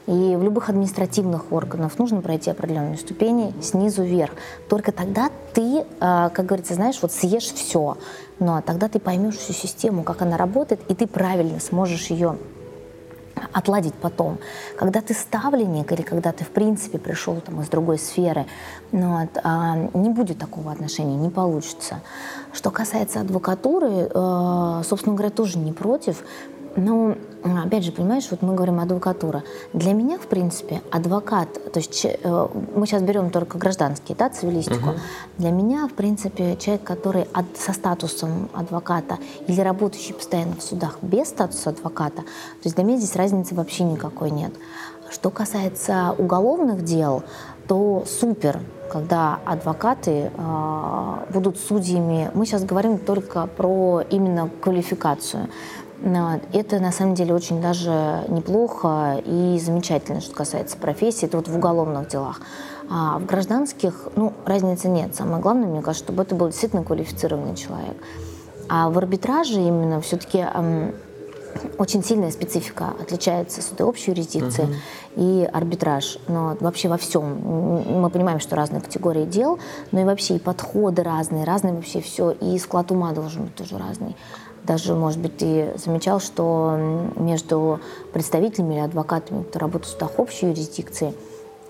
и 0.07 0.36
в 0.38 0.41
любых 0.41 0.69
административных 0.69 1.51
органах 1.51 1.99
нужно 1.99 2.21
пройти 2.21 2.49
определенные 2.49 2.97
ступени 2.97 3.53
снизу 3.61 4.03
вверх. 4.03 4.32
Только 4.69 4.93
тогда 4.93 5.30
ты, 5.53 5.84
а, 5.99 6.30
как 6.30 6.45
говорится, 6.45 6.75
знаешь, 6.75 6.97
вот 7.01 7.11
съешь 7.11 7.51
все. 7.51 7.97
Но 8.39 8.61
тогда 8.61 8.88
ты 8.88 8.99
поймешь 8.99 9.36
всю 9.36 9.51
систему, 9.51 10.03
как 10.03 10.21
она 10.21 10.38
работает, 10.38 10.80
и 10.88 10.95
ты 10.95 11.07
правильно 11.07 11.59
сможешь 11.59 12.07
ее 12.07 12.38
отладить 13.53 13.93
потом. 13.93 14.38
Когда 14.77 15.01
ты 15.01 15.13
ставленник 15.13 15.91
или 15.91 16.01
когда 16.01 16.31
ты, 16.31 16.43
в 16.43 16.49
принципе, 16.49 16.97
пришел 16.97 17.35
там 17.41 17.61
из 17.61 17.69
другой 17.69 17.97
сферы, 17.97 18.45
ну, 18.91 19.19
вот, 19.21 19.29
а, 19.43 19.75
не 19.93 20.09
будет 20.09 20.39
такого 20.39 20.71
отношения, 20.71 21.15
не 21.15 21.29
получится. 21.29 22.01
Что 22.53 22.71
касается 22.71 23.21
адвокатуры, 23.21 24.09
э, 24.09 24.81
собственно 24.83 25.15
говоря, 25.15 25.29
тоже 25.29 25.57
не 25.57 25.73
против, 25.73 26.23
ну, 26.75 27.17
опять 27.55 27.83
же, 27.83 27.91
понимаешь, 27.91 28.27
вот 28.31 28.41
мы 28.41 28.55
говорим 28.55 28.79
адвокатура. 28.79 29.43
Для 29.73 29.93
меня, 29.93 30.17
в 30.17 30.27
принципе, 30.27 30.81
адвокат, 30.91 31.53
то 31.71 31.79
есть 31.79 32.05
э, 32.05 32.47
мы 32.75 32.85
сейчас 32.85 33.01
берем 33.01 33.29
только 33.29 33.57
гражданские, 33.57 34.15
да, 34.17 34.29
цивилистику. 34.29 34.89
Угу. 34.89 34.99
Для 35.37 35.51
меня, 35.51 35.87
в 35.87 35.93
принципе, 35.93 36.55
человек, 36.57 36.83
который 36.83 37.27
от, 37.33 37.45
со 37.57 37.73
статусом 37.73 38.49
адвоката 38.53 39.17
или 39.47 39.61
работающий 39.61 40.13
постоянно 40.13 40.55
в 40.55 40.63
судах 40.63 40.97
без 41.01 41.29
статуса 41.29 41.69
адвоката, 41.69 42.23
то 42.23 42.63
есть 42.63 42.75
для 42.75 42.83
меня 42.83 42.97
здесь 42.97 43.15
разницы 43.15 43.55
вообще 43.55 43.83
никакой 43.83 44.31
нет. 44.31 44.53
Что 45.09 45.29
касается 45.29 46.13
уголовных 46.17 46.83
дел, 46.83 47.23
то 47.67 48.03
супер, 48.05 48.59
когда 48.91 49.39
адвокаты 49.45 50.31
э, 50.33 51.15
будут 51.33 51.59
судьями. 51.59 52.31
Мы 52.33 52.45
сейчас 52.45 52.63
говорим 52.63 52.97
только 52.97 53.47
про 53.47 54.01
именно 54.09 54.49
квалификацию. 54.61 55.49
Это 56.01 56.79
на 56.79 56.91
самом 56.91 57.15
деле 57.15 57.33
очень 57.33 57.61
даже 57.61 58.23
неплохо 58.27 59.21
и 59.25 59.59
замечательно, 59.59 60.21
что 60.21 60.35
касается 60.35 60.77
профессии. 60.77 61.25
Это 61.25 61.37
вот 61.37 61.47
в 61.47 61.55
уголовных 61.55 62.07
делах. 62.07 62.41
А 62.89 63.19
в 63.19 63.25
гражданских, 63.25 64.07
ну, 64.15 64.33
разницы 64.45 64.87
нет. 64.87 65.15
Самое 65.15 65.41
главное, 65.41 65.67
мне 65.67 65.81
кажется, 65.81 66.05
чтобы 66.05 66.23
это 66.23 66.35
был 66.35 66.47
действительно 66.47 66.83
квалифицированный 66.83 67.55
человек. 67.55 67.97
А 68.69 68.89
в 68.89 68.97
арбитраже 68.97 69.59
именно 69.59 69.99
все-таки 70.01 70.39
эм, 70.39 70.93
очень 71.77 72.03
сильная 72.03 72.31
специфика 72.31 72.93
отличается 73.01 73.61
суды 73.61 73.83
общей 73.83 74.11
юрисдикции 74.11 74.65
uh-huh. 75.15 75.43
и 75.43 75.45
арбитраж. 75.51 76.17
Но 76.27 76.57
вообще 76.59 76.87
во 76.89 76.97
всем. 76.97 77.39
Мы 78.01 78.09
понимаем, 78.09 78.39
что 78.39 78.55
разные 78.55 78.81
категории 78.81 79.25
дел, 79.25 79.59
но 79.91 80.01
и 80.01 80.03
вообще 80.03 80.35
и 80.35 80.39
подходы 80.39 81.03
разные, 81.03 81.43
разные 81.43 81.73
вообще 81.73 82.01
все. 82.01 82.31
И 82.31 82.57
склад 82.59 82.91
ума 82.91 83.11
должен 83.11 83.45
быть 83.45 83.55
тоже 83.55 83.77
разный. 83.77 84.15
Даже, 84.68 84.95
может 84.95 85.20
быть, 85.20 85.38
ты 85.38 85.74
замечал, 85.78 86.20
что 86.20 86.78
между 87.15 87.80
представителями 88.11 88.74
или 88.74 88.82
адвокатами, 88.82 89.43
кто 89.43 89.59
работают 89.59 89.86
в 89.86 89.91
судах 89.91 90.20
общей 90.20 90.47
юрисдикции 90.47 91.13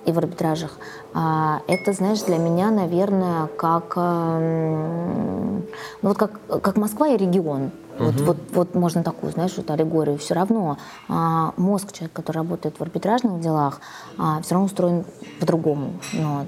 и 0.05 0.11
в 0.11 0.17
арбитражах, 0.17 0.71
а, 1.13 1.61
это, 1.67 1.93
знаешь, 1.93 2.21
для 2.23 2.37
меня, 2.37 2.71
наверное, 2.71 3.47
как, 3.47 3.95
ну, 3.95 5.61
вот 6.01 6.17
как, 6.17 6.39
как 6.61 6.77
Москва 6.77 7.09
и 7.09 7.17
регион. 7.17 7.71
Угу. 7.99 8.05
Вот, 8.05 8.21
вот, 8.21 8.37
вот 8.51 8.75
можно 8.75 9.03
такую, 9.03 9.31
знаешь, 9.31 9.53
вот 9.57 9.69
аллегорию. 9.69 10.17
Все 10.17 10.33
равно 10.33 10.77
а, 11.07 11.53
мозг 11.57 11.91
человека, 11.91 12.21
который 12.21 12.37
работает 12.37 12.79
в 12.79 12.81
арбитражных 12.81 13.41
делах, 13.41 13.81
а, 14.17 14.41
все 14.41 14.53
равно 14.53 14.65
устроен 14.65 15.05
по-другому. 15.39 15.93
Ну 16.13 16.39
вот. 16.39 16.47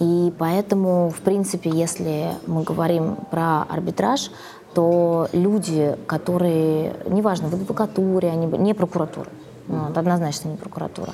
И 0.00 0.32
поэтому, 0.38 1.10
в 1.10 1.20
принципе, 1.20 1.70
если 1.70 2.32
мы 2.46 2.62
говорим 2.62 3.16
про 3.30 3.62
арбитраж, 3.62 4.30
то 4.74 5.28
люди, 5.32 5.96
которые, 6.06 6.94
неважно, 7.06 7.48
в 7.48 7.54
адвокатуре, 7.54 8.30
они, 8.30 8.46
не 8.46 8.74
прокуратура, 8.74 9.28
вот, 9.66 9.96
однозначно 9.96 10.48
не 10.48 10.56
прокуратура, 10.56 11.12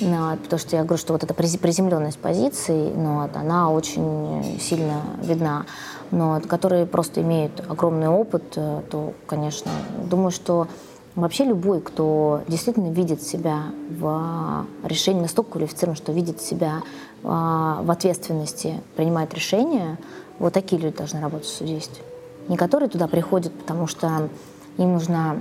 вот, 0.00 0.38
потому 0.40 0.60
что 0.60 0.76
я 0.76 0.84
говорю, 0.84 0.98
что 0.98 1.12
вот 1.14 1.24
эта 1.24 1.34
приземленность 1.34 2.18
позиций, 2.18 2.92
ну, 2.94 3.22
вот, 3.22 3.36
она 3.36 3.70
очень 3.70 4.58
сильно 4.60 5.02
видна, 5.22 5.64
но 6.10 6.34
вот, 6.34 6.46
которые 6.46 6.86
просто 6.86 7.22
имеют 7.22 7.62
огромный 7.68 8.08
опыт, 8.08 8.44
э, 8.56 8.82
то, 8.90 9.12
конечно, 9.26 9.70
думаю, 10.10 10.30
что 10.30 10.68
вообще 11.14 11.44
любой, 11.44 11.80
кто 11.80 12.42
действительно 12.46 12.92
видит 12.92 13.22
себя 13.22 13.64
в 13.90 14.64
решении, 14.84 15.22
настолько 15.22 15.52
квалифицирован, 15.52 15.96
что 15.96 16.12
видит 16.12 16.40
себя 16.40 16.82
а, 17.24 17.80
в 17.82 17.90
ответственности, 17.90 18.80
принимает 18.96 19.34
решения, 19.34 19.98
вот 20.38 20.52
такие 20.52 20.80
люди 20.80 20.96
должны 20.96 21.20
работать 21.20 21.48
в 21.48 21.56
судействе 21.56 22.04
не 22.48 22.56
которые 22.56 22.88
туда 22.88 23.06
приходят, 23.06 23.52
потому 23.52 23.86
что 23.86 24.28
им 24.76 24.94
нужна 24.94 25.36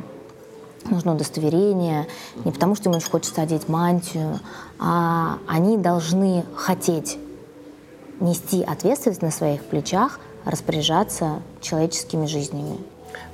нужно 0.89 1.15
удостоверение, 1.15 2.07
не 2.45 2.51
потому 2.51 2.75
что 2.75 2.89
им 2.89 2.95
очень 2.95 3.09
хочется 3.09 3.41
одеть 3.41 3.67
мантию, 3.67 4.39
а 4.79 5.37
они 5.47 5.77
должны 5.77 6.45
хотеть 6.55 7.17
нести 8.19 8.63
ответственность 8.63 9.21
на 9.21 9.31
своих 9.31 9.63
плечах, 9.63 10.19
распоряжаться 10.45 11.41
человеческими 11.61 12.25
жизнями. 12.25 12.77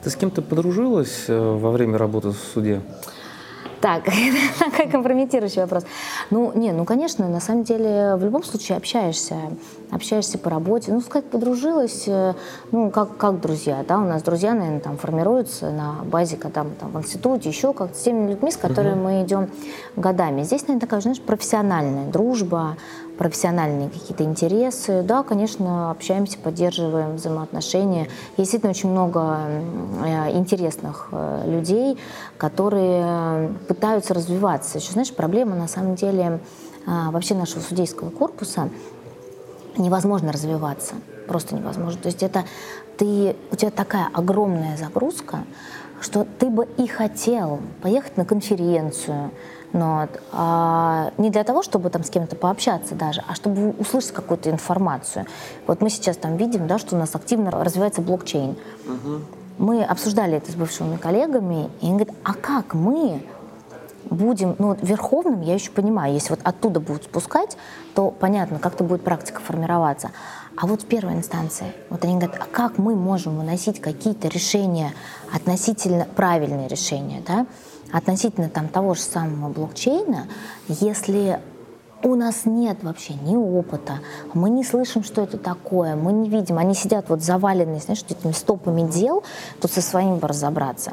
Ты 0.03 0.09
с 0.09 0.15
кем-то 0.15 0.41
подружилась 0.41 1.25
э, 1.27 1.37
во 1.37 1.71
время 1.71 1.97
работы 1.97 2.29
в 2.29 2.37
суде? 2.53 2.81
Так, 3.83 4.05
какой 4.59 4.87
компрометирующий 4.87 5.61
вопрос. 5.61 5.83
Ну, 6.29 6.53
не, 6.55 6.71
ну, 6.71 6.85
конечно, 6.85 7.27
на 7.27 7.41
самом 7.41 7.65
деле, 7.65 8.15
в 8.15 8.23
любом 8.23 8.41
случае 8.41 8.77
общаешься, 8.77 9.35
общаешься 9.91 10.37
по 10.37 10.49
работе. 10.49 10.93
Ну, 10.93 11.01
сказать, 11.01 11.29
подружилась, 11.29 12.05
э, 12.07 12.33
ну, 12.71 12.89
как, 12.91 13.17
как 13.17 13.41
друзья, 13.41 13.83
да, 13.85 13.97
у 13.97 14.05
нас 14.05 14.23
друзья, 14.23 14.53
наверное, 14.53 14.79
там 14.79 14.97
формируются 14.97 15.69
на 15.71 15.95
базе, 16.05 16.37
когда 16.37 16.63
мы 16.63 16.69
там 16.79 16.91
в 16.91 16.97
институте, 16.97 17.49
еще 17.49 17.73
как-то 17.73 17.97
с 17.97 18.03
теми 18.03 18.31
людьми, 18.31 18.51
с 18.51 18.55
которыми 18.55 18.93
угу. 18.93 19.03
мы 19.03 19.23
идем 19.23 19.49
годами. 19.97 20.43
Здесь, 20.43 20.61
наверное, 20.61 20.79
такая, 20.79 21.01
знаешь, 21.01 21.19
профессиональная 21.19 22.09
дружба, 22.09 22.77
профессиональные 23.17 23.89
какие-то 23.89 24.23
интересы. 24.23 25.01
Да, 25.03 25.23
конечно, 25.23 25.91
общаемся, 25.91 26.37
поддерживаем 26.37 27.15
взаимоотношения. 27.15 28.07
Действительно 28.37 28.71
очень 28.71 28.89
много 28.89 29.39
э, 30.05 30.31
интересных 30.37 31.09
э, 31.11 31.43
людей, 31.47 31.97
которые 32.37 33.49
пытаются 33.67 34.13
развиваться. 34.13 34.77
Еще, 34.77 34.91
знаешь, 34.91 35.13
проблема 35.13 35.55
на 35.55 35.67
самом 35.67 35.95
деле 35.95 36.39
а, 36.85 37.11
вообще 37.11 37.33
нашего 37.35 37.61
судейского 37.61 38.09
корпуса 38.09 38.69
невозможно 39.77 40.31
развиваться. 40.31 40.95
Просто 41.27 41.55
невозможно. 41.55 41.99
То 42.01 42.07
есть 42.07 42.21
это 42.21 42.43
ты, 42.97 43.35
у 43.51 43.55
тебя 43.55 43.71
такая 43.71 44.09
огромная 44.13 44.77
загрузка, 44.77 45.45
что 46.01 46.27
ты 46.39 46.49
бы 46.49 46.67
и 46.77 46.87
хотел 46.87 47.61
поехать 47.81 48.17
на 48.17 48.25
конференцию, 48.25 49.31
но 49.73 50.07
а, 50.31 51.11
не 51.17 51.29
для 51.29 51.43
того, 51.43 51.63
чтобы 51.63 51.89
там 51.89 52.03
с 52.03 52.09
кем-то 52.09 52.35
пообщаться 52.35 52.95
даже, 52.95 53.23
а 53.27 53.35
чтобы 53.35 53.71
услышать 53.71 54.11
какую-то 54.11 54.49
информацию. 54.49 55.25
Вот 55.67 55.81
мы 55.81 55.89
сейчас 55.89 56.15
там 56.17 56.37
видим, 56.37 56.67
да, 56.67 56.77
что 56.77 56.95
у 56.95 56.99
нас 56.99 57.13
активно 57.15 57.51
развивается 57.51 58.01
блокчейн. 58.01 58.51
Угу. 58.85 59.21
Мы 59.57 59.83
обсуждали 59.83 60.37
это 60.37 60.51
с 60.51 60.55
бывшими 60.55 60.97
коллегами, 60.97 61.69
и 61.81 61.87
они 61.87 61.93
говорят, 61.95 62.15
а 62.23 62.33
как 62.33 62.73
мы 62.73 63.23
будем, 64.09 64.55
ну, 64.59 64.77
верховным, 64.81 65.41
я 65.41 65.55
еще 65.55 65.71
понимаю, 65.71 66.13
если 66.13 66.31
вот 66.31 66.39
оттуда 66.43 66.79
будут 66.79 67.03
спускать, 67.03 67.57
то 67.95 68.11
понятно, 68.11 68.59
как-то 68.59 68.83
будет 68.83 69.03
практика 69.03 69.41
формироваться. 69.41 70.11
А 70.55 70.67
вот 70.67 70.83
в 70.83 70.85
первой 70.85 71.13
инстанции, 71.13 71.73
вот 71.89 72.03
они 72.03 72.15
говорят, 72.15 72.37
а 72.39 72.45
как 72.45 72.77
мы 72.77 72.95
можем 72.95 73.37
выносить 73.37 73.81
какие-то 73.81 74.27
решения, 74.27 74.93
относительно 75.33 76.05
правильные 76.15 76.67
решения, 76.67 77.23
да, 77.25 77.47
относительно 77.93 78.49
там 78.49 78.67
того 78.67 78.95
же 78.95 79.01
самого 79.01 79.49
блокчейна, 79.49 80.27
если 80.67 81.39
у 82.01 82.15
нас 82.15 82.41
нет 82.43 82.83
вообще 82.83 83.13
ни 83.13 83.35
опыта, 83.37 83.99
мы 84.33 84.49
не 84.49 84.65
слышим, 84.65 85.03
что 85.03 85.21
это 85.21 85.37
такое, 85.37 85.95
мы 85.95 86.11
не 86.11 86.27
видим, 86.27 86.57
они 86.57 86.73
сидят 86.73 87.07
вот 87.07 87.21
заваленные, 87.21 87.79
знаешь, 87.79 88.03
этими 88.09 88.33
стопами 88.33 88.89
дел, 88.89 89.23
тут 89.61 89.71
со 89.71 89.81
своим 89.81 90.17
бы 90.17 90.27
разобраться. 90.27 90.91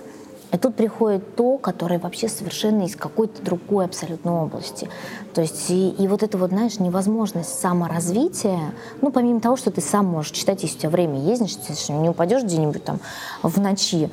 И 0.52 0.58
тут 0.58 0.74
приходит 0.74 1.36
то, 1.36 1.58
которое 1.58 1.98
вообще 2.00 2.28
совершенно 2.28 2.82
из 2.82 2.96
какой-то 2.96 3.40
другой 3.42 3.84
абсолютно 3.84 4.42
области. 4.42 4.88
То 5.32 5.42
есть 5.42 5.70
и, 5.70 5.90
и 5.90 6.08
вот 6.08 6.24
это 6.24 6.36
вот, 6.38 6.50
знаешь, 6.50 6.80
невозможность 6.80 7.60
саморазвития, 7.60 8.72
ну, 9.00 9.12
помимо 9.12 9.40
того, 9.40 9.56
что 9.56 9.70
ты 9.70 9.80
сам 9.80 10.06
можешь 10.06 10.32
читать, 10.32 10.62
если 10.62 10.76
у 10.76 10.80
тебя 10.80 10.90
время 10.90 11.20
есть, 11.20 11.88
не 11.88 12.08
упадешь 12.08 12.42
где-нибудь 12.42 12.82
там 12.82 12.98
в 13.42 13.60
ночи, 13.60 14.10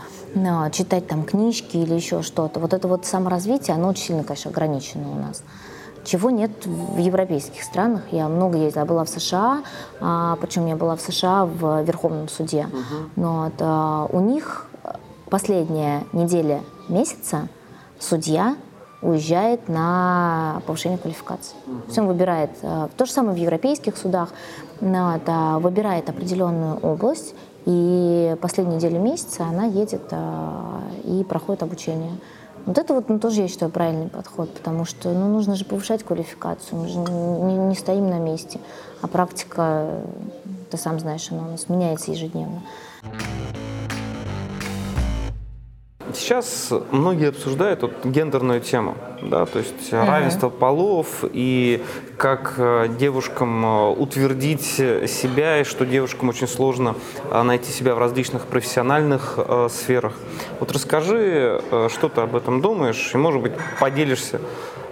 читать 0.72 1.08
там 1.08 1.24
книжки 1.24 1.78
или 1.78 1.94
еще 1.94 2.22
что-то. 2.22 2.60
Вот 2.60 2.74
это 2.74 2.88
вот 2.88 3.06
саморазвитие, 3.06 3.76
оно 3.76 3.90
очень 3.90 4.04
сильно, 4.04 4.24
конечно, 4.24 4.52
ограничено 4.52 5.12
у 5.12 5.16
нас 5.16 5.44
чего 6.08 6.30
нет 6.30 6.66
в 6.66 6.98
европейских 6.98 7.64
странах. 7.64 8.02
Я 8.12 8.28
много 8.30 8.58
ездила, 8.58 8.86
была 8.86 9.04
в 9.04 9.10
США, 9.10 9.62
а, 10.00 10.38
причем 10.42 10.66
я 10.66 10.76
была 10.76 10.96
в 10.96 11.02
США 11.02 11.46
в 11.46 11.84
Верховном 11.84 12.30
суде. 12.30 12.68
Uh-huh. 12.72 13.10
Но 13.16 13.52
а, 13.60 14.08
у 14.12 14.22
них 14.22 14.68
последняя 15.30 16.06
неделя 16.14 16.62
месяца 16.88 17.50
судья 18.00 18.56
уезжает 19.02 19.68
на 19.68 20.62
повышение 20.66 20.98
квалификации. 20.98 21.56
Uh-huh. 21.68 21.82
То 21.82 21.88
есть 21.88 22.00
он 22.00 22.08
выбирает, 22.08 22.52
то 22.62 23.06
же 23.06 23.12
самое 23.12 23.38
в 23.38 23.40
европейских 23.40 23.98
судах, 23.98 24.30
да, 24.80 25.60
выбирает 25.60 26.10
определенную 26.10 26.78
область, 26.78 27.36
и 27.68 28.38
последнюю 28.40 28.78
неделю 28.78 29.02
месяца 29.02 29.44
она 29.44 29.66
едет 29.66 30.04
а, 30.12 30.82
и 31.04 31.26
проходит 31.26 31.64
обучение. 31.64 32.14
Вот 32.66 32.78
это 32.78 32.94
вот 32.94 33.10
ну, 33.10 33.20
тоже, 33.20 33.42
я 33.42 33.50
считаю, 33.50 33.70
правильный 33.70 34.08
подход, 34.08 34.54
потому 34.54 34.86
что 34.86 35.10
ну, 35.10 35.28
нужно 35.28 35.56
же 35.56 35.66
повышать 35.66 36.04
квалификацию, 36.04 36.80
мы 36.80 36.88
же 36.88 36.98
не, 36.98 37.58
не 37.58 37.76
стоим 37.76 38.10
на 38.10 38.20
месте, 38.20 38.62
а 39.02 39.08
практика, 39.08 40.02
ты 40.72 40.78
сам 40.78 40.98
знаешь, 41.00 41.30
она 41.30 41.46
у 41.46 41.52
нас 41.52 41.68
меняется 41.68 42.12
ежедневно. 42.12 42.62
Сейчас 46.14 46.72
многие 46.92 47.30
обсуждают 47.30 47.82
вот 47.82 48.06
гендерную 48.06 48.62
тему, 48.62 48.96
да, 49.22 49.46
то 49.46 49.60
есть 49.60 49.92
mm-hmm. 49.92 50.06
равенство 50.06 50.50
полов 50.50 51.24
и 51.24 51.84
как 52.18 52.56
э, 52.58 52.88
девушкам 52.98 53.66
э, 53.66 53.90
утвердить 53.92 54.64
себя 54.64 55.62
и 55.62 55.64
что 55.64 55.86
девушкам 55.86 56.30
очень 56.30 56.48
сложно 56.48 56.96
э, 57.30 57.42
найти 57.44 57.72
себя 57.72 57.96
в 57.96 58.00
различных 58.00 58.46
профессиональных 58.46 59.40
сферах. 59.70 60.14
Вот 60.60 60.72
расскажи, 60.72 61.62
что 61.90 62.10
ты 62.10 62.22
об 62.22 62.36
этом 62.36 62.62
думаешь 62.62 63.12
и, 63.14 63.18
может 63.18 63.42
быть, 63.42 63.54
поделишься 63.80 64.40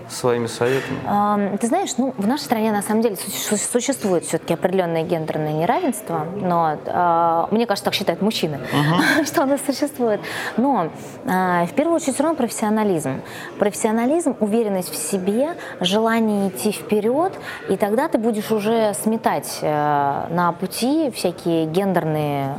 своими 0.10 0.48
советами? 0.48 1.58
Ты 1.58 1.68
знаешь, 1.68 1.98
ну, 1.98 2.14
в 2.18 2.28
нашей 2.28 2.44
стране 2.44 2.72
на 2.72 2.82
самом 2.82 3.02
деле 3.02 3.16
существует 3.16 4.26
все-таки 4.26 4.54
определенное 4.54 5.04
гендерное 5.04 5.54
неравенство, 5.54 6.26
но 6.36 6.78
э, 6.86 7.46
мне 7.52 7.66
кажется, 7.66 7.86
так 7.86 7.94
считают 7.94 8.22
мужчины, 8.22 8.56
uh-huh. 8.56 9.26
что 9.28 9.44
оно 9.44 9.58
существует. 9.58 10.22
Но 10.58 10.90
э, 11.26 11.66
в 11.66 11.74
первую 11.74 11.96
очередь 11.96 12.16
все 12.16 12.24
равно 12.24 12.38
профессионализм. 12.38 13.22
Профессионализм, 13.60 14.36
уверенность 14.40 14.92
в 14.92 14.96
себе, 14.96 15.56
желание 15.80 16.50
идти 16.50 16.72
вперед, 16.72 17.34
и 17.70 17.78
тогда 17.78 18.08
ты 18.08 18.18
будешь 18.18 18.52
уже 18.52 18.94
сметать 18.94 19.60
э, 19.62 20.28
на 20.30 20.52
пути 20.52 21.12
всякие 21.12 21.66
гендерные 21.66 22.56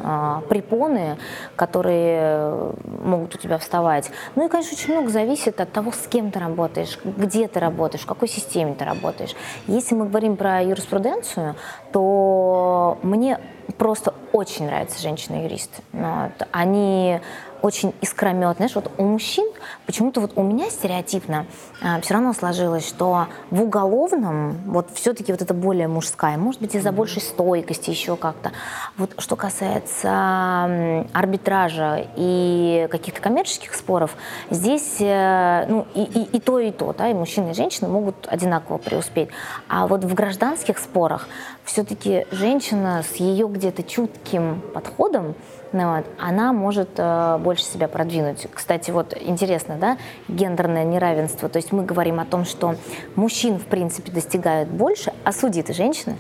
препоны, 0.48 1.16
которые 1.56 2.72
могут 2.84 3.34
у 3.34 3.38
тебя 3.38 3.58
вставать. 3.58 4.10
Ну 4.34 4.46
и, 4.46 4.48
конечно, 4.48 4.72
очень 4.76 4.92
много 4.92 5.10
зависит 5.10 5.60
от 5.60 5.72
того, 5.72 5.92
с 5.92 6.06
кем 6.08 6.30
ты 6.30 6.38
работаешь, 6.38 6.98
где 7.04 7.35
где 7.36 7.48
ты 7.48 7.60
работаешь, 7.60 8.02
в 8.04 8.06
какой 8.06 8.28
системе 8.28 8.74
ты 8.74 8.84
работаешь. 8.84 9.34
Если 9.66 9.94
мы 9.94 10.06
говорим 10.06 10.36
про 10.36 10.62
юриспруденцию, 10.62 11.54
то 11.92 12.98
мне 13.02 13.38
просто 13.76 14.14
очень 14.32 14.66
нравятся 14.66 15.00
женщины-юристы. 15.02 15.82
Вот. 15.92 16.48
Они 16.52 17.20
очень 17.62 17.94
искрометные. 18.00 18.56
Знаешь, 18.56 18.74
вот 18.74 18.90
у 18.98 19.04
мужчин 19.04 19.50
почему-то 19.86 20.20
вот 20.20 20.32
у 20.36 20.42
меня 20.42 20.70
стереотипно 20.70 21.46
э, 21.82 22.00
все 22.00 22.14
равно 22.14 22.32
сложилось, 22.32 22.86
что 22.86 23.26
в 23.50 23.62
уголовном 23.62 24.58
вот 24.66 24.88
все-таки 24.94 25.32
вот 25.32 25.42
это 25.42 25.54
более 25.54 25.88
мужская, 25.88 26.36
может 26.36 26.60
быть 26.60 26.74
из-за 26.74 26.88
mm-hmm. 26.88 26.92
большей 26.92 27.22
стойкости 27.22 27.90
еще 27.90 28.16
как-то. 28.16 28.52
Вот 28.96 29.14
что 29.18 29.36
касается 29.36 31.04
арбитража 31.12 32.06
и 32.16 32.88
каких-то 32.90 33.20
коммерческих 33.20 33.74
споров, 33.74 34.16
здесь 34.50 34.96
э, 35.00 35.66
ну 35.68 35.86
и, 35.94 36.02
и, 36.02 36.36
и 36.36 36.40
то 36.40 36.58
и 36.58 36.70
то, 36.70 36.94
да, 36.96 37.08
и 37.08 37.14
мужчины 37.14 37.50
и 37.50 37.54
женщины 37.54 37.88
могут 37.88 38.26
одинаково 38.28 38.78
преуспеть. 38.78 39.28
А 39.68 39.86
вот 39.86 40.04
в 40.04 40.14
гражданских 40.14 40.78
спорах 40.78 41.28
все-таки 41.64 42.26
женщина 42.30 43.02
с 43.02 43.16
ее 43.16 43.48
где-то 43.48 43.82
чутким 43.82 44.62
подходом 44.72 45.34
ну, 45.72 45.96
вот, 45.96 46.06
она 46.18 46.52
может 46.52 46.90
э, 46.96 47.38
больше 47.38 47.64
себя 47.64 47.88
продвинуть. 47.88 48.46
Кстати, 48.52 48.90
вот 48.90 49.16
интересно, 49.20 49.76
да, 49.80 49.98
гендерное 50.28 50.84
неравенство. 50.84 51.48
То 51.48 51.58
есть 51.58 51.72
мы 51.72 51.84
говорим 51.84 52.20
о 52.20 52.24
том, 52.24 52.44
что 52.44 52.76
мужчин, 53.14 53.58
в 53.58 53.66
принципе, 53.66 54.12
достигают 54.12 54.68
больше, 54.68 55.12
а 55.24 55.32
судьи-то 55.32 55.72
женщины. 55.72 56.16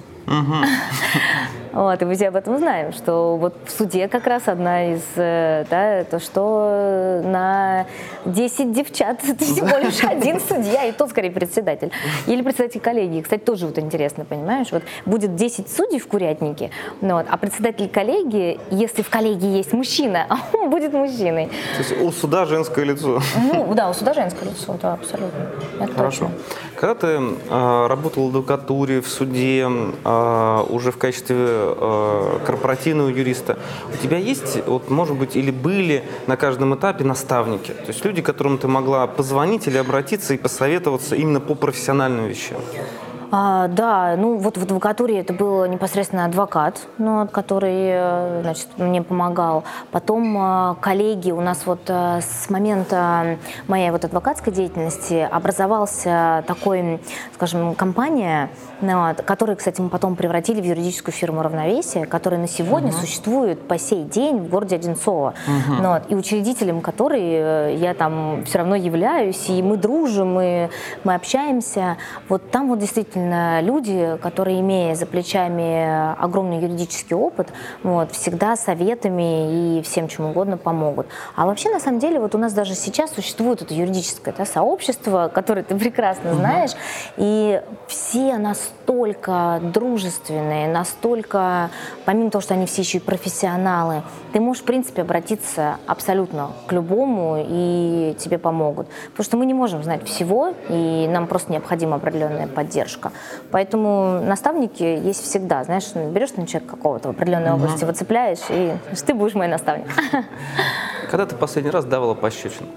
Вот, 1.76 2.00
и 2.00 2.06
мы 2.06 2.14
все 2.14 2.28
об 2.28 2.36
этом 2.36 2.56
знаем, 2.56 2.94
что 2.94 3.36
вот 3.36 3.54
в 3.66 3.70
суде 3.70 4.08
как 4.08 4.26
раз 4.26 4.44
одна 4.48 4.94
из, 4.94 5.02
э, 5.16 5.66
да, 5.68 6.04
то, 6.04 6.18
что 6.18 7.20
на 7.22 7.84
10 8.24 8.72
девчат 8.72 9.20
всего 9.40 9.76
лишь 9.76 10.02
один 10.02 10.40
судья, 10.40 10.84
и 10.86 10.92
тот 10.92 11.10
скорее 11.10 11.30
председатель. 11.30 11.92
Или 12.26 12.40
председатель 12.40 12.80
коллегии. 12.80 13.20
Кстати, 13.20 13.42
тоже 13.42 13.66
вот 13.66 13.78
интересно, 13.78 14.24
понимаешь, 14.24 14.68
вот 14.72 14.84
будет 15.04 15.36
10 15.36 15.70
судей 15.70 15.98
в 15.98 16.08
курятнике, 16.08 16.70
ну, 17.02 17.16
вот, 17.16 17.26
а 17.28 17.36
председатель 17.36 17.90
коллегии, 17.90 18.58
если 18.70 19.02
в 19.02 19.10
коллегии 19.10 19.58
есть 19.58 19.74
мужчина, 19.74 20.26
он 20.54 20.70
будет 20.70 20.94
мужчиной. 20.94 21.50
То 21.76 21.78
есть 21.82 22.00
у 22.00 22.10
суда 22.10 22.46
женское 22.46 22.86
лицо. 22.86 23.20
Ну, 23.52 23.74
да, 23.74 23.90
у 23.90 23.92
суда 23.92 24.14
женское 24.14 24.46
лицо, 24.46 24.78
да, 24.80 24.94
абсолютно. 24.94 25.50
Это 25.78 25.92
Хорошо. 25.92 26.30
Точно. 26.30 26.30
Когда 26.76 26.94
ты 26.94 27.06
э, 27.06 27.86
работал 27.86 28.26
в 28.26 28.28
адвокатуре, 28.28 29.00
в 29.00 29.08
суде, 29.08 29.66
э, 30.04 30.15
уже 30.68 30.90
в 30.90 30.98
качестве 30.98 31.36
э, 31.38 32.38
корпоративного 32.46 33.08
юриста, 33.08 33.58
у 33.92 33.96
тебя 34.02 34.18
есть, 34.18 34.66
вот, 34.66 34.90
может 34.90 35.16
быть, 35.16 35.36
или 35.36 35.50
были 35.50 36.04
на 36.26 36.36
каждом 36.36 36.74
этапе 36.74 37.04
наставники? 37.04 37.72
То 37.72 37.88
есть 37.88 38.04
люди, 38.04 38.22
которым 38.22 38.58
ты 38.58 38.68
могла 38.68 39.06
позвонить 39.06 39.66
или 39.66 39.78
обратиться 39.78 40.34
и 40.34 40.36
посоветоваться 40.36 41.16
именно 41.16 41.40
по 41.40 41.54
профессиональным 41.54 42.26
вещам? 42.26 42.60
А, 43.30 43.68
да, 43.68 44.14
ну 44.16 44.36
вот 44.38 44.56
в 44.56 44.62
адвокатуре 44.62 45.20
это 45.20 45.32
был 45.32 45.66
непосредственно 45.66 46.24
адвокат, 46.24 46.86
ну, 46.98 47.26
который 47.26 47.88
э, 47.90 48.40
значит, 48.42 48.68
мне 48.76 49.02
помогал. 49.02 49.64
Потом 49.90 50.36
а, 50.38 50.76
коллеги, 50.80 51.30
у 51.32 51.40
нас 51.40 51.66
вот 51.66 51.80
а, 51.88 52.20
с 52.20 52.48
момента 52.50 53.38
моей 53.68 53.90
вот 53.90 54.04
адвокатской 54.04 54.52
деятельности 54.52 55.28
образовался 55.30 56.44
такой, 56.46 57.00
скажем, 57.34 57.74
компания, 57.74 58.50
ну, 58.80 59.08
вот, 59.08 59.22
которую, 59.22 59.56
кстати, 59.56 59.80
мы 59.80 59.88
потом 59.88 60.16
превратили 60.16 60.60
в 60.60 60.64
юридическую 60.64 61.14
фирму 61.14 61.42
«Равновесие», 61.42 62.06
которая 62.06 62.40
на 62.40 62.48
сегодня 62.48 62.90
uh-huh. 62.90 63.00
существует 63.00 63.66
по 63.66 63.78
сей 63.78 64.04
день 64.04 64.38
в 64.38 64.48
городе 64.48 64.76
Одинцово. 64.76 65.34
Uh-huh. 65.46 65.82
Ну, 65.82 65.88
вот, 65.94 66.02
и 66.08 66.14
учредителем 66.14 66.80
которой 66.80 67.22
э, 67.22 67.76
я 67.76 67.94
там 67.94 68.44
все 68.44 68.58
равно 68.58 68.76
являюсь, 68.76 69.48
и 69.48 69.62
мы 69.62 69.76
дружим, 69.76 70.40
и 70.40 70.68
мы 71.04 71.14
общаемся. 71.14 71.96
Вот 72.28 72.50
там 72.50 72.68
вот 72.68 72.78
действительно 72.78 73.15
действительно 73.16 73.60
люди, 73.62 74.18
которые, 74.22 74.60
имея 74.60 74.94
за 74.94 75.06
плечами 75.06 76.14
огромный 76.20 76.60
юридический 76.60 77.16
опыт, 77.16 77.48
вот, 77.82 78.12
всегда 78.12 78.56
советами 78.56 79.78
и 79.78 79.82
всем 79.82 80.08
чем 80.08 80.26
угодно 80.26 80.56
помогут. 80.56 81.06
А 81.34 81.46
вообще, 81.46 81.70
на 81.70 81.80
самом 81.80 81.98
деле, 81.98 82.20
вот 82.20 82.34
у 82.34 82.38
нас 82.38 82.52
даже 82.52 82.74
сейчас 82.74 83.12
существует 83.12 83.62
это 83.62 83.74
юридическое 83.74 84.34
да, 84.36 84.44
сообщество, 84.44 85.30
которое 85.32 85.62
ты 85.62 85.76
прекрасно 85.76 86.34
знаешь, 86.34 86.72
угу. 86.72 86.78
и 87.18 87.62
все 87.86 88.38
настолько 88.86 89.60
дружественные, 89.62 90.68
настолько, 90.68 91.70
помимо 92.04 92.30
того, 92.30 92.42
что 92.42 92.54
они 92.54 92.66
все 92.66 92.82
еще 92.82 92.98
и 92.98 93.00
профессионалы, 93.00 94.02
ты 94.32 94.40
можешь, 94.40 94.62
в 94.62 94.66
принципе, 94.66 95.02
обратиться 95.02 95.78
абсолютно 95.86 96.50
к 96.66 96.72
любому, 96.72 97.44
и 97.46 98.14
тебе 98.18 98.38
помогут. 98.38 98.86
Потому 99.10 99.24
что 99.24 99.36
мы 99.36 99.46
не 99.46 99.54
можем 99.54 99.82
знать 99.82 100.06
всего, 100.06 100.54
и 100.68 101.08
нам 101.08 101.26
просто 101.26 101.52
необходима 101.52 101.96
определенная 101.96 102.46
поддержка. 102.46 103.10
Поэтому 103.50 104.20
наставники 104.22 104.82
есть 104.82 105.24
всегда. 105.24 105.64
Знаешь, 105.64 105.90
ну, 105.94 106.10
берешь 106.10 106.34
на 106.36 106.46
человека 106.46 106.76
какого-то 106.76 107.08
в 107.08 107.10
определенной 107.10 107.50
угу. 107.50 107.64
области, 107.64 107.84
выцепляешь, 107.84 108.44
и 108.50 108.76
ты 109.06 109.14
будешь 109.14 109.34
мой 109.34 109.48
наставник. 109.48 109.88
Когда 111.10 111.26
ты 111.26 111.34
последний 111.34 111.70
раз 111.70 111.84
давала 111.84 112.14
пощечину? 112.14 112.68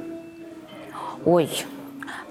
Ой, 1.25 1.49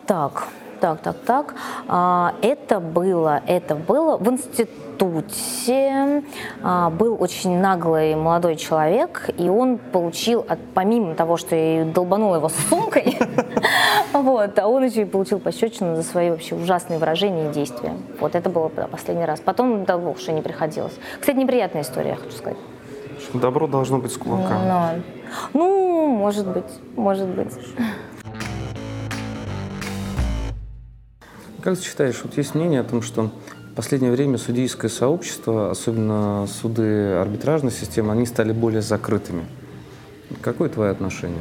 так, 0.06 0.48
так, 0.80 1.00
так, 1.00 1.16
так. 1.24 1.54
А, 1.88 2.34
это 2.42 2.80
было, 2.80 3.42
это 3.46 3.74
было 3.74 4.16
в 4.16 4.28
институте. 4.30 6.22
А, 6.62 6.90
был 6.90 7.16
очень 7.20 7.58
наглый 7.58 8.14
молодой 8.14 8.56
человек, 8.56 9.30
и 9.36 9.48
он 9.48 9.78
получил, 9.78 10.44
от, 10.48 10.58
помимо 10.74 11.14
того, 11.14 11.36
что 11.36 11.54
я 11.54 11.84
долбанула 11.84 12.36
его 12.36 12.48
сумкой, 12.48 13.18
вот, 14.12 14.58
а 14.58 14.66
он 14.66 14.84
еще 14.84 15.02
и 15.02 15.04
получил 15.04 15.38
пощечину 15.38 15.96
за 15.96 16.02
свои 16.02 16.30
вообще 16.30 16.54
ужасные 16.54 16.98
выражения 16.98 17.50
и 17.50 17.52
действия. 17.52 17.92
Вот 18.20 18.34
это 18.34 18.50
было 18.50 18.68
последний 18.68 19.24
раз. 19.24 19.40
Потом, 19.40 19.84
да, 19.84 19.96
уже 19.96 20.32
не 20.32 20.42
приходилось. 20.42 20.94
Кстати, 21.20 21.36
неприятная 21.36 21.82
история, 21.82 22.10
я 22.10 22.16
хочу 22.16 22.32
сказать. 22.32 22.58
Добро 23.34 23.66
должно 23.66 23.98
быть 23.98 24.12
с 24.12 24.16
кулака. 24.16 24.94
Ну, 25.52 26.06
может 26.06 26.46
быть, 26.46 26.64
может 26.96 27.26
быть. 27.26 27.52
Как 31.62 31.76
ты 31.76 31.84
считаешь, 31.84 32.20
вот 32.22 32.36
есть 32.36 32.54
мнение 32.54 32.80
о 32.80 32.84
том, 32.84 33.02
что 33.02 33.30
в 33.72 33.74
последнее 33.74 34.12
время 34.12 34.38
судейское 34.38 34.90
сообщество, 34.90 35.70
особенно 35.70 36.46
суды 36.46 37.12
арбитражной 37.14 37.72
системы, 37.72 38.12
они 38.12 38.26
стали 38.26 38.52
более 38.52 38.82
закрытыми. 38.82 39.44
Какое 40.40 40.68
твое 40.68 40.90
отношение? 40.90 41.38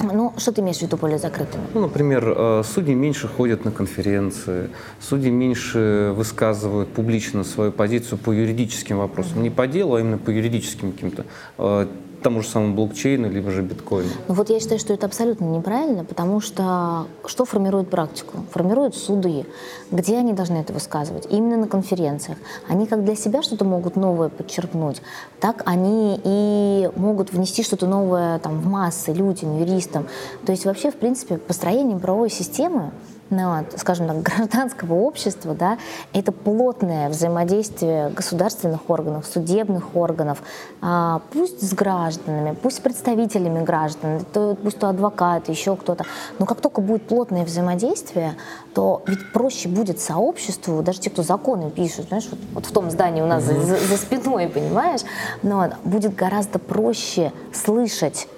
Ну, 0.00 0.32
что 0.36 0.52
ты 0.52 0.60
имеешь 0.60 0.78
в 0.78 0.82
виду 0.82 0.96
более 0.96 1.18
закрытыми? 1.18 1.64
Ну, 1.72 1.82
например, 1.82 2.34
э, 2.36 2.62
судьи 2.64 2.94
меньше 2.94 3.28
ходят 3.28 3.64
на 3.64 3.70
конференции, 3.70 4.70
судьи 5.00 5.30
меньше 5.30 6.12
высказывают 6.16 6.90
публично 6.90 7.44
свою 7.44 7.70
позицию 7.70 8.18
по 8.18 8.32
юридическим 8.32 8.98
вопросам. 8.98 9.42
Не 9.42 9.50
по 9.50 9.66
делу, 9.66 9.94
а 9.94 10.00
именно 10.00 10.18
по 10.18 10.30
юридическим 10.30 10.92
каким-то 10.92 11.24
э, 11.58 11.86
тому 12.24 12.42
же 12.42 12.48
самому 12.48 12.74
блокчейну, 12.74 13.30
либо 13.30 13.50
же 13.50 13.62
биткоину? 13.62 14.08
Ну 14.28 14.34
вот 14.34 14.50
я 14.50 14.58
считаю, 14.58 14.80
что 14.80 14.94
это 14.94 15.06
абсолютно 15.06 15.44
неправильно, 15.44 16.04
потому 16.04 16.40
что 16.40 17.06
что 17.26 17.44
формирует 17.44 17.90
практику? 17.90 18.38
Формируют 18.50 18.96
суды. 18.96 19.44
Где 19.90 20.16
они 20.16 20.32
должны 20.32 20.56
это 20.56 20.72
высказывать? 20.72 21.26
Именно 21.30 21.58
на 21.58 21.68
конференциях. 21.68 22.38
Они 22.66 22.86
как 22.86 23.04
для 23.04 23.14
себя 23.14 23.42
что-то 23.42 23.64
могут 23.64 23.96
новое 23.96 24.30
подчеркнуть, 24.30 25.02
так 25.38 25.62
они 25.66 26.18
и 26.24 26.90
могут 26.96 27.32
внести 27.32 27.62
что-то 27.62 27.86
новое 27.86 28.38
там, 28.38 28.58
в 28.58 28.66
массы 28.66 29.12
людям, 29.12 29.58
юристам. 29.60 30.06
То 30.46 30.52
есть 30.52 30.64
вообще, 30.64 30.90
в 30.90 30.96
принципе, 30.96 31.36
построением 31.36 32.00
правовой 32.00 32.30
системы 32.30 32.90
ну, 33.30 33.64
скажем 33.76 34.06
так, 34.06 34.22
гражданского 34.22 34.94
общества, 34.94 35.54
да, 35.54 35.78
это 36.12 36.32
плотное 36.32 37.08
взаимодействие 37.08 38.10
государственных 38.10 38.88
органов, 38.88 39.26
судебных 39.26 39.96
органов, 39.96 40.42
а, 40.80 41.22
пусть 41.32 41.66
с 41.66 41.72
гражданами, 41.72 42.56
пусть 42.60 42.78
с 42.78 42.80
представителями 42.80 43.64
граждан, 43.64 44.24
то, 44.32 44.56
пусть 44.62 44.78
то 44.78 44.88
адвокаты, 44.88 45.52
еще 45.52 45.76
кто-то. 45.76 46.04
Но 46.38 46.46
как 46.46 46.60
только 46.60 46.80
будет 46.80 47.06
плотное 47.06 47.44
взаимодействие, 47.44 48.36
то 48.74 49.02
ведь 49.06 49.32
проще 49.32 49.68
будет 49.68 50.00
сообществу, 50.00 50.82
даже 50.82 51.00
те, 51.00 51.10
кто 51.10 51.22
законы 51.22 51.70
пишут, 51.70 52.08
знаешь, 52.08 52.26
вот, 52.30 52.38
вот 52.52 52.66
в 52.66 52.72
том 52.72 52.90
здании 52.90 53.22
у 53.22 53.26
нас 53.26 53.44
за, 53.44 53.54
за 53.54 53.96
спиной, 53.96 54.48
понимаешь, 54.48 55.00
но 55.42 55.70
будет 55.84 56.14
гораздо 56.14 56.58
проще 56.58 57.32
слышать 57.52 58.28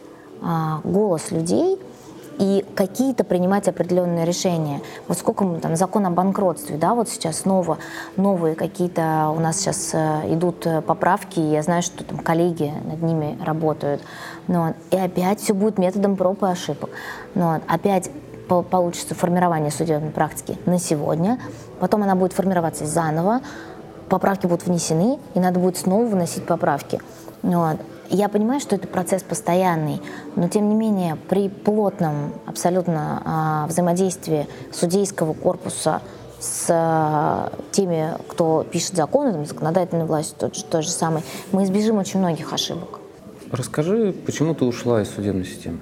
а, 0.43 0.81
голос 0.85 1.31
людей, 1.31 1.79
и 2.39 2.65
какие-то 2.75 3.25
принимать 3.25 3.69
определенные 3.69 4.25
решения. 4.25 4.81
Вот 5.09 5.19
сколько 5.19 5.45
мы 5.45 5.61
там, 5.61 5.77
закон 5.77 6.07
о 6.07 6.11
банкротстве, 6.11 6.77
да, 6.77 6.95
вот 6.95 7.09
сейчас 7.09 7.41
снова 7.41 7.79
новые 8.17 8.55
какие-то 8.55 9.33
у 9.35 9.41
нас 9.41 9.59
сейчас 9.59 9.91
э, 9.95 10.33
идут 10.33 10.67
э, 10.67 10.83
поправки, 10.83 11.41
я 11.41 11.63
знаю, 11.63 11.83
что 11.83 12.05
там 12.05 12.19
коллеги 12.19 12.73
над 12.85 13.03
ними 13.03 13.39
работают. 13.45 14.03
Но, 14.49 14.75
и 14.91 14.97
опять 14.97 15.41
все 15.41 15.55
будет 15.55 15.79
методом 15.79 16.17
проб 16.17 16.43
и 16.43 16.47
ошибок. 16.47 16.91
Но 17.35 17.61
опять 17.67 18.11
получится 18.47 19.15
формирование 19.15 19.71
судебной 19.71 20.11
практики 20.11 20.57
на 20.67 20.79
сегодня, 20.79 21.41
потом 21.81 22.05
она 22.05 22.15
будет 22.15 22.33
формироваться 22.33 22.87
заново, 22.87 23.41
поправки 24.09 24.47
будут 24.47 24.67
внесены, 24.67 25.19
и 25.35 25.41
надо 25.41 25.59
будет 25.59 25.77
снова 25.77 26.07
вносить 26.07 26.47
поправки. 26.47 27.01
Вот. 27.43 27.79
Я 28.11 28.29
понимаю, 28.29 28.61
что 28.61 28.77
это 28.77 28.87
процесс 28.87 29.23
постоянный, 29.23 30.01
но 30.37 30.49
тем 30.49 30.69
не 30.69 30.75
менее 30.75 31.17
при 31.29 31.49
плотном 31.49 32.33
абсолютно 32.47 33.23
а, 33.25 33.67
взаимодействии 33.67 34.47
судейского 34.73 35.33
корпуса 35.33 36.03
с 36.39 36.67
а, 36.69 37.53
теми, 37.73 38.13
кто 38.29 38.65
пишет 38.71 38.95
законы, 38.95 39.33
там, 39.33 39.47
законодательной 39.47 40.05
властью, 40.05 40.37
тот 40.39 40.55
же, 40.57 40.65
тот 40.65 40.85
же 40.85 40.91
самый, 40.91 41.23
мы 41.53 41.65
избежим 41.65 41.99
очень 41.99 42.21
многих 42.21 42.53
ошибок. 42.53 43.01
Расскажи, 43.51 44.15
почему 44.25 44.55
ты 44.55 44.65
ушла 44.65 45.03
из 45.03 45.11
судебной 45.11 45.45
системы? 45.45 45.79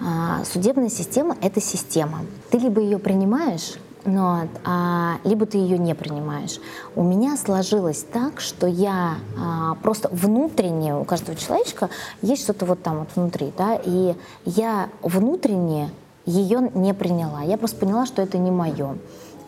А, 0.00 0.44
судебная 0.44 0.90
система— 0.90 1.36
это 1.42 1.60
система. 1.60 2.20
Ты 2.50 2.58
либо 2.58 2.80
ее 2.80 2.98
принимаешь, 2.98 3.74
но, 4.04 4.48
а, 4.64 5.16
либо 5.24 5.46
ты 5.46 5.58
ее 5.58 5.78
не 5.78 5.94
принимаешь. 5.94 6.60
У 6.94 7.02
меня 7.02 7.36
сложилось 7.36 8.04
так, 8.12 8.40
что 8.40 8.66
я 8.66 9.16
а, 9.38 9.74
просто 9.82 10.08
внутренне, 10.10 10.96
у 10.96 11.04
каждого 11.04 11.36
человечка 11.36 11.90
есть 12.22 12.42
что-то 12.42 12.66
вот 12.66 12.82
там 12.82 13.00
вот 13.00 13.08
внутри, 13.14 13.52
да, 13.56 13.78
и 13.82 14.14
я 14.44 14.88
внутренне 15.02 15.90
ее 16.26 16.70
не 16.74 16.94
приняла. 16.94 17.42
Я 17.42 17.56
просто 17.58 17.78
поняла, 17.78 18.06
что 18.06 18.22
это 18.22 18.38
не 18.38 18.50
мое. 18.50 18.98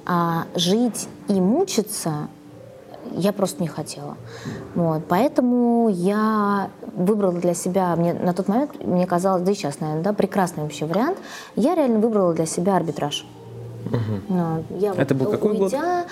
А 0.07 0.45
жить 0.55 1.09
и 1.29 1.35
мучиться 1.35 2.29
я 3.13 3.33
просто 3.33 3.63
не 3.63 3.69
хотела. 3.69 4.17
Вот, 4.75 5.03
поэтому 5.09 5.89
я 5.89 6.71
выбрала 6.95 7.33
для 7.33 7.55
себя, 7.55 7.95
мне 7.97 8.15
на 8.15 8.33
тот 8.33 8.49
момент 8.49 8.85
мне 8.85 9.07
казалось, 9.07 9.43
да 9.43 9.53
и 9.53 9.55
сейчас, 9.55 9.81
наверное, 9.81 10.05
да, 10.05 10.13
прекрасный 10.13 10.63
вообще 10.63 10.87
вариант, 10.87 11.19
я 11.57 11.75
реально 11.75 11.99
выбрала 11.99 12.33
для 12.35 12.47
себя 12.47 12.77
арбитраж. 12.77 13.27
Угу. 13.87 14.65
Я 14.79 14.95
это 14.95 15.15
был 15.15 15.31
какой 15.31 15.53
уйдя, 15.53 15.81
год? 15.81 16.07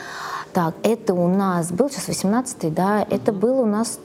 Так, 0.52 0.74
это 0.82 1.14
у 1.14 1.28
нас 1.28 1.70
был 1.70 1.90
сейчас 1.90 2.08
18-й, 2.08 2.70
да, 2.70 3.06
угу. 3.06 3.14
это 3.14 3.32
был 3.32 3.60
у 3.60 3.66
нас 3.66 3.98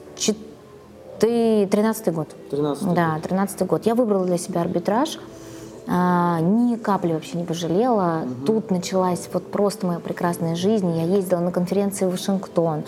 13-й 1.20 2.10
год. 2.12 2.28
13 2.50 2.94
Да, 2.94 3.18
13-й 3.22 3.66
год. 3.66 3.86
Я 3.86 3.94
выбрала 3.94 4.26
для 4.26 4.38
себя 4.38 4.60
арбитраж. 4.60 5.18
А, 5.86 6.40
ни 6.40 6.76
капли 6.76 7.12
вообще 7.12 7.36
не 7.36 7.44
пожалела. 7.44 8.22
Угу. 8.24 8.46
Тут 8.46 8.70
началась 8.70 9.28
вот 9.32 9.50
просто 9.50 9.86
моя 9.86 10.00
прекрасная 10.00 10.56
жизнь. 10.56 10.90
Я 10.96 11.04
ездила 11.04 11.40
на 11.40 11.52
конференции 11.52 12.06
в 12.06 12.10
Вашингтон. 12.10 12.84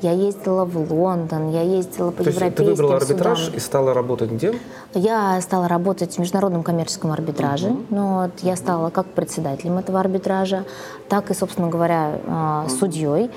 Я 0.00 0.12
ездила 0.12 0.64
в 0.64 0.92
Лондон, 0.92 1.50
я 1.50 1.62
ездила 1.62 2.10
по 2.10 2.22
То 2.22 2.30
европейским 2.30 2.64
ты 2.64 2.70
выбрала 2.70 2.96
арбитраж 2.96 3.38
судам. 3.38 3.56
и 3.56 3.60
стала 3.60 3.94
работать 3.94 4.30
где? 4.30 4.54
Я 4.94 5.40
стала 5.40 5.66
работать 5.66 6.14
в 6.14 6.18
международном 6.18 6.62
коммерческом 6.62 7.10
арбитраже. 7.10 7.68
Uh-huh. 7.68 7.86
Ну, 7.90 8.22
вот, 8.22 8.30
я 8.42 8.54
стала 8.56 8.90
как 8.90 9.06
председателем 9.06 9.78
этого 9.78 9.98
арбитража, 9.98 10.64
так 11.08 11.30
и, 11.30 11.34
собственно 11.34 11.68
говоря, 11.68 12.20
uh-huh. 12.24 12.68
судьей. 12.68 13.30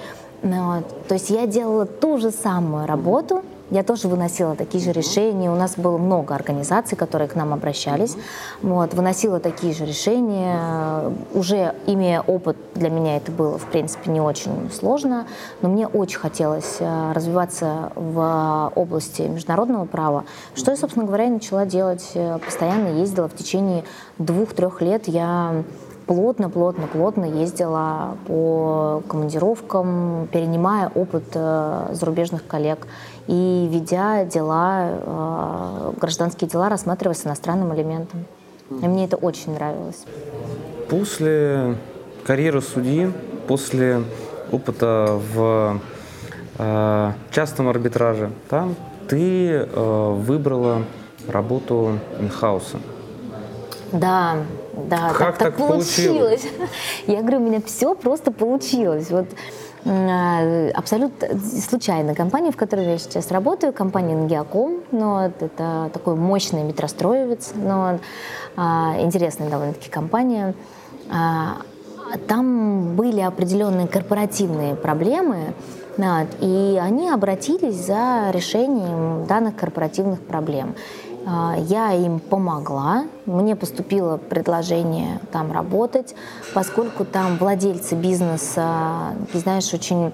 Ну, 0.43 0.76
вот, 0.76 1.07
то 1.07 1.16
есть 1.16 1.30
я 1.32 1.47
делала 1.47 1.86
ту 1.86 2.18
же 2.20 2.32
самую 2.32 2.86
работу, 2.86 3.43
я 3.72 3.84
тоже 3.84 4.10
выносила 4.10 4.56
такие 4.56 4.84
же 4.84 4.92
решения. 4.92 5.50
У 5.50 5.56
нас 5.56 5.76
было 5.78 5.98
много 5.98 6.36
организаций, 6.36 6.98
которые 6.98 7.30
к 7.30 7.36
нам 7.36 7.54
обращались. 7.54 8.18
Вот, 8.62 8.94
выносила 8.94 9.40
такие 9.40 9.74
же 9.74 9.86
решения. 9.86 11.12
Уже 11.34 11.74
имея 11.88 12.22
опыт, 12.22 12.58
для 12.76 12.90
меня 12.90 13.16
это 13.16 13.32
было, 13.32 13.58
в 13.58 13.66
принципе, 13.66 14.12
не 14.12 14.20
очень 14.20 14.70
сложно. 14.72 15.26
Но 15.62 15.70
мне 15.70 15.88
очень 15.88 16.20
хотелось 16.20 16.78
э, 16.80 17.12
развиваться 17.14 17.94
в 17.96 18.72
области 18.76 19.22
международного 19.22 19.86
права, 19.86 20.26
что 20.54 20.72
я, 20.72 20.78
собственно 20.78 21.06
говоря, 21.06 21.28
и 21.28 21.30
начала 21.30 21.66
делать. 21.66 22.12
Э, 22.14 22.40
постоянно 22.40 23.00
ездила 23.00 23.30
в 23.30 23.36
течение 23.36 23.86
двух-трех 24.18 24.82
лет. 24.82 25.08
Я 25.08 25.64
плотно, 26.12 26.50
плотно, 26.50 26.88
плотно 26.88 27.24
ездила 27.24 28.18
по 28.28 29.02
командировкам, 29.08 30.28
перенимая 30.32 30.92
опыт 30.94 31.24
э, 31.34 31.90
зарубежных 31.94 32.46
коллег 32.46 32.86
и 33.28 33.70
ведя 33.72 34.26
дела, 34.26 34.90
э, 34.90 35.94
гражданские 36.00 36.50
дела, 36.50 36.70
рассматривая 36.70 37.16
с 37.16 37.26
иностранным 37.26 37.74
элементом. 37.76 38.26
И 38.70 38.88
мне 38.88 39.06
это 39.06 39.18
очень 39.18 39.54
нравилось. 39.54 40.06
После 40.90 41.76
карьеры 42.26 42.62
судьи, 42.62 43.12
после 43.48 44.04
опыта 44.52 45.20
в 45.34 45.80
э, 46.58 47.12
частном 47.32 47.70
арбитраже, 47.70 48.32
там 48.50 48.76
ты 49.08 49.50
э, 49.50 50.14
выбрала 50.18 50.84
работу 51.28 52.00
инхауса. 52.20 52.78
Да, 53.92 54.38
да, 54.74 55.10
как 55.10 55.38
так, 55.38 55.38
так 55.38 55.58
получилось. 55.58 56.42
получилось. 56.42 56.70
Я 57.08 57.22
говорю, 57.22 57.38
у 57.38 57.42
меня 57.42 57.62
все 57.66 57.94
просто 57.94 58.32
получилось. 58.32 59.10
Вот 59.10 59.28
абсолютно 59.84 61.28
случайно. 61.40 62.14
Компания, 62.14 62.52
в 62.52 62.58
которой 62.58 62.86
я 62.86 62.98
сейчас 62.98 63.32
работаю, 63.32 63.74
компания 63.74 64.16
Нгиаком, 64.16 64.82
но 64.92 65.26
это 65.26 65.90
такой 65.92 66.16
мощный 66.16 66.64
метростроевец, 66.64 67.52
но 67.56 68.00
а, 68.56 68.96
интересная 69.00 69.50
довольно-таки 69.50 69.90
компания. 69.90 70.54
А, 71.12 71.58
там 72.28 72.96
были 72.96 73.22
определенные 73.22 73.88
корпоративные 73.88 74.76
проблемы, 74.76 75.54
и 76.40 76.80
они 76.82 77.10
обратились 77.10 77.86
за 77.86 78.32
решением 78.32 79.26
данных 79.26 79.56
корпоративных 79.56 80.20
проблем. 80.22 80.76
А, 81.26 81.56
я 81.58 81.94
им 81.94 82.20
помогла, 82.20 83.06
мне 83.26 83.56
поступило 83.56 84.18
предложение 84.18 85.20
там 85.32 85.52
работать, 85.52 86.16
поскольку 86.54 87.06
там 87.06 87.38
владельцы 87.38 87.96
бизнеса, 87.96 89.16
знаешь, 89.34 89.74
очень 89.74 90.14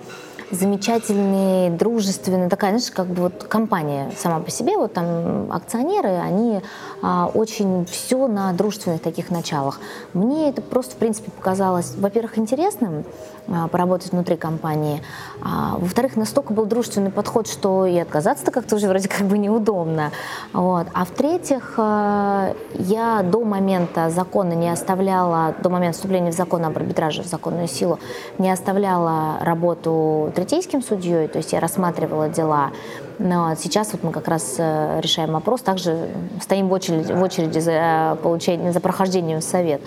замечательные, 0.51 1.71
дружественные, 1.71 2.49
такая, 2.49 2.71
знаешь, 2.71 2.91
как 2.91 3.07
бы 3.07 3.23
вот 3.23 3.43
компания 3.43 4.11
сама 4.17 4.39
по 4.39 4.49
себе, 4.49 4.77
вот 4.77 4.93
там 4.93 5.51
акционеры, 5.51 6.09
они 6.09 6.61
а, 7.01 7.29
очень 7.33 7.85
все 7.85 8.27
на 8.27 8.53
дружественных 8.53 9.01
таких 9.01 9.29
началах. 9.29 9.79
Мне 10.13 10.49
это 10.49 10.61
просто, 10.61 10.95
в 10.95 10.97
принципе, 10.97 11.31
показалось, 11.31 11.93
во-первых, 11.97 12.37
интересным, 12.37 13.03
а, 13.49 13.67
поработать 13.67 14.11
внутри 14.11 14.35
компании. 14.35 15.01
А, 15.41 15.77
во-вторых, 15.77 16.15
настолько 16.15 16.53
был 16.53 16.65
дружественный 16.65 17.11
подход, 17.11 17.47
что 17.47 17.85
и 17.85 17.97
отказаться-то 17.97 18.51
как-то 18.51 18.75
уже 18.75 18.87
вроде 18.87 19.07
как 19.07 19.25
бы 19.27 19.37
неудобно. 19.37 20.11
Вот. 20.53 20.87
А 20.93 21.05
в-третьих, 21.05 21.75
а, 21.77 22.53
я 22.73 23.21
до 23.23 23.43
момента 23.45 24.09
закона 24.09 24.53
не 24.53 24.69
оставляла, 24.69 25.55
до 25.61 25.69
момента 25.69 25.95
вступления 25.95 26.31
в 26.31 26.35
закон 26.35 26.65
об 26.65 26.75
арбитраже, 26.77 27.23
в 27.23 27.27
законную 27.27 27.67
силу, 27.67 27.99
не 28.37 28.51
оставляла 28.51 29.37
работу 29.41 30.31
третейским 30.38 30.83
судьей, 30.83 31.27
то 31.27 31.39
есть 31.39 31.51
я 31.51 31.59
рассматривала 31.59 32.29
дела 32.29 32.71
но 33.19 33.55
сейчас 33.55 33.93
вот 33.93 34.03
мы 34.03 34.11
как 34.11 34.27
раз 34.27 34.55
э, 34.59 34.99
решаем 35.01 35.31
вопрос, 35.31 35.61
также 35.61 36.09
стоим 36.39 36.67
в 36.67 36.73
очереди, 36.73 37.11
в 37.11 37.21
очереди 37.21 37.57
за, 37.57 38.17
получение, 38.21 38.71
за 38.71 38.79
прохождением 38.79 39.39
в 39.39 39.43
совет. 39.43 39.81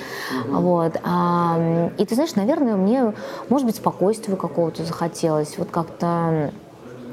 Вот. 0.48 0.96
А, 1.05 1.90
и 1.96 2.05
ты 2.05 2.14
знаешь, 2.14 2.34
наверное, 2.34 2.74
мне, 2.74 3.14
может 3.48 3.66
быть, 3.66 3.76
спокойствия 3.76 4.34
какого-то 4.34 4.84
захотелось, 4.84 5.59
вот 5.59 5.70
как-то 5.70 6.51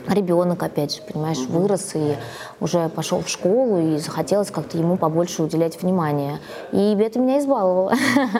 ребенок, 0.07 0.63
опять 0.63 0.95
же, 0.95 1.01
понимаешь, 1.01 1.39
вырос 1.49 1.91
и 1.93 2.15
уже 2.59 2.89
пошел 2.89 3.21
в 3.21 3.29
школу, 3.29 3.79
и 3.79 3.97
захотелось 3.97 4.49
как-то 4.49 4.77
ему 4.77 4.97
побольше 4.97 5.43
уделять 5.43 5.81
внимание. 5.81 6.39
И 6.71 6.95
это 6.99 7.19
меня 7.19 7.39
избаловало. 7.39 7.93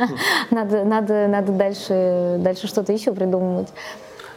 надо, 0.52 0.84
надо, 0.84 1.28
надо 1.28 1.52
дальше, 1.52 2.38
дальше 2.40 2.68
что-то 2.68 2.94
еще 2.94 3.12
придумывать. 3.12 3.68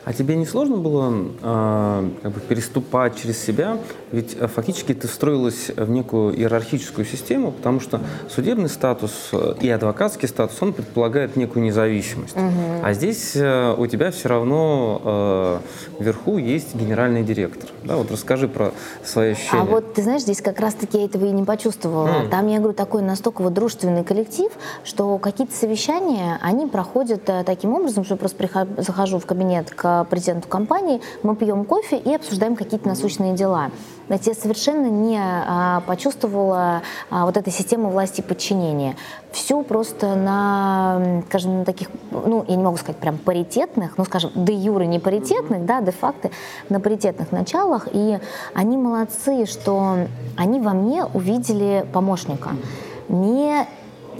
А 0.05 0.13
тебе 0.13 0.37
не 0.37 0.47
сложно 0.47 0.77
было 0.79 1.13
э, 1.43 2.11
как 2.23 2.33
бы 2.33 2.41
переступать 2.41 3.21
через 3.21 3.39
себя? 3.39 3.79
Ведь 4.13 4.37
э, 4.39 4.47
фактически 4.47 4.95
ты 4.95 5.07
встроилась 5.09 5.71
в 5.75 5.91
некую 5.91 6.35
иерархическую 6.37 7.05
систему, 7.05 7.53
потому 7.53 7.81
что 7.81 8.01
судебный 8.29 8.69
статус 8.69 9.13
э, 9.33 9.55
и 9.61 9.71
адвокатский 9.71 10.29
статус, 10.29 10.57
он 10.61 10.73
предполагает 10.73 11.37
некую 11.37 11.65
независимость. 11.65 12.37
Угу. 12.37 12.83
А 12.83 12.93
здесь 12.93 13.33
э, 13.37 13.75
у 13.77 13.87
тебя 13.87 14.11
все 14.11 14.29
равно 14.29 15.61
э, 15.99 16.03
вверху 16.03 16.39
есть 16.39 16.75
генеральный 16.75 17.23
директор. 17.23 17.71
Да, 17.85 17.97
вот 17.97 18.11
расскажи 18.11 18.49
про 18.49 18.73
свои 19.05 19.33
ощущения. 19.33 19.63
А 19.63 19.65
вот 19.65 19.95
ты 19.95 20.03
знаешь, 20.03 20.23
здесь 20.23 20.43
как 20.43 20.59
раз-таки 20.61 20.99
я 20.99 21.05
этого 21.05 21.27
и 21.27 21.31
не 21.31 21.45
почувствовала. 21.45 22.09
Mm. 22.09 22.29
Там, 22.31 22.47
я 22.49 22.59
говорю, 22.59 22.75
такой 22.75 23.03
настолько 23.03 23.43
вот 23.43 23.53
дружественный 23.53 24.05
коллектив, 24.05 24.51
что 24.85 25.19
какие-то 25.19 25.55
совещания, 25.55 26.39
они 26.43 26.67
проходят 26.67 27.25
таким 27.47 27.75
образом, 27.75 28.05
что 28.05 28.17
просто 28.17 28.37
прихожу, 28.37 28.71
захожу 28.79 29.19
в 29.19 29.27
кабинет 29.27 29.71
к 29.71 30.05
президенту 30.05 30.49
компании, 30.49 31.01
мы 31.23 31.37
пьем 31.37 31.65
кофе 31.65 31.97
и 31.97 32.15
обсуждаем 32.15 32.57
какие-то 32.57 32.89
насущные 32.89 33.35
дела. 33.35 33.71
Знаете, 34.11 34.31
я 34.33 34.35
совершенно 34.35 34.87
не 34.87 35.21
а, 35.23 35.83
почувствовала 35.87 36.83
а, 37.11 37.27
вот 37.27 37.37
этой 37.37 37.53
системы 37.53 37.91
власти 37.91 38.23
и 38.23 38.25
подчинения. 38.25 38.97
Все 39.31 39.63
просто 39.63 40.17
на, 40.17 41.23
скажем, 41.29 41.61
на 41.61 41.65
таких, 41.65 41.91
ну, 42.11 42.45
я 42.49 42.57
не 42.57 42.65
могу 42.65 42.77
сказать 42.77 42.97
прям 42.97 43.19
паритетных, 43.19 43.99
ну, 43.99 44.05
скажем, 44.05 44.33
де 44.35 44.53
юры 44.53 44.87
не 44.87 44.99
паритетных, 44.99 45.65
да, 45.65 45.81
де 45.81 45.93
факто 45.93 46.31
на 46.69 46.81
паритетных 46.81 47.31
началах. 47.31 47.87
И 47.93 48.19
они 48.53 48.77
молодцы, 48.77 49.47
что 49.47 49.99
они 50.37 50.59
во 50.59 50.73
мне 50.73 51.05
увидели 51.05 51.87
помощника. 51.93 52.51
Не 53.09 53.69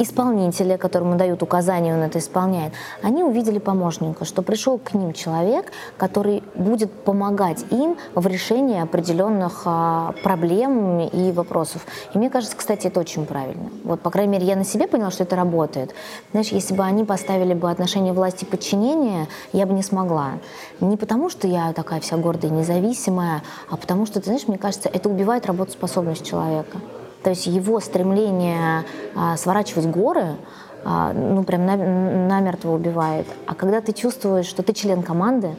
исполнителя, 0.01 0.79
которому 0.79 1.17
дают 1.17 1.43
указания, 1.43 1.95
он 1.95 2.01
это 2.01 2.19
исполняет, 2.19 2.73
они 3.03 3.23
увидели 3.23 3.59
помощника, 3.59 4.25
что 4.25 4.43
пришел 4.43 4.79
к 4.79 4.95
ним 4.95 5.13
человек, 5.13 5.73
который 5.99 6.43
будет 6.55 6.91
помогать 6.91 7.65
им 7.71 7.97
в 8.15 8.27
решении 8.27 8.81
определенных 8.81 9.63
а, 9.67 10.15
проблем 10.23 11.01
и 11.01 11.33
вопросов. 11.33 11.87
И 12.15 12.19
мне 12.19 12.31
кажется, 12.31 12.57
кстати, 12.57 12.87
это 12.87 13.01
очень 13.01 13.27
правильно. 13.27 13.71
Вот, 13.85 14.01
по 14.01 14.11
крайней 14.11 14.33
мере, 14.33 14.47
я 14.47 14.57
на 14.57 14.65
себе 14.65 14.89
поняла, 14.89 15.11
что 15.11 15.25
это 15.25 15.37
работает. 15.37 15.95
Знаешь, 16.33 16.49
если 16.49 16.75
бы 16.75 16.83
они 16.83 17.05
поставили 17.05 17.53
бы 17.53 17.71
отношения 17.71 18.13
власти 18.13 18.47
подчинения, 18.47 19.29
я 19.53 19.67
бы 19.67 19.75
не 19.75 19.83
смогла. 19.83 20.33
Не 20.81 20.97
потому, 20.97 21.29
что 21.29 21.47
я 21.47 21.73
такая 21.75 22.01
вся 22.01 22.17
гордая 22.17 22.51
и 22.51 22.55
независимая, 22.55 23.43
а 23.69 23.77
потому 23.77 24.07
что, 24.07 24.21
ты 24.21 24.27
знаешь, 24.27 24.49
мне 24.49 24.57
кажется, 24.57 24.89
это 24.89 25.09
убивает 25.11 25.47
работоспособность 25.47 26.27
человека. 26.27 26.79
То 27.23 27.31
есть 27.31 27.47
его 27.47 27.81
стремление 27.81 28.85
а, 29.15 29.37
сворачивать 29.37 29.87
горы, 29.87 30.37
а, 30.85 31.13
ну 31.13 31.43
прям 31.45 31.67
на, 31.67 31.77
намертво 31.77 32.73
убивает. 32.73 33.27
А 33.47 33.55
когда 33.55 33.81
ты 33.81 33.93
чувствуешь, 33.93 34.47
что 34.47 34.63
ты 34.63 34.73
член 34.73 35.03
команды, 35.03 35.51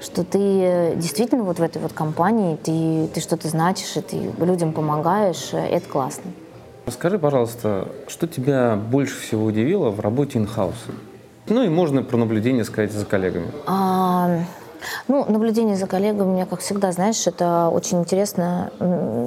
что 0.00 0.24
ты 0.24 0.92
действительно 0.96 1.44
вот 1.44 1.58
в 1.58 1.62
этой 1.62 1.80
вот 1.80 1.92
компании, 1.92 2.56
ты, 2.56 3.08
ты 3.14 3.20
что-то 3.20 3.48
значишь, 3.48 3.96
и 3.96 4.00
ты 4.02 4.30
людям 4.44 4.72
помогаешь, 4.72 5.54
это 5.54 5.88
классно. 5.88 6.30
Расскажи, 6.84 7.18
пожалуйста, 7.18 7.88
что 8.06 8.28
тебя 8.28 8.76
больше 8.76 9.18
всего 9.20 9.46
удивило 9.46 9.90
в 9.90 10.00
работе 10.00 10.38
инхауса? 10.38 10.92
Ну 11.48 11.62
и 11.62 11.68
можно 11.68 12.02
про 12.02 12.16
наблюдение 12.16 12.64
сказать 12.64 12.92
за 12.92 13.04
коллегами. 13.06 13.46
А, 13.66 14.40
ну, 15.08 15.24
наблюдение 15.30 15.76
за 15.76 15.86
коллегами 15.86 16.28
у 16.28 16.32
меня, 16.32 16.46
как 16.46 16.60
всегда, 16.60 16.92
знаешь, 16.92 17.26
это 17.26 17.68
очень 17.72 18.00
интересно. 18.00 18.70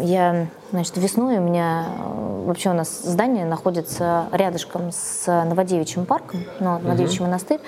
Я, 0.03 0.47
значит, 0.71 0.97
весной 0.97 1.37
у 1.37 1.41
меня 1.41 1.85
э, 1.87 2.43
вообще 2.45 2.69
у 2.69 2.73
нас 2.73 3.01
здание 3.03 3.45
находится 3.45 4.27
рядышком 4.31 4.91
с 4.91 5.25
Новодевичьим 5.27 6.05
парком, 6.05 6.43
ну, 6.59 6.79
Новодевичий 6.79 7.19
угу. 7.19 7.25
монастырь. 7.25 7.59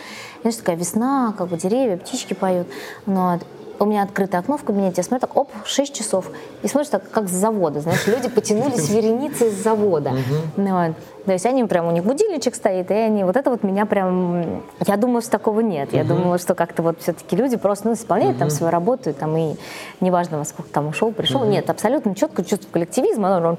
Знаешь, 0.41 0.57
такая 0.57 0.75
весна, 0.75 1.33
как 1.37 1.47
бы 1.47 1.57
деревья, 1.57 1.97
птички 1.97 2.33
поют. 2.33 2.67
Но 3.05 3.39
у 3.81 3.85
меня 3.85 4.03
открытое 4.03 4.37
окно 4.37 4.57
в 4.57 4.63
кабинете, 4.63 4.95
я 4.97 5.03
смотрю, 5.03 5.27
так, 5.27 5.35
оп, 5.35 5.49
6 5.65 5.93
часов. 5.93 6.31
И 6.61 6.67
смотришь, 6.67 6.89
так, 6.89 7.09
как 7.09 7.27
с 7.27 7.31
завода, 7.31 7.81
знаешь, 7.81 8.05
люди 8.05 8.29
потянулись 8.29 8.89
вереницы 8.91 9.49
с 9.49 9.55
завода. 9.55 10.13
Ну, 10.55 10.85
вот. 10.85 10.95
То 11.25 11.33
есть 11.33 11.45
они 11.45 11.63
прям, 11.65 11.87
у 11.87 11.91
них 11.91 12.03
будильничек 12.03 12.55
стоит, 12.55 12.91
и 12.91 12.93
они, 12.93 13.23
вот 13.23 13.35
это 13.35 13.49
вот 13.49 13.63
меня 13.63 13.85
прям, 13.85 14.63
я 14.85 14.97
думаю, 14.97 15.21
что 15.21 15.31
такого 15.31 15.61
нет. 15.61 15.93
Я 15.93 16.03
думала, 16.03 16.37
что 16.37 16.55
как-то 16.55 16.83
вот 16.83 17.01
все-таки 17.01 17.35
люди 17.35 17.57
просто 17.57 17.87
ну, 17.87 17.93
исполняют 17.93 18.37
там 18.37 18.49
свою 18.49 18.71
работу, 18.71 19.09
и, 19.09 19.13
там, 19.13 19.35
и 19.35 19.55
неважно, 19.99 20.37
во 20.37 20.45
сколько 20.45 20.71
там 20.71 20.87
ушел, 20.87 21.11
пришел. 21.11 21.43
Нет, 21.43 21.69
абсолютно 21.69 22.15
четко 22.15 22.43
чувство 22.43 22.69
коллективизма, 22.71 23.37
оно, 23.37 23.57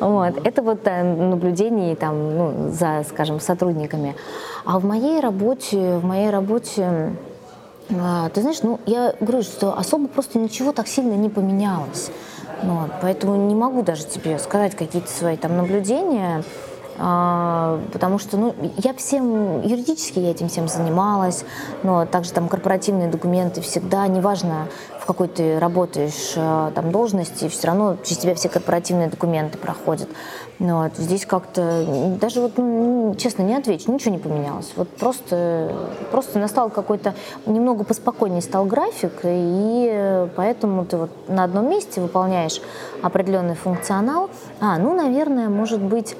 вот. 0.00 0.34
Это 0.44 0.62
вот 0.62 0.80
э, 0.84 1.02
наблюдение 1.02 1.96
там, 1.96 2.36
ну, 2.36 2.70
за, 2.70 3.04
скажем, 3.08 3.40
сотрудниками. 3.40 4.14
А 4.64 4.78
в 4.78 4.84
моей 4.84 5.20
работе, 5.20 5.96
в 5.96 6.04
моей 6.04 6.30
работе 6.30 7.12
А, 7.90 8.28
ты 8.30 8.40
знаешь, 8.40 8.62
ну, 8.62 8.80
я 8.86 9.14
говорю, 9.20 9.42
что 9.42 9.76
особо 9.76 10.08
просто 10.08 10.38
ничего 10.38 10.72
так 10.72 10.88
сильно 10.88 11.14
не 11.14 11.28
поменялось. 11.28 12.10
Вот, 12.62 12.90
поэтому 13.00 13.36
не 13.48 13.54
могу 13.54 13.82
даже 13.82 14.04
тебе 14.04 14.38
сказать 14.38 14.76
какие-то 14.76 15.10
свои 15.10 15.36
там 15.36 15.56
наблюдения. 15.56 16.44
А, 17.04 17.80
потому 17.92 18.20
что, 18.20 18.36
ну, 18.36 18.54
я 18.76 18.94
всем, 18.94 19.60
юридически 19.62 20.20
я 20.20 20.30
этим 20.30 20.48
всем 20.48 20.68
занималась, 20.68 21.44
но 21.82 22.06
также 22.06 22.32
там 22.32 22.48
корпоративные 22.48 23.08
документы 23.08 23.60
всегда, 23.60 24.06
неважно, 24.06 24.68
в 25.00 25.06
какой 25.06 25.26
ты 25.26 25.58
работаешь 25.58 26.34
а, 26.36 26.70
там 26.70 26.92
должности, 26.92 27.48
все 27.48 27.66
равно 27.66 27.96
через 28.04 28.18
тебя 28.18 28.36
все 28.36 28.48
корпоративные 28.48 29.08
документы 29.08 29.58
проходят. 29.58 30.08
Ну, 30.60 30.84
вот, 30.84 30.96
здесь 30.96 31.26
как-то, 31.26 31.84
даже 32.20 32.40
вот, 32.40 32.52
ну, 32.56 33.16
честно, 33.18 33.42
не 33.42 33.56
отвечу, 33.56 33.90
ничего 33.90 34.14
не 34.14 34.20
поменялось. 34.20 34.72
Вот 34.76 34.88
просто, 34.90 35.72
просто 36.12 36.38
настал 36.38 36.70
какой-то, 36.70 37.14
немного 37.46 37.82
поспокойнее 37.82 38.42
стал 38.42 38.64
график, 38.64 39.12
и 39.24 40.28
поэтому 40.36 40.84
ты 40.84 40.98
вот 40.98 41.10
на 41.26 41.42
одном 41.42 41.68
месте 41.68 42.00
выполняешь 42.00 42.60
определенный 43.02 43.56
функционал. 43.56 44.30
А, 44.60 44.78
ну, 44.78 44.94
наверное, 44.94 45.48
может 45.48 45.80
быть, 45.80 46.14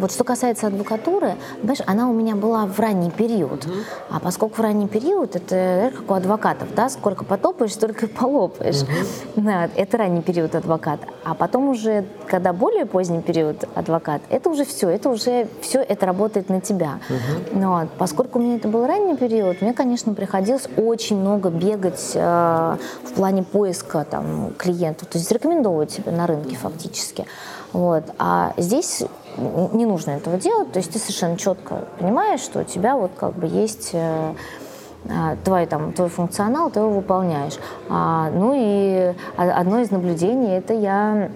вот 0.00 0.12
что 0.12 0.24
касается 0.24 0.66
адвокатуры, 0.68 1.36
понимаешь, 1.60 1.80
она 1.86 2.08
у 2.08 2.12
меня 2.12 2.34
была 2.34 2.66
в 2.66 2.78
ранний 2.80 3.10
период. 3.10 3.66
Угу. 3.66 3.74
А 4.10 4.20
поскольку 4.20 4.56
в 4.56 4.60
ранний 4.60 4.88
период, 4.88 5.36
это 5.36 5.92
как 5.94 6.10
у 6.10 6.14
адвокатов, 6.14 6.74
да, 6.74 6.88
сколько 6.88 7.24
потопаешь, 7.24 7.72
столько 7.72 8.06
и 8.06 8.08
полопаешь. 8.08 8.82
Угу. 8.82 9.44
Да, 9.44 9.68
это 9.76 9.98
ранний 9.98 10.22
период 10.22 10.54
адвоката. 10.54 11.06
А 11.24 11.34
потом 11.34 11.68
уже, 11.68 12.06
когда 12.26 12.52
более 12.52 12.86
поздний 12.86 13.20
период 13.20 13.64
адвокат, 13.74 14.22
это 14.30 14.48
уже 14.48 14.64
все, 14.64 14.88
это 14.88 15.10
уже 15.10 15.46
все 15.60 15.80
это 15.80 16.06
работает 16.06 16.48
на 16.48 16.60
тебя. 16.60 16.98
Угу. 17.08 17.58
Но 17.60 17.88
поскольку 17.98 18.38
у 18.38 18.42
меня 18.42 18.56
это 18.56 18.68
был 18.68 18.86
ранний 18.86 19.16
период, 19.16 19.60
мне, 19.60 19.74
конечно, 19.74 20.14
приходилось 20.14 20.66
очень 20.76 21.18
много 21.18 21.50
бегать 21.50 22.12
э, 22.14 22.76
в 23.04 23.12
плане 23.12 23.42
поиска 23.42 24.06
там, 24.10 24.54
клиентов, 24.56 25.08
то 25.08 25.18
есть 25.18 25.30
рекомендовать 25.30 25.90
себя 25.90 26.12
на 26.12 26.26
рынке 26.26 26.56
фактически. 26.56 27.26
Вот. 27.72 28.04
А 28.18 28.52
здесь 28.56 29.04
не 29.36 29.86
нужно 29.86 30.12
этого 30.12 30.36
делать, 30.36 30.72
то 30.72 30.78
есть 30.78 30.92
ты 30.92 30.98
совершенно 30.98 31.36
четко 31.36 31.84
понимаешь, 31.98 32.40
что 32.40 32.60
у 32.60 32.64
тебя 32.64 32.96
вот 32.96 33.12
как 33.16 33.34
бы 33.34 33.46
есть 33.46 33.90
э, 33.92 34.34
а, 35.08 35.36
твой, 35.44 35.66
там, 35.66 35.92
твой 35.92 36.08
функционал, 36.08 36.70
ты 36.70 36.80
его 36.80 36.90
выполняешь. 36.90 37.58
А, 37.88 38.30
ну 38.30 38.54
и 38.56 39.14
одно 39.36 39.80
из 39.80 39.90
наблюдений, 39.90 40.56
это 40.56 40.74
я 40.74 41.30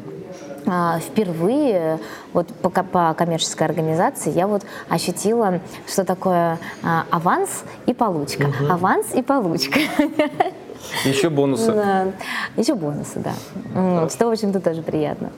а, 0.67 0.99
впервые 0.99 1.99
вот 2.33 2.49
по, 2.49 2.71
по 2.71 3.15
коммерческой 3.15 3.65
организации 3.65 4.31
я 4.33 4.47
вот 4.47 4.63
ощутила, 4.89 5.61
что 5.87 6.05
такое 6.05 6.59
а, 6.83 7.05
аванс 7.11 7.65
и 7.87 7.95
получка. 7.95 8.45
Угу. 8.45 8.73
Аванс 8.73 9.15
и 9.15 9.23
получка. 9.23 9.81
Еще 11.05 11.31
бонусы. 11.31 11.73
Да. 11.73 12.07
Еще 12.57 12.75
бонусы, 12.75 13.21
да. 13.21 14.09
Что, 14.09 14.27
в 14.27 14.33
общем-то, 14.33 14.61
тоже 14.61 14.83
приятно. 14.83 15.31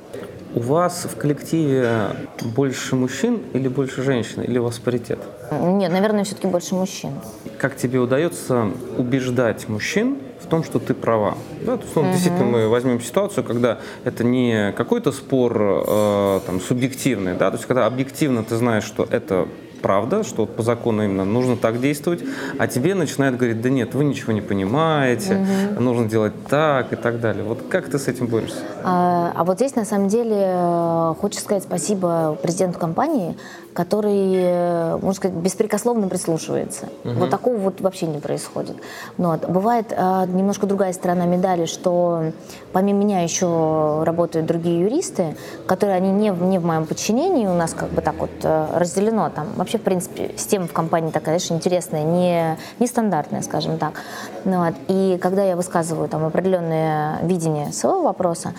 У 0.56 0.60
вас 0.60 1.04
в 1.04 1.18
коллективе 1.18 2.08
больше 2.56 2.96
мужчин 2.96 3.42
или 3.52 3.68
больше 3.68 4.02
женщин, 4.02 4.40
или 4.40 4.56
у 4.56 4.64
вас 4.64 4.78
паритет? 4.78 5.18
Нет, 5.52 5.92
наверное, 5.92 6.24
все-таки 6.24 6.46
больше 6.46 6.74
мужчин. 6.74 7.10
Как 7.58 7.76
тебе 7.76 7.98
удается 7.98 8.70
убеждать 8.96 9.68
мужчин 9.68 10.16
в 10.40 10.46
том, 10.46 10.64
что 10.64 10.78
ты 10.78 10.94
права? 10.94 11.36
Да, 11.60 11.76
то 11.76 11.82
есть, 11.82 11.94
ну, 11.94 12.02
угу. 12.02 12.10
действительно, 12.10 12.46
мы 12.46 12.68
возьмем 12.68 13.02
ситуацию, 13.02 13.44
когда 13.44 13.80
это 14.04 14.24
не 14.24 14.72
какой-то 14.72 15.12
спор 15.12 15.84
э, 15.86 16.40
там, 16.46 16.58
субъективный, 16.62 17.34
да, 17.34 17.50
то 17.50 17.58
есть 17.58 17.66
когда 17.66 17.84
объективно 17.84 18.42
ты 18.42 18.56
знаешь, 18.56 18.84
что 18.84 19.06
это 19.10 19.48
правда, 19.80 20.24
что 20.24 20.46
по 20.46 20.62
закону 20.62 21.04
именно 21.04 21.24
нужно 21.24 21.56
так 21.56 21.80
действовать, 21.80 22.22
а 22.58 22.66
тебе 22.66 22.94
начинают 22.94 23.36
говорить, 23.36 23.60
да 23.60 23.70
нет, 23.70 23.94
вы 23.94 24.04
ничего 24.04 24.32
не 24.32 24.40
понимаете, 24.40 25.36
угу. 25.74 25.82
нужно 25.82 26.08
делать 26.08 26.32
так 26.48 26.92
и 26.92 26.96
так 26.96 27.20
далее. 27.20 27.44
Вот 27.44 27.62
как 27.68 27.88
ты 27.88 27.98
с 27.98 28.08
этим 28.08 28.26
борешься? 28.26 28.58
А, 28.84 29.32
а 29.34 29.44
вот 29.44 29.56
здесь 29.56 29.74
на 29.76 29.84
самом 29.84 30.08
деле 30.08 30.36
э, 30.38 31.14
хочется 31.20 31.44
сказать 31.44 31.62
спасибо 31.64 32.36
президенту 32.42 32.78
компании, 32.78 33.36
который, 33.76 34.32
э, 34.34 34.96
можно 34.96 35.12
сказать, 35.12 35.36
беспрекословно 35.36 36.08
прислушивается. 36.08 36.86
Угу. 37.04 37.14
Вот 37.14 37.30
такого 37.30 37.56
вот 37.56 37.80
вообще 37.80 38.06
не 38.06 38.18
происходит. 38.18 38.76
Но 39.18 39.30
вот. 39.32 39.48
Бывает 39.48 39.92
а, 39.96 40.26
немножко 40.26 40.66
другая 40.66 40.92
сторона 40.92 41.26
медали, 41.26 41.66
что 41.66 42.32
помимо 42.72 43.00
меня 43.00 43.20
еще 43.22 44.02
работают 44.04 44.46
другие 44.46 44.80
юристы, 44.80 45.36
которые 45.66 45.96
они 45.96 46.10
не, 46.10 46.30
не 46.30 46.58
в 46.58 46.64
моем 46.64 46.86
подчинении, 46.86 47.46
у 47.46 47.54
нас 47.54 47.74
как 47.74 47.90
бы 47.90 48.00
так 48.00 48.14
вот 48.18 48.30
э, 48.42 48.66
разделено 48.74 49.30
там. 49.30 49.48
Вообще, 49.66 49.78
в 49.78 49.82
принципе, 49.82 50.30
система 50.36 50.68
в 50.68 50.72
компании 50.72 51.10
такая, 51.10 51.40
знаешь, 51.40 51.50
интересная, 51.50 52.04
не, 52.04 52.56
нестандартная, 52.78 53.42
скажем 53.42 53.78
так. 53.78 54.00
Ну, 54.44 54.64
вот. 54.64 54.74
И 54.86 55.18
когда 55.20 55.42
я 55.42 55.56
высказываю 55.56 56.08
там 56.08 56.24
определенное 56.24 57.18
видение 57.24 57.72
своего 57.72 58.02
вопроса, 58.02 58.54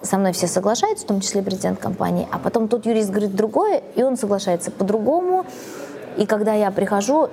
со 0.00 0.16
мной 0.16 0.32
все 0.32 0.46
соглашаются, 0.46 1.04
в 1.04 1.08
том 1.08 1.20
числе 1.20 1.42
президент 1.42 1.78
компании, 1.78 2.26
а 2.32 2.38
потом 2.38 2.68
тут 2.68 2.86
юрист 2.86 3.10
говорит 3.10 3.36
другое, 3.36 3.82
и 3.96 4.02
он 4.02 4.16
соглашается 4.16 4.70
по-другому. 4.70 5.44
И 6.16 6.24
когда 6.24 6.54
я 6.54 6.70
прихожу, 6.70 7.28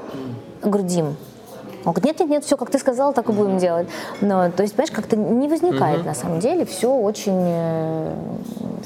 говорю, 0.62 0.84
Дим, 0.86 1.16
он 1.86 1.92
говорит, 1.92 2.06
нет, 2.06 2.20
нет, 2.20 2.30
нет, 2.30 2.46
все, 2.46 2.58
как 2.58 2.70
ты 2.70 2.78
сказал, 2.80 3.14
так 3.14 3.30
и 3.30 3.32
будем 3.34 3.58
делать. 3.58 3.88
Но, 4.22 4.50
то 4.52 4.64
есть, 4.64 4.76
понимаешь, 4.76 4.92
как-то 4.92 5.16
не 5.16 5.48
возникает 5.48 6.00
угу. 6.00 6.08
на 6.08 6.14
самом 6.14 6.40
деле, 6.40 6.66
все 6.66 6.94
очень, 6.94 7.34
э, 7.36 8.16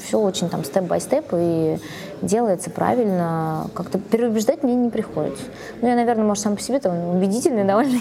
все 0.04 0.18
очень 0.18 0.48
там 0.48 0.64
степ-бай-степ 0.64 1.26
и 1.32 1.78
делается 2.22 2.70
правильно. 2.70 3.68
Как-то 3.74 3.98
переубеждать 3.98 4.62
мне 4.62 4.74
не 4.74 4.90
приходится. 4.90 5.44
Ну, 5.80 5.88
я, 5.88 5.94
наверное, 5.94 6.24
может, 6.24 6.42
сам 6.42 6.56
по 6.56 6.62
себе 6.62 6.80
там 6.80 7.16
убедительный 7.16 7.64
довольно. 7.64 7.98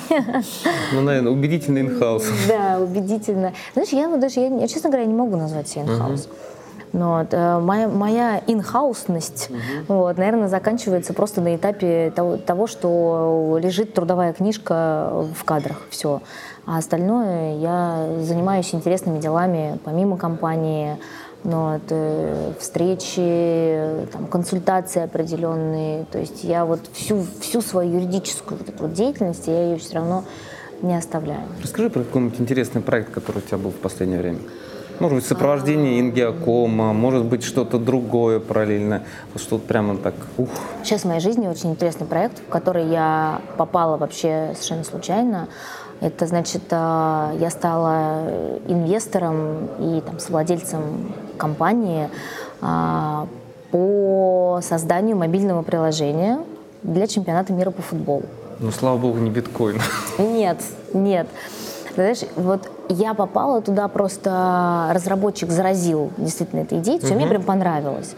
Ну, 0.94 1.02
наверное, 1.02 1.32
убедительный 1.32 1.82
инхаус. 1.88 2.26
Да, 2.48 2.80
убедительно. 2.80 3.54
Знаешь, 3.74 3.90
я 3.90 4.08
даже, 4.18 4.40
я, 4.40 4.68
честно 4.68 4.90
говоря, 4.90 5.06
не 5.06 5.14
могу 5.14 5.38
назвать 5.38 5.68
себя 5.68 5.84
инхаус. 5.84 6.26
Угу. 6.26 6.34
Но 6.94 7.20
вот, 7.20 7.34
э, 7.34 7.60
моя, 7.60 7.88
моя 7.88 8.42
инхаусность, 8.48 9.50
угу. 9.50 10.00
вот, 10.00 10.18
наверное, 10.18 10.48
заканчивается 10.48 11.14
просто 11.14 11.42
на 11.42 11.56
этапе 11.56 12.12
того, 12.16 12.38
того, 12.38 12.68
что 12.68 13.60
лежит 13.62 13.94
трудовая 13.94 14.34
книжка 14.34 15.26
в 15.36 15.44
кадрах. 15.44 15.82
Все. 15.90 16.22
А 16.66 16.78
остальное 16.78 17.58
я 17.58 18.08
занимаюсь 18.22 18.74
интересными 18.74 19.20
делами 19.20 19.80
помимо 19.84 20.18
компании, 20.18 20.98
но 21.44 21.74
вот, 21.74 21.84
э, 21.90 22.54
встречи, 22.60 24.08
там, 24.12 24.28
консультации 24.28 25.02
определенные. 25.02 26.06
То 26.06 26.20
есть 26.20 26.44
я 26.44 26.66
вот 26.66 26.82
всю, 26.94 27.24
всю 27.40 27.62
свою 27.62 28.00
юридическую 28.00 28.58
вот 28.58 28.70
эту 28.70 28.84
вот 28.84 28.94
деятельность, 28.94 29.48
я 29.48 29.64
ее 29.64 29.78
все 29.78 29.96
равно 29.96 30.24
не 30.82 30.96
оставляю. 30.96 31.42
Расскажи 31.62 31.90
про 31.90 32.04
какой-нибудь 32.04 32.40
интересный 32.40 32.82
проект, 32.82 33.12
который 33.12 33.40
у 33.40 33.42
тебя 33.42 33.58
был 33.58 33.72
в 33.72 33.76
последнее 33.76 34.20
время. 34.20 34.40
Может 35.00 35.18
быть, 35.18 35.26
сопровождение 35.26 36.00
ингиакома, 36.00 36.92
может 36.92 37.26
быть, 37.26 37.44
что-то 37.44 37.78
другое 37.78 38.40
параллельно. 38.40 39.04
Вот 39.34 39.44
что-то 39.44 39.68
прямо 39.68 39.98
так, 39.98 40.16
ух. 40.38 40.50
Сейчас 40.84 41.02
в 41.02 41.06
моей 41.06 41.20
жизни 41.20 41.48
очень 41.48 41.72
интересный 41.72 42.08
проект, 42.08 42.40
в 42.40 42.50
который 42.50 42.88
я 42.88 43.42
попала 43.58 43.98
вообще 43.98 44.52
совершенно 44.54 44.84
случайно. 44.84 45.48
Это 46.00 46.28
значит, 46.28 46.64
э, 46.70 46.76
я 47.40 47.50
стала 47.50 48.30
инвестором 48.68 49.68
и 49.80 50.02
там, 50.02 50.20
совладельцем 50.20 51.14
компании 51.38 52.10
а, 52.62 53.28
по 53.72 54.60
созданию 54.64 55.18
мобильного 55.18 55.62
приложения 55.62 56.40
для 56.84 57.08
чемпионата 57.08 57.54
мира 57.54 57.72
по 57.72 57.82
футболу. 57.82 58.24
Ну, 58.60 58.72
слава 58.72 58.98
богу, 58.98 59.20
не 59.20 59.30
биткоин. 59.30 59.80
Нет, 60.18 60.58
нет. 60.94 61.28
Знаешь, 61.98 62.20
вот 62.36 62.70
я 62.90 63.16
попала 63.16 63.60
туда, 63.60 63.88
просто 63.88 64.92
разработчик 64.94 65.50
заразил 65.50 66.12
действительно 66.18 66.60
этой 66.60 66.78
идеей, 66.78 67.00
все, 67.00 67.10
угу. 67.10 67.16
мне 67.16 67.28
прям 67.28 67.42
понравилось. 67.42 68.14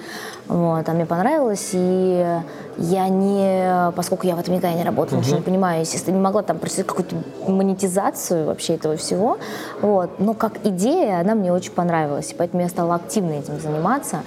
Вот, 0.49 0.89
а 0.89 0.91
мне 0.91 1.05
понравилось, 1.05 1.69
и 1.71 2.41
я 2.77 3.07
не, 3.07 3.91
поскольку 3.95 4.27
я 4.27 4.35
в 4.35 4.39
этом 4.39 4.55
никогда 4.55 4.75
не 4.75 4.83
работала, 4.83 5.19
угу. 5.19 5.25
ничего 5.25 5.37
не 5.37 5.43
понимаю, 5.43 5.79
естественно, 5.79 6.15
не 6.15 6.21
могла 6.21 6.41
там 6.41 6.59
просить 6.59 6.85
какую-то 6.85 7.15
монетизацию 7.47 8.47
вообще 8.47 8.75
этого 8.75 8.97
всего, 8.97 9.37
вот, 9.81 10.19
но 10.19 10.33
как 10.33 10.53
идея 10.65 11.21
она 11.21 11.33
мне 11.33 11.53
очень 11.53 11.71
понравилась, 11.71 12.35
поэтому 12.37 12.61
я 12.61 12.67
стала 12.67 12.95
активно 12.95 13.31
этим 13.31 13.61
заниматься 13.61 14.23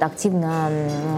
активно 0.00 0.70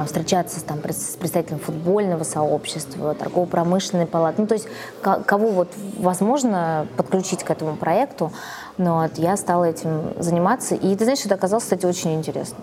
встречаться 0.07 0.64
там, 0.64 0.78
с 0.89 1.16
представителем 1.16 1.59
футбольного 1.59 2.24
сообщества, 2.24 3.14
торгово-промышленной 3.14 4.07
палаты. 4.07 4.43
Ну, 4.43 4.47
то 4.47 4.55
есть 4.55 4.68
кого 5.01 5.49
вот 5.49 5.68
возможно 5.99 6.87
подключить 6.97 7.45
к 7.45 7.51
этому 7.51 7.76
проекту. 7.76 8.32
Но 8.78 9.03
вот, 9.03 9.18
я 9.18 9.37
стала 9.37 9.64
этим 9.64 10.12
заниматься. 10.18 10.74
И 10.74 10.95
ты 10.97 11.05
знаешь, 11.05 11.24
это 11.24 11.34
оказалось, 11.34 11.64
кстати, 11.64 11.87
очень 11.87 12.14
интересно. 12.14 12.59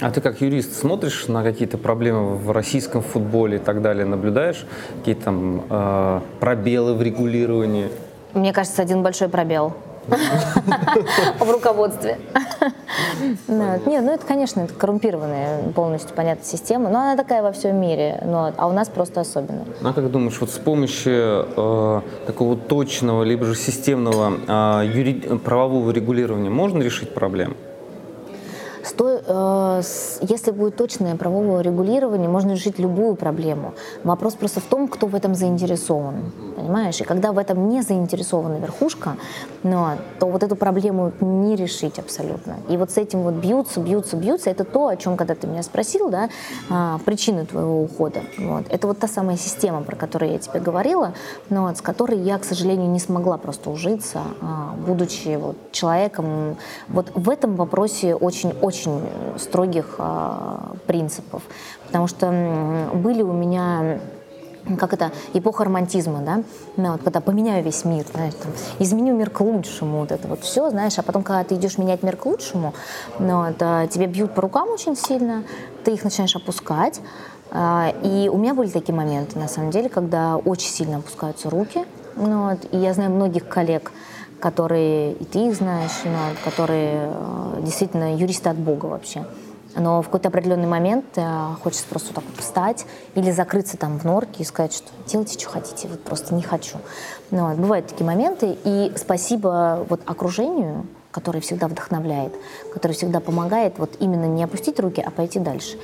А 0.00 0.10
ты 0.10 0.20
как 0.20 0.40
юрист 0.40 0.74
смотришь 0.74 1.28
на 1.28 1.44
какие-то 1.44 1.78
проблемы 1.78 2.36
в 2.36 2.50
российском 2.50 3.02
футболе 3.02 3.56
и 3.56 3.60
так 3.60 3.82
далее, 3.82 4.04
наблюдаешь 4.04 4.66
какие-то 4.98 5.24
там 5.24 5.64
э, 5.70 6.20
пробелы 6.40 6.94
в 6.94 7.02
регулировании? 7.02 7.88
Мне 8.34 8.52
кажется, 8.52 8.82
один 8.82 9.02
большой 9.02 9.28
пробел 9.28 9.74
в 10.06 11.50
руководстве. 11.50 12.18
Не, 13.48 14.00
ну 14.00 14.12
это, 14.12 14.26
конечно, 14.26 14.60
это 14.60 14.74
коррумпированная 14.74 15.72
полностью, 15.74 16.14
понятная 16.14 16.46
система, 16.46 16.90
но 16.90 17.00
она 17.00 17.16
такая 17.16 17.42
во 17.42 17.52
всем 17.52 17.80
мире, 17.80 18.22
но, 18.24 18.52
а 18.56 18.66
у 18.66 18.72
нас 18.72 18.88
просто 18.88 19.20
особенно. 19.20 19.64
Ну, 19.80 19.88
а 19.88 19.92
как 19.92 20.10
думаешь, 20.10 20.40
вот 20.40 20.50
с 20.50 20.58
помощью 20.58 21.46
э, 21.56 22.00
такого 22.26 22.56
точного 22.56 23.22
либо 23.22 23.44
же 23.46 23.54
системного 23.54 24.82
э, 24.84 25.38
правового 25.38 25.90
регулирования 25.90 26.50
можно 26.50 26.82
решить 26.82 27.14
проблему? 27.14 27.54
Сто, 28.84 29.20
э, 29.24 29.80
с- 29.82 30.18
если 30.22 30.50
будет 30.50 30.76
точное 30.76 31.14
правовое 31.16 31.62
регулирование, 31.62 32.28
можно 32.28 32.52
решить 32.52 32.78
любую 32.78 33.14
проблему. 33.14 33.74
Вопрос 34.04 34.34
просто 34.34 34.60
в 34.60 34.64
том, 34.64 34.88
кто 34.88 35.06
в 35.06 35.14
этом 35.14 35.34
заинтересован. 35.34 36.32
Понимаешь? 36.56 37.00
И 37.00 37.04
когда 37.04 37.32
в 37.32 37.38
этом 37.38 37.68
не 37.68 37.82
заинтересована 37.82 38.56
верхушка, 38.56 39.16
но, 39.62 39.92
то 40.18 40.26
вот 40.26 40.42
эту 40.42 40.56
проблему 40.56 41.12
не 41.20 41.54
решить 41.56 41.98
абсолютно. 41.98 42.56
И 42.68 42.76
вот 42.76 42.90
с 42.90 42.96
этим 42.96 43.22
вот 43.22 43.34
бьются, 43.34 43.80
бьются, 43.80 44.16
бьются. 44.16 44.50
Это 44.50 44.64
то, 44.64 44.88
о 44.88 44.96
чем 44.96 45.16
когда 45.16 45.34
ты 45.34 45.46
меня 45.46 45.62
спросил, 45.62 46.10
да, 46.10 46.28
а, 46.68 46.98
причины 47.04 47.46
твоего 47.46 47.82
ухода. 47.82 48.20
Вот. 48.38 48.64
Это 48.68 48.86
вот 48.88 48.98
та 48.98 49.06
самая 49.06 49.36
система, 49.36 49.82
про 49.82 49.94
которую 49.96 50.32
я 50.32 50.38
тебе 50.38 50.58
говорила, 50.60 51.12
но 51.50 51.66
вот, 51.66 51.78
с 51.78 51.80
которой 51.80 52.18
я, 52.18 52.38
к 52.38 52.44
сожалению, 52.44 52.90
не 52.90 52.98
смогла 52.98 53.38
просто 53.38 53.70
ужиться, 53.70 54.20
а, 54.40 54.74
будучи 54.86 55.36
вот 55.36 55.56
человеком 55.70 56.56
вот 56.88 57.12
в 57.14 57.30
этом 57.30 57.54
вопросе 57.54 58.14
очень-очень 58.16 58.71
строгих 59.38 59.96
а, 59.98 60.72
принципов. 60.86 61.42
Потому 61.86 62.06
что 62.06 62.90
были 62.94 63.22
у 63.22 63.32
меня 63.32 64.00
как 64.78 64.92
это, 64.92 65.10
эпоха 65.32 65.64
романтизма, 65.64 66.20
да, 66.20 66.42
ну, 66.76 66.92
вот, 66.92 67.02
когда 67.02 67.20
поменяю 67.20 67.64
весь 67.64 67.84
мир, 67.84 68.04
знаешь, 68.12 68.34
там, 68.34 68.52
изменю 68.78 69.14
мир 69.14 69.30
к 69.30 69.40
лучшему, 69.40 69.98
вот 70.00 70.12
это 70.12 70.28
вот 70.28 70.42
все, 70.42 70.70
знаешь, 70.70 70.98
а 70.98 71.02
потом, 71.02 71.22
когда 71.22 71.42
ты 71.44 71.56
идешь 71.56 71.78
менять 71.78 72.02
мир 72.02 72.16
к 72.16 72.26
лучшему, 72.26 72.72
ну, 73.18 73.46
вот, 73.46 73.56
а, 73.60 73.86
тебя 73.88 74.06
бьют 74.06 74.34
по 74.34 74.42
рукам 74.42 74.70
очень 74.70 74.96
сильно, 74.96 75.42
ты 75.84 75.92
их 75.92 76.04
начинаешь 76.04 76.36
опускать, 76.36 77.00
а, 77.50 77.92
и 78.02 78.28
у 78.28 78.38
меня 78.38 78.54
были 78.54 78.68
такие 78.68 78.94
моменты, 78.94 79.38
на 79.38 79.48
самом 79.48 79.70
деле, 79.70 79.88
когда 79.88 80.36
очень 80.36 80.70
сильно 80.70 80.98
опускаются 80.98 81.50
руки, 81.50 81.84
ну, 82.16 82.50
вот, 82.50 82.58
и 82.70 82.76
я 82.76 82.94
знаю 82.94 83.10
многих 83.10 83.48
коллег, 83.48 83.90
которые, 84.42 85.12
и 85.12 85.24
ты 85.24 85.54
знаешь, 85.54 85.92
ну, 86.04 86.10
вот, 86.10 86.38
которые 86.44 87.10
э, 87.12 87.60
действительно 87.62 88.16
юристы 88.16 88.48
от 88.48 88.56
Бога 88.56 88.86
вообще, 88.86 89.24
но 89.76 90.02
в 90.02 90.06
какой-то 90.06 90.28
определенный 90.28 90.66
момент 90.66 91.04
э, 91.14 91.54
хочется 91.62 91.86
просто 91.88 92.12
так 92.12 92.24
вот 92.28 92.40
встать 92.40 92.84
или 93.14 93.30
закрыться 93.30 93.76
там 93.76 94.00
в 94.00 94.04
норке 94.04 94.42
и 94.42 94.44
сказать, 94.44 94.74
что 94.74 94.88
делайте, 95.06 95.38
что 95.38 95.48
хотите, 95.48 95.86
вот 95.86 96.02
просто 96.02 96.34
не 96.34 96.42
хочу. 96.42 96.78
Ну, 97.30 97.50
вот, 97.50 97.56
бывают 97.56 97.86
такие 97.86 98.04
моменты, 98.04 98.58
и 98.64 98.92
спасибо 98.96 99.86
вот 99.88 100.00
окружению, 100.06 100.88
которое 101.12 101.40
всегда 101.40 101.68
вдохновляет, 101.68 102.34
которое 102.74 102.94
всегда 102.94 103.20
помогает 103.20 103.78
вот 103.78 103.90
именно 104.00 104.24
не 104.24 104.42
опустить 104.42 104.80
руки, 104.80 105.00
а 105.00 105.12
пойти 105.12 105.38
дальше. 105.38 105.78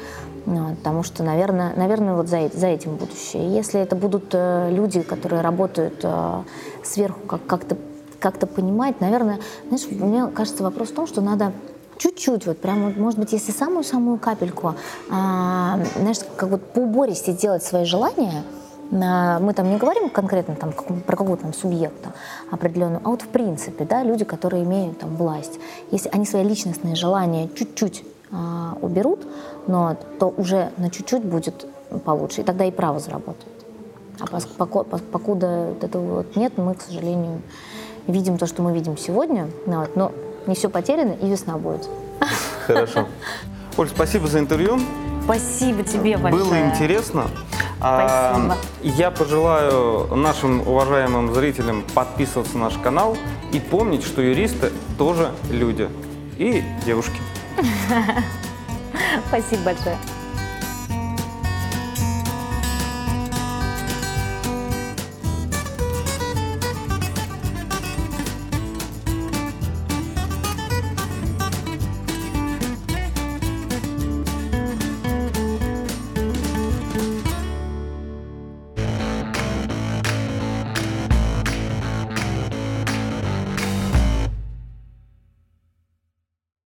Ну, 0.47 0.71
вот, 0.71 0.79
потому 0.79 1.05
что, 1.05 1.23
наверное, 1.23 1.75
наверное 1.77 2.15
вот 2.15 2.29
за, 2.29 2.51
за 2.53 2.67
этим 2.67 2.97
будущее. 2.97 3.55
Если 3.55 3.81
это 3.81 3.95
будут 3.95 4.31
э, 4.33 4.71
люди, 4.73 5.03
которые 5.03 5.43
работают 5.43 6.01
э, 6.03 6.43
сверху, 6.83 7.21
как, 7.21 7.47
как-то 7.47 7.77
как-то 8.21 8.47
понимать, 8.47 9.01
наверное, 9.01 9.39
знаешь, 9.69 9.87
мне 9.91 10.27
кажется, 10.29 10.63
вопрос 10.63 10.89
в 10.91 10.95
том, 10.95 11.07
что 11.07 11.21
надо 11.21 11.53
чуть-чуть, 11.99 12.47
вот 12.47 12.59
прям, 12.59 12.87
вот, 12.87 12.97
может 12.97 13.19
быть, 13.19 13.33
если 13.33 13.53
самую-самую 13.53 14.19
капельку, 14.19 14.75
а, 15.11 15.81
знаешь, 15.97 16.19
как 16.37 16.49
вот 16.51 16.63
по 16.73 16.81
убористе 16.81 17.33
сделать 17.33 17.65
свои 17.65 17.85
желания, 17.85 18.43
на- 18.91 19.39
мы 19.41 19.53
там 19.53 19.69
не 19.69 19.77
говорим 19.77 20.09
конкретно 20.09 20.55
там, 20.55 20.73
как- 20.73 20.87
про 21.05 21.17
какого-то 21.17 21.43
там 21.43 21.53
субъекта 21.55 22.13
определенного, 22.51 23.03
а 23.05 23.11
вот 23.11 23.23
в 23.23 23.29
принципе, 23.29 23.85
да, 23.85 24.03
люди, 24.03 24.25
которые 24.25 24.65
имеют 24.65 24.99
там 25.01 25.15
власть, 25.17 25.59
если 25.91 26.09
они 26.11 26.25
свои 26.25 26.43
личностные 26.45 26.95
желания 26.95 27.49
чуть-чуть 27.55 28.05
а, 28.31 28.77
уберут, 28.83 29.21
но 29.67 29.97
то 30.19 30.29
уже 30.37 30.71
на 30.77 30.91
чуть-чуть 30.91 31.25
будет 31.25 31.65
получше, 32.05 32.43
и 32.43 32.45
тогда 32.45 32.67
и 32.67 32.71
право 32.71 33.01
заработает. 33.01 33.47
А 34.21 34.25
пос- 34.25 34.47
поко- 34.59 34.85
пос- 34.85 35.03
покуда 35.11 35.73
этого 35.81 36.17
вот 36.17 36.37
нет, 36.37 36.59
мы, 36.59 36.75
к 36.75 36.83
сожалению, 36.83 37.41
видим 38.09 38.39
то, 38.39 38.47
что 38.47 38.63
мы 38.63 38.73
видим 38.73 38.97
сегодня, 38.97 39.49
ну 39.67 39.81
вот, 39.81 39.97
но 39.97 40.13
не 40.47 40.55
все 40.55 40.69
потеряно, 40.69 41.13
и 41.13 41.29
весна 41.29 41.57
будет. 41.57 41.89
Хорошо. 42.67 43.07
Оль, 43.77 43.89
спасибо 43.89 44.27
за 44.27 44.41
интервью. 44.41 44.81
Спасибо 45.25 45.83
тебе 45.85 46.17
большое. 46.17 46.45
Было 46.45 46.59
интересно. 46.71 47.27
А, 47.81 48.33
Спасибо. 48.35 48.57
Я 48.83 49.11
пожелаю 49.11 50.17
нашим 50.17 50.67
уважаемым 50.67 51.35
зрителям 51.35 51.85
подписываться 51.95 52.57
на 52.57 52.65
наш 52.65 52.75
канал 52.79 53.17
и 53.53 53.61
помнить, 53.61 54.03
что 54.03 54.21
юристы 54.23 54.73
тоже 54.97 55.31
люди 55.51 55.89
и 56.39 56.65
девушки. 56.85 57.21
Спасибо 59.29 59.63
большое. 59.65 59.99